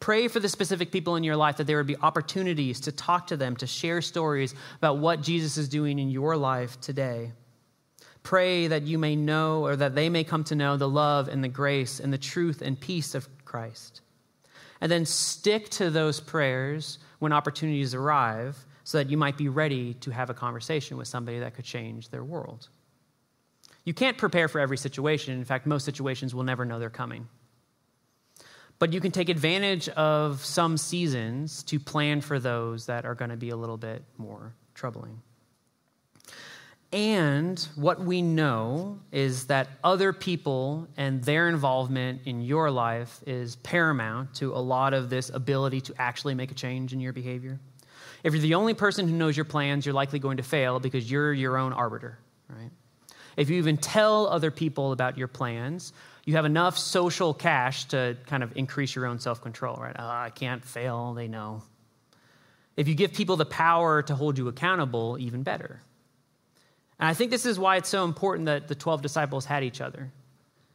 Pray 0.00 0.28
for 0.28 0.38
the 0.40 0.48
specific 0.48 0.92
people 0.92 1.16
in 1.16 1.24
your 1.24 1.36
life 1.36 1.56
that 1.56 1.66
there 1.66 1.76
would 1.76 1.86
be 1.86 1.96
opportunities 1.96 2.80
to 2.80 2.92
talk 2.92 3.28
to 3.28 3.36
them, 3.36 3.56
to 3.56 3.66
share 3.66 4.00
stories 4.00 4.54
about 4.76 4.98
what 4.98 5.22
Jesus 5.22 5.56
is 5.56 5.68
doing 5.68 5.98
in 5.98 6.10
your 6.10 6.36
life 6.36 6.80
today. 6.80 7.32
Pray 8.22 8.68
that 8.68 8.82
you 8.82 8.98
may 8.98 9.16
know 9.16 9.64
or 9.64 9.74
that 9.74 9.94
they 9.94 10.08
may 10.08 10.22
come 10.22 10.44
to 10.44 10.54
know 10.54 10.76
the 10.76 10.88
love 10.88 11.28
and 11.28 11.42
the 11.42 11.48
grace 11.48 11.98
and 11.98 12.12
the 12.12 12.18
truth 12.18 12.62
and 12.62 12.78
peace 12.78 13.14
of 13.14 13.28
Christ. 13.44 14.00
And 14.80 14.90
then 14.90 15.04
stick 15.04 15.68
to 15.70 15.90
those 15.90 16.20
prayers 16.20 16.98
when 17.18 17.32
opportunities 17.32 17.94
arrive 17.94 18.56
so 18.84 18.98
that 18.98 19.10
you 19.10 19.16
might 19.16 19.36
be 19.36 19.48
ready 19.48 19.94
to 19.94 20.10
have 20.10 20.30
a 20.30 20.34
conversation 20.34 20.96
with 20.96 21.08
somebody 21.08 21.40
that 21.40 21.54
could 21.54 21.64
change 21.64 22.10
their 22.10 22.24
world. 22.24 22.68
You 23.84 23.94
can't 23.94 24.16
prepare 24.16 24.48
for 24.48 24.60
every 24.60 24.78
situation. 24.78 25.34
In 25.34 25.44
fact, 25.44 25.66
most 25.66 25.84
situations 25.84 26.34
will 26.34 26.44
never 26.44 26.64
know 26.64 26.78
they're 26.78 26.90
coming. 26.90 27.28
But 28.78 28.92
you 28.92 29.00
can 29.00 29.10
take 29.10 29.28
advantage 29.28 29.88
of 29.90 30.44
some 30.44 30.76
seasons 30.76 31.62
to 31.64 31.80
plan 31.80 32.20
for 32.20 32.38
those 32.38 32.86
that 32.86 33.04
are 33.04 33.14
going 33.14 33.30
to 33.30 33.36
be 33.36 33.50
a 33.50 33.56
little 33.56 33.76
bit 33.76 34.04
more 34.16 34.54
troubling. 34.74 35.20
And 36.90 37.60
what 37.76 38.00
we 38.00 38.22
know 38.22 38.98
is 39.12 39.46
that 39.48 39.68
other 39.84 40.14
people 40.14 40.88
and 40.96 41.22
their 41.22 41.48
involvement 41.48 42.22
in 42.24 42.40
your 42.40 42.70
life 42.70 43.22
is 43.26 43.56
paramount 43.56 44.34
to 44.36 44.54
a 44.54 44.58
lot 44.58 44.94
of 44.94 45.10
this 45.10 45.28
ability 45.28 45.82
to 45.82 45.94
actually 45.98 46.34
make 46.34 46.50
a 46.50 46.54
change 46.54 46.94
in 46.94 47.00
your 47.00 47.12
behavior. 47.12 47.60
If 48.24 48.32
you're 48.32 48.42
the 48.42 48.54
only 48.54 48.72
person 48.72 49.06
who 49.06 49.14
knows 49.14 49.36
your 49.36 49.44
plans, 49.44 49.84
you're 49.84 49.94
likely 49.94 50.18
going 50.18 50.38
to 50.38 50.42
fail 50.42 50.80
because 50.80 51.10
you're 51.10 51.32
your 51.32 51.58
own 51.58 51.74
arbiter, 51.74 52.18
right? 52.48 52.70
If 53.36 53.50
you 53.50 53.58
even 53.58 53.76
tell 53.76 54.26
other 54.26 54.50
people 54.50 54.92
about 54.92 55.18
your 55.18 55.28
plans, 55.28 55.92
you 56.24 56.34
have 56.36 56.44
enough 56.44 56.76
social 56.76 57.32
cash 57.34 57.84
to 57.86 58.16
kind 58.26 58.42
of 58.42 58.56
increase 58.56 58.94
your 58.94 59.06
own 59.06 59.18
self 59.18 59.42
control, 59.42 59.76
right? 59.76 59.94
Oh, 59.96 60.06
I 60.06 60.30
can't 60.30 60.64
fail, 60.64 61.12
they 61.14 61.28
know. 61.28 61.62
If 62.76 62.88
you 62.88 62.94
give 62.94 63.12
people 63.12 63.36
the 63.36 63.44
power 63.44 64.02
to 64.02 64.14
hold 64.14 64.38
you 64.38 64.48
accountable, 64.48 65.18
even 65.20 65.42
better. 65.42 65.82
And 66.98 67.08
I 67.08 67.14
think 67.14 67.30
this 67.30 67.46
is 67.46 67.58
why 67.58 67.76
it's 67.76 67.88
so 67.88 68.04
important 68.04 68.46
that 68.46 68.68
the 68.68 68.74
12 68.74 69.02
disciples 69.02 69.44
had 69.44 69.62
each 69.62 69.80
other, 69.80 70.10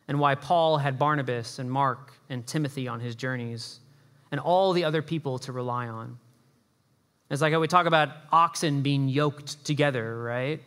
and 0.07 0.19
why 0.19 0.36
Paul 0.36 0.78
had 0.78 0.97
Barnabas 0.97 1.59
and 1.59 1.69
Mark 1.69 2.13
and 2.30 2.45
Timothy 2.45 2.88
on 2.88 2.99
his 2.99 3.15
journeys, 3.15 3.80
and 4.32 4.39
all 4.39 4.74
the 4.74 4.86
other 4.86 5.01
people 5.01 5.38
to 5.39 5.51
rely 5.51 5.88
on. 5.88 6.17
It's 7.30 7.41
like 7.41 7.53
how 7.53 7.59
we 7.59 7.67
talk 7.67 7.86
about 7.86 8.09
oxen 8.32 8.82
being 8.82 9.09
yoked 9.09 9.63
together, 9.65 10.21
right? 10.21 10.61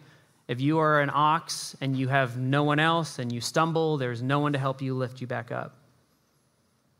If 0.48 0.60
you 0.60 0.78
are 0.78 1.00
an 1.00 1.10
ox 1.12 1.74
and 1.80 1.96
you 1.96 2.08
have 2.08 2.38
no 2.38 2.62
one 2.62 2.78
else 2.78 3.18
and 3.18 3.32
you 3.32 3.40
stumble, 3.40 3.96
there's 3.96 4.22
no 4.22 4.38
one 4.38 4.52
to 4.52 4.58
help 4.58 4.80
you 4.80 4.94
lift 4.94 5.20
you 5.20 5.26
back 5.26 5.50
up. 5.50 5.74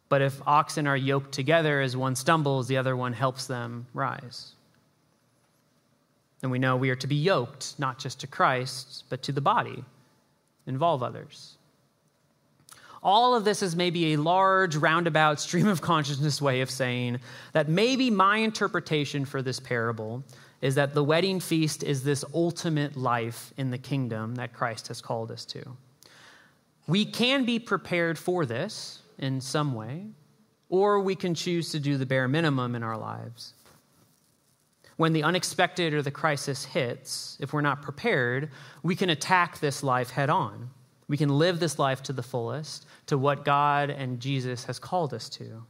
But 0.09 0.22
if 0.22 0.40
oxen 0.46 0.86
are 0.86 0.96
yoked 0.96 1.32
together, 1.32 1.80
as 1.80 1.96
one 1.96 2.16
stumbles, 2.16 2.68
the 2.68 2.76
other 2.76 2.96
one 2.96 3.12
helps 3.12 3.46
them 3.46 3.86
rise. 3.92 4.55
And 6.47 6.53
we 6.53 6.61
know 6.61 6.76
we 6.76 6.90
are 6.90 6.97
to 6.97 7.09
be 7.09 7.16
yoked, 7.16 7.76
not 7.76 7.99
just 7.99 8.20
to 8.20 8.28
Christ, 8.28 9.03
but 9.09 9.20
to 9.24 9.32
the 9.32 9.40
body, 9.40 9.82
involve 10.68 11.03
others. 11.03 11.59
All 13.03 13.34
of 13.34 13.44
this 13.44 13.62
is 13.62 13.74
maybe 13.74 14.12
a 14.12 14.18
large, 14.18 14.76
roundabout, 14.76 15.40
stream 15.40 15.66
of 15.66 15.82
consciousness 15.82 16.40
way 16.40 16.61
of 16.61 16.70
saying 16.70 17.18
that 17.53 17.68
maybe 17.68 18.11
my 18.11 18.36
interpretation 18.36 19.24
for 19.24 19.42
this 19.42 19.59
parable 19.59 20.22
is 20.62 20.76
that 20.76 20.94
the 20.94 21.03
wedding 21.03 21.40
feast 21.40 21.82
is 21.82 22.05
this 22.05 22.24
ultimate 22.32 22.97
life 22.97 23.53
in 23.57 23.72
the 23.72 23.78
kingdom 23.78 24.36
that 24.36 24.53
Christ 24.53 24.86
has 24.86 25.01
called 25.01 25.32
us 25.32 25.44
to. 25.47 25.76
We 26.86 27.07
can 27.07 27.44
be 27.44 27.59
prepared 27.59 28.20
for 28.20 28.47
this 28.47 29.03
in 29.18 29.40
some 29.40 29.74
way, 29.74 30.07
or 30.68 31.01
we 31.01 31.16
can 31.16 31.34
choose 31.34 31.72
to 31.72 31.80
do 31.80 31.97
the 31.97 32.07
bare 32.07 32.28
minimum 32.28 32.76
in 32.76 32.84
our 32.84 32.97
lives 32.97 33.55
when 34.97 35.12
the 35.12 35.22
unexpected 35.22 35.92
or 35.92 36.03
the 36.03 36.11
crisis 36.11 36.64
hits, 36.64 37.36
if 37.40 37.53
we're 37.53 37.61
not 37.61 37.82
prepared, 37.82 38.51
we 38.82 38.97
can 38.97 39.11
attack 39.11 39.61
this 39.61 39.82
life 39.82 40.11
head 40.11 40.30
on. 40.30 40.70
We 41.09 41.16
can 41.16 41.28
live 41.28 41.61
this 41.61 41.78
life 41.78 42.03
to 42.05 42.12
the 42.12 42.22
fullest, 42.22 42.86
to 43.07 43.18
what 43.18 43.44
God 43.44 43.90
and 43.90 44.18
Jesus 44.20 44.64
has 44.64 44.78
called 44.78 45.14
us 45.14 45.28
to. 45.30 45.64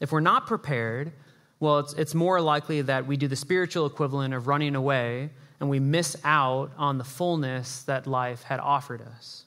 If 0.00 0.10
we're 0.10 0.20
not 0.20 0.46
prepared, 0.46 1.12
well, 1.60 1.78
it's, 1.78 1.92
it's 1.94 2.14
more 2.14 2.40
likely 2.40 2.82
that 2.82 3.06
we 3.06 3.16
do 3.16 3.28
the 3.28 3.36
spiritual 3.36 3.86
equivalent 3.86 4.34
of 4.34 4.48
running 4.48 4.74
away 4.74 5.30
and 5.60 5.70
we 5.70 5.78
miss 5.78 6.16
out 6.24 6.72
on 6.76 6.98
the 6.98 7.04
fullness 7.04 7.82
that 7.82 8.06
life 8.06 8.42
had 8.42 8.58
offered 8.58 9.02
us. 9.02 9.44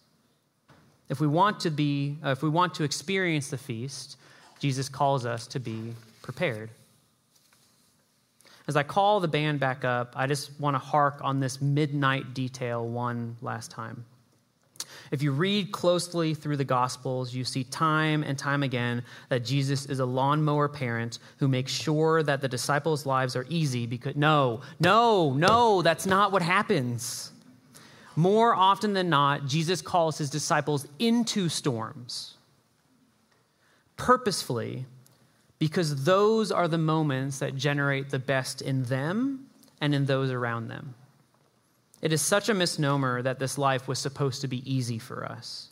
If 1.09 1.19
we 1.19 1.27
want 1.27 1.59
to 1.61 1.69
be, 1.69 2.17
uh, 2.23 2.29
if 2.29 2.41
we 2.41 2.49
want 2.49 2.73
to 2.75 2.83
experience 2.83 3.49
the 3.49 3.57
feast, 3.57 4.17
Jesus 4.59 4.89
calls 4.89 5.25
us 5.25 5.47
to 5.47 5.59
be 5.59 5.93
prepared. 6.21 6.69
As 8.67 8.75
I 8.75 8.83
call 8.83 9.19
the 9.19 9.27
band 9.27 9.59
back 9.59 9.85
up, 9.85 10.13
I 10.15 10.27
just 10.27 10.59
want 10.59 10.75
to 10.75 10.79
hark 10.79 11.19
on 11.21 11.39
this 11.39 11.61
midnight 11.61 12.33
detail 12.33 12.87
one 12.87 13.37
last 13.41 13.71
time. 13.71 14.05
If 15.09 15.21
you 15.21 15.31
read 15.31 15.71
closely 15.71 16.33
through 16.33 16.57
the 16.57 16.65
Gospels, 16.65 17.33
you 17.33 17.45
see 17.45 17.63
time 17.63 18.23
and 18.23 18.37
time 18.37 18.63
again 18.63 19.03
that 19.29 19.45
Jesus 19.45 19.85
is 19.85 19.99
a 19.99 20.05
lawnmower 20.05 20.67
parent 20.67 21.19
who 21.37 21.47
makes 21.47 21.71
sure 21.71 22.23
that 22.23 22.41
the 22.41 22.47
disciples' 22.47 23.05
lives 23.05 23.35
are 23.35 23.45
easy 23.49 23.85
because, 23.85 24.15
no, 24.15 24.61
no, 24.79 25.33
no, 25.33 25.81
that's 25.81 26.05
not 26.05 26.31
what 26.31 26.41
happens. 26.41 27.31
More 28.17 28.53
often 28.55 28.93
than 28.93 29.09
not, 29.09 29.45
Jesus 29.45 29.81
calls 29.81 30.17
his 30.17 30.29
disciples 30.29 30.87
into 30.99 31.47
storms 31.47 32.33
purposefully 33.97 34.85
because 35.59 36.03
those 36.03 36.51
are 36.51 36.67
the 36.67 36.77
moments 36.77 37.39
that 37.39 37.55
generate 37.55 38.09
the 38.09 38.19
best 38.19 38.61
in 38.61 38.83
them 38.83 39.47
and 39.81 39.95
in 39.95 40.05
those 40.05 40.29
around 40.29 40.67
them. 40.67 40.93
It 42.01 42.13
is 42.13 42.21
such 42.21 42.47
a 42.49 42.53
misnomer 42.53 43.21
that 43.21 43.39
this 43.39 43.57
life 43.57 43.87
was 43.87 43.97
supposed 43.97 44.41
to 44.41 44.47
be 44.47 44.71
easy 44.71 44.99
for 44.99 45.25
us. 45.25 45.69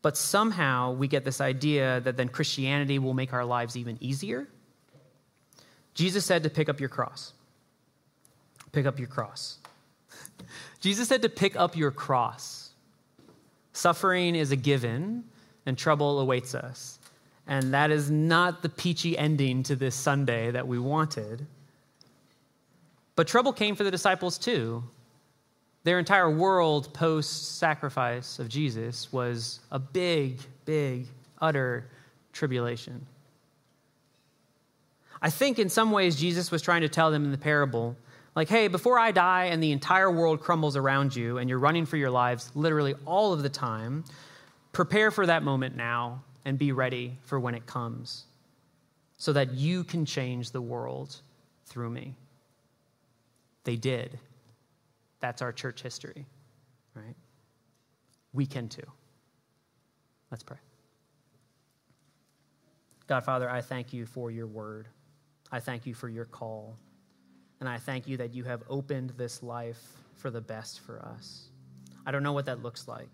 But 0.00 0.16
somehow 0.16 0.92
we 0.92 1.06
get 1.06 1.24
this 1.24 1.40
idea 1.40 2.00
that 2.00 2.16
then 2.16 2.28
Christianity 2.28 2.98
will 2.98 3.14
make 3.14 3.32
our 3.32 3.44
lives 3.44 3.76
even 3.76 3.96
easier. 4.00 4.48
Jesus 5.94 6.24
said 6.24 6.42
to 6.42 6.50
pick 6.50 6.68
up 6.68 6.80
your 6.80 6.88
cross. 6.88 7.32
Pick 8.72 8.86
up 8.86 8.98
your 8.98 9.08
cross. 9.08 9.58
Jesus 10.80 11.08
said 11.08 11.22
to 11.22 11.28
pick 11.28 11.54
up 11.54 11.76
your 11.76 11.92
cross. 11.92 12.70
Suffering 13.72 14.34
is 14.34 14.50
a 14.50 14.56
given, 14.56 15.24
and 15.64 15.78
trouble 15.78 16.18
awaits 16.18 16.54
us. 16.54 16.98
And 17.46 17.74
that 17.74 17.90
is 17.90 18.10
not 18.10 18.62
the 18.62 18.68
peachy 18.68 19.18
ending 19.18 19.62
to 19.64 19.76
this 19.76 19.94
Sunday 19.94 20.50
that 20.50 20.66
we 20.66 20.78
wanted. 20.78 21.46
But 23.16 23.26
trouble 23.26 23.52
came 23.52 23.74
for 23.76 23.84
the 23.84 23.90
disciples 23.90 24.38
too. 24.38 24.84
Their 25.84 25.98
entire 25.98 26.30
world 26.30 26.94
post 26.94 27.58
sacrifice 27.58 28.38
of 28.38 28.48
Jesus 28.48 29.12
was 29.12 29.60
a 29.72 29.78
big, 29.78 30.38
big, 30.64 31.06
utter 31.40 31.90
tribulation. 32.32 33.04
I 35.20 35.30
think 35.30 35.58
in 35.58 35.68
some 35.68 35.90
ways 35.90 36.16
Jesus 36.16 36.50
was 36.50 36.62
trying 36.62 36.82
to 36.82 36.88
tell 36.88 37.10
them 37.10 37.24
in 37.24 37.32
the 37.32 37.38
parable, 37.38 37.96
like, 38.34 38.48
hey, 38.48 38.68
before 38.68 38.98
I 38.98 39.10
die 39.10 39.46
and 39.46 39.62
the 39.62 39.72
entire 39.72 40.10
world 40.10 40.40
crumbles 40.40 40.76
around 40.76 41.14
you 41.14 41.38
and 41.38 41.50
you're 41.50 41.58
running 41.58 41.84
for 41.84 41.96
your 41.96 42.10
lives 42.10 42.50
literally 42.54 42.94
all 43.04 43.32
of 43.32 43.42
the 43.42 43.48
time, 43.48 44.04
prepare 44.72 45.10
for 45.10 45.26
that 45.26 45.42
moment 45.42 45.76
now 45.76 46.22
and 46.44 46.58
be 46.58 46.72
ready 46.72 47.18
for 47.22 47.38
when 47.38 47.54
it 47.54 47.66
comes 47.66 48.24
so 49.16 49.32
that 49.32 49.52
you 49.54 49.84
can 49.84 50.04
change 50.04 50.50
the 50.50 50.60
world 50.60 51.16
through 51.66 51.90
me. 51.90 52.14
They 53.64 53.76
did. 53.76 54.18
That's 55.20 55.40
our 55.40 55.52
church 55.52 55.82
history, 55.82 56.26
right? 56.94 57.14
We 58.32 58.46
can 58.46 58.68
too. 58.68 58.82
Let's 60.30 60.42
pray. 60.42 60.56
God, 63.06 63.24
Father, 63.24 63.48
I 63.48 63.60
thank 63.60 63.92
you 63.92 64.06
for 64.06 64.30
your 64.30 64.46
word. 64.46 64.88
I 65.52 65.60
thank 65.60 65.86
you 65.86 65.94
for 65.94 66.08
your 66.08 66.24
call. 66.24 66.76
And 67.60 67.68
I 67.68 67.78
thank 67.78 68.08
you 68.08 68.16
that 68.16 68.34
you 68.34 68.42
have 68.44 68.62
opened 68.68 69.10
this 69.10 69.42
life 69.42 69.82
for 70.16 70.30
the 70.30 70.40
best 70.40 70.80
for 70.80 71.00
us. 71.00 71.50
I 72.04 72.10
don't 72.10 72.22
know 72.22 72.32
what 72.32 72.46
that 72.46 72.62
looks 72.62 72.88
like. 72.88 73.08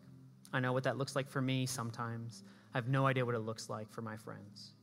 I 0.53 0.61
know 0.61 0.73
what 0.73 0.85
that 0.85 0.97
looks 0.97 1.15
like 1.15 1.29
for 1.29 1.43
me 1.43 1.67
sometimes. 1.67 2.45
I 2.75 2.79
have 2.79 2.89
no 2.89 3.07
idea 3.07 3.25
what 3.25 3.35
it 3.35 3.41
looks 3.41 3.69
like 3.69 3.91
for 3.91 4.03
my 4.03 4.17
friends. 4.17 4.75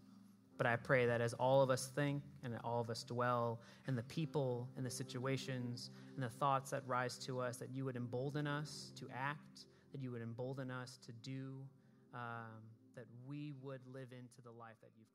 But 0.57 0.67
I 0.67 0.75
pray 0.77 1.05
that 1.05 1.21
as 1.21 1.33
all 1.33 1.61
of 1.61 1.69
us 1.69 1.91
think 1.95 2.23
and 2.43 2.57
all 2.63 2.79
of 2.79 2.89
us 2.89 3.03
dwell, 3.03 3.59
and 3.87 3.97
the 3.97 4.03
people 4.03 4.69
and 4.77 4.85
the 4.85 4.89
situations 4.89 5.91
and 6.15 6.23
the 6.23 6.29
thoughts 6.29 6.71
that 6.71 6.81
rise 6.87 7.17
to 7.19 7.39
us, 7.41 7.57
that 7.57 7.69
you 7.69 7.85
would 7.85 7.95
embolden 7.95 8.47
us 8.47 8.91
to 8.95 9.07
act, 9.13 9.65
that 9.91 10.01
you 10.01 10.11
would 10.11 10.21
embolden 10.21 10.71
us 10.71 10.97
to 11.05 11.11
do, 11.21 11.57
um, 12.13 12.63
that 12.95 13.05
we 13.27 13.53
would 13.61 13.81
live 13.93 14.07
into 14.11 14.41
the 14.43 14.51
life 14.51 14.77
that 14.81 14.91
you've. 14.97 15.07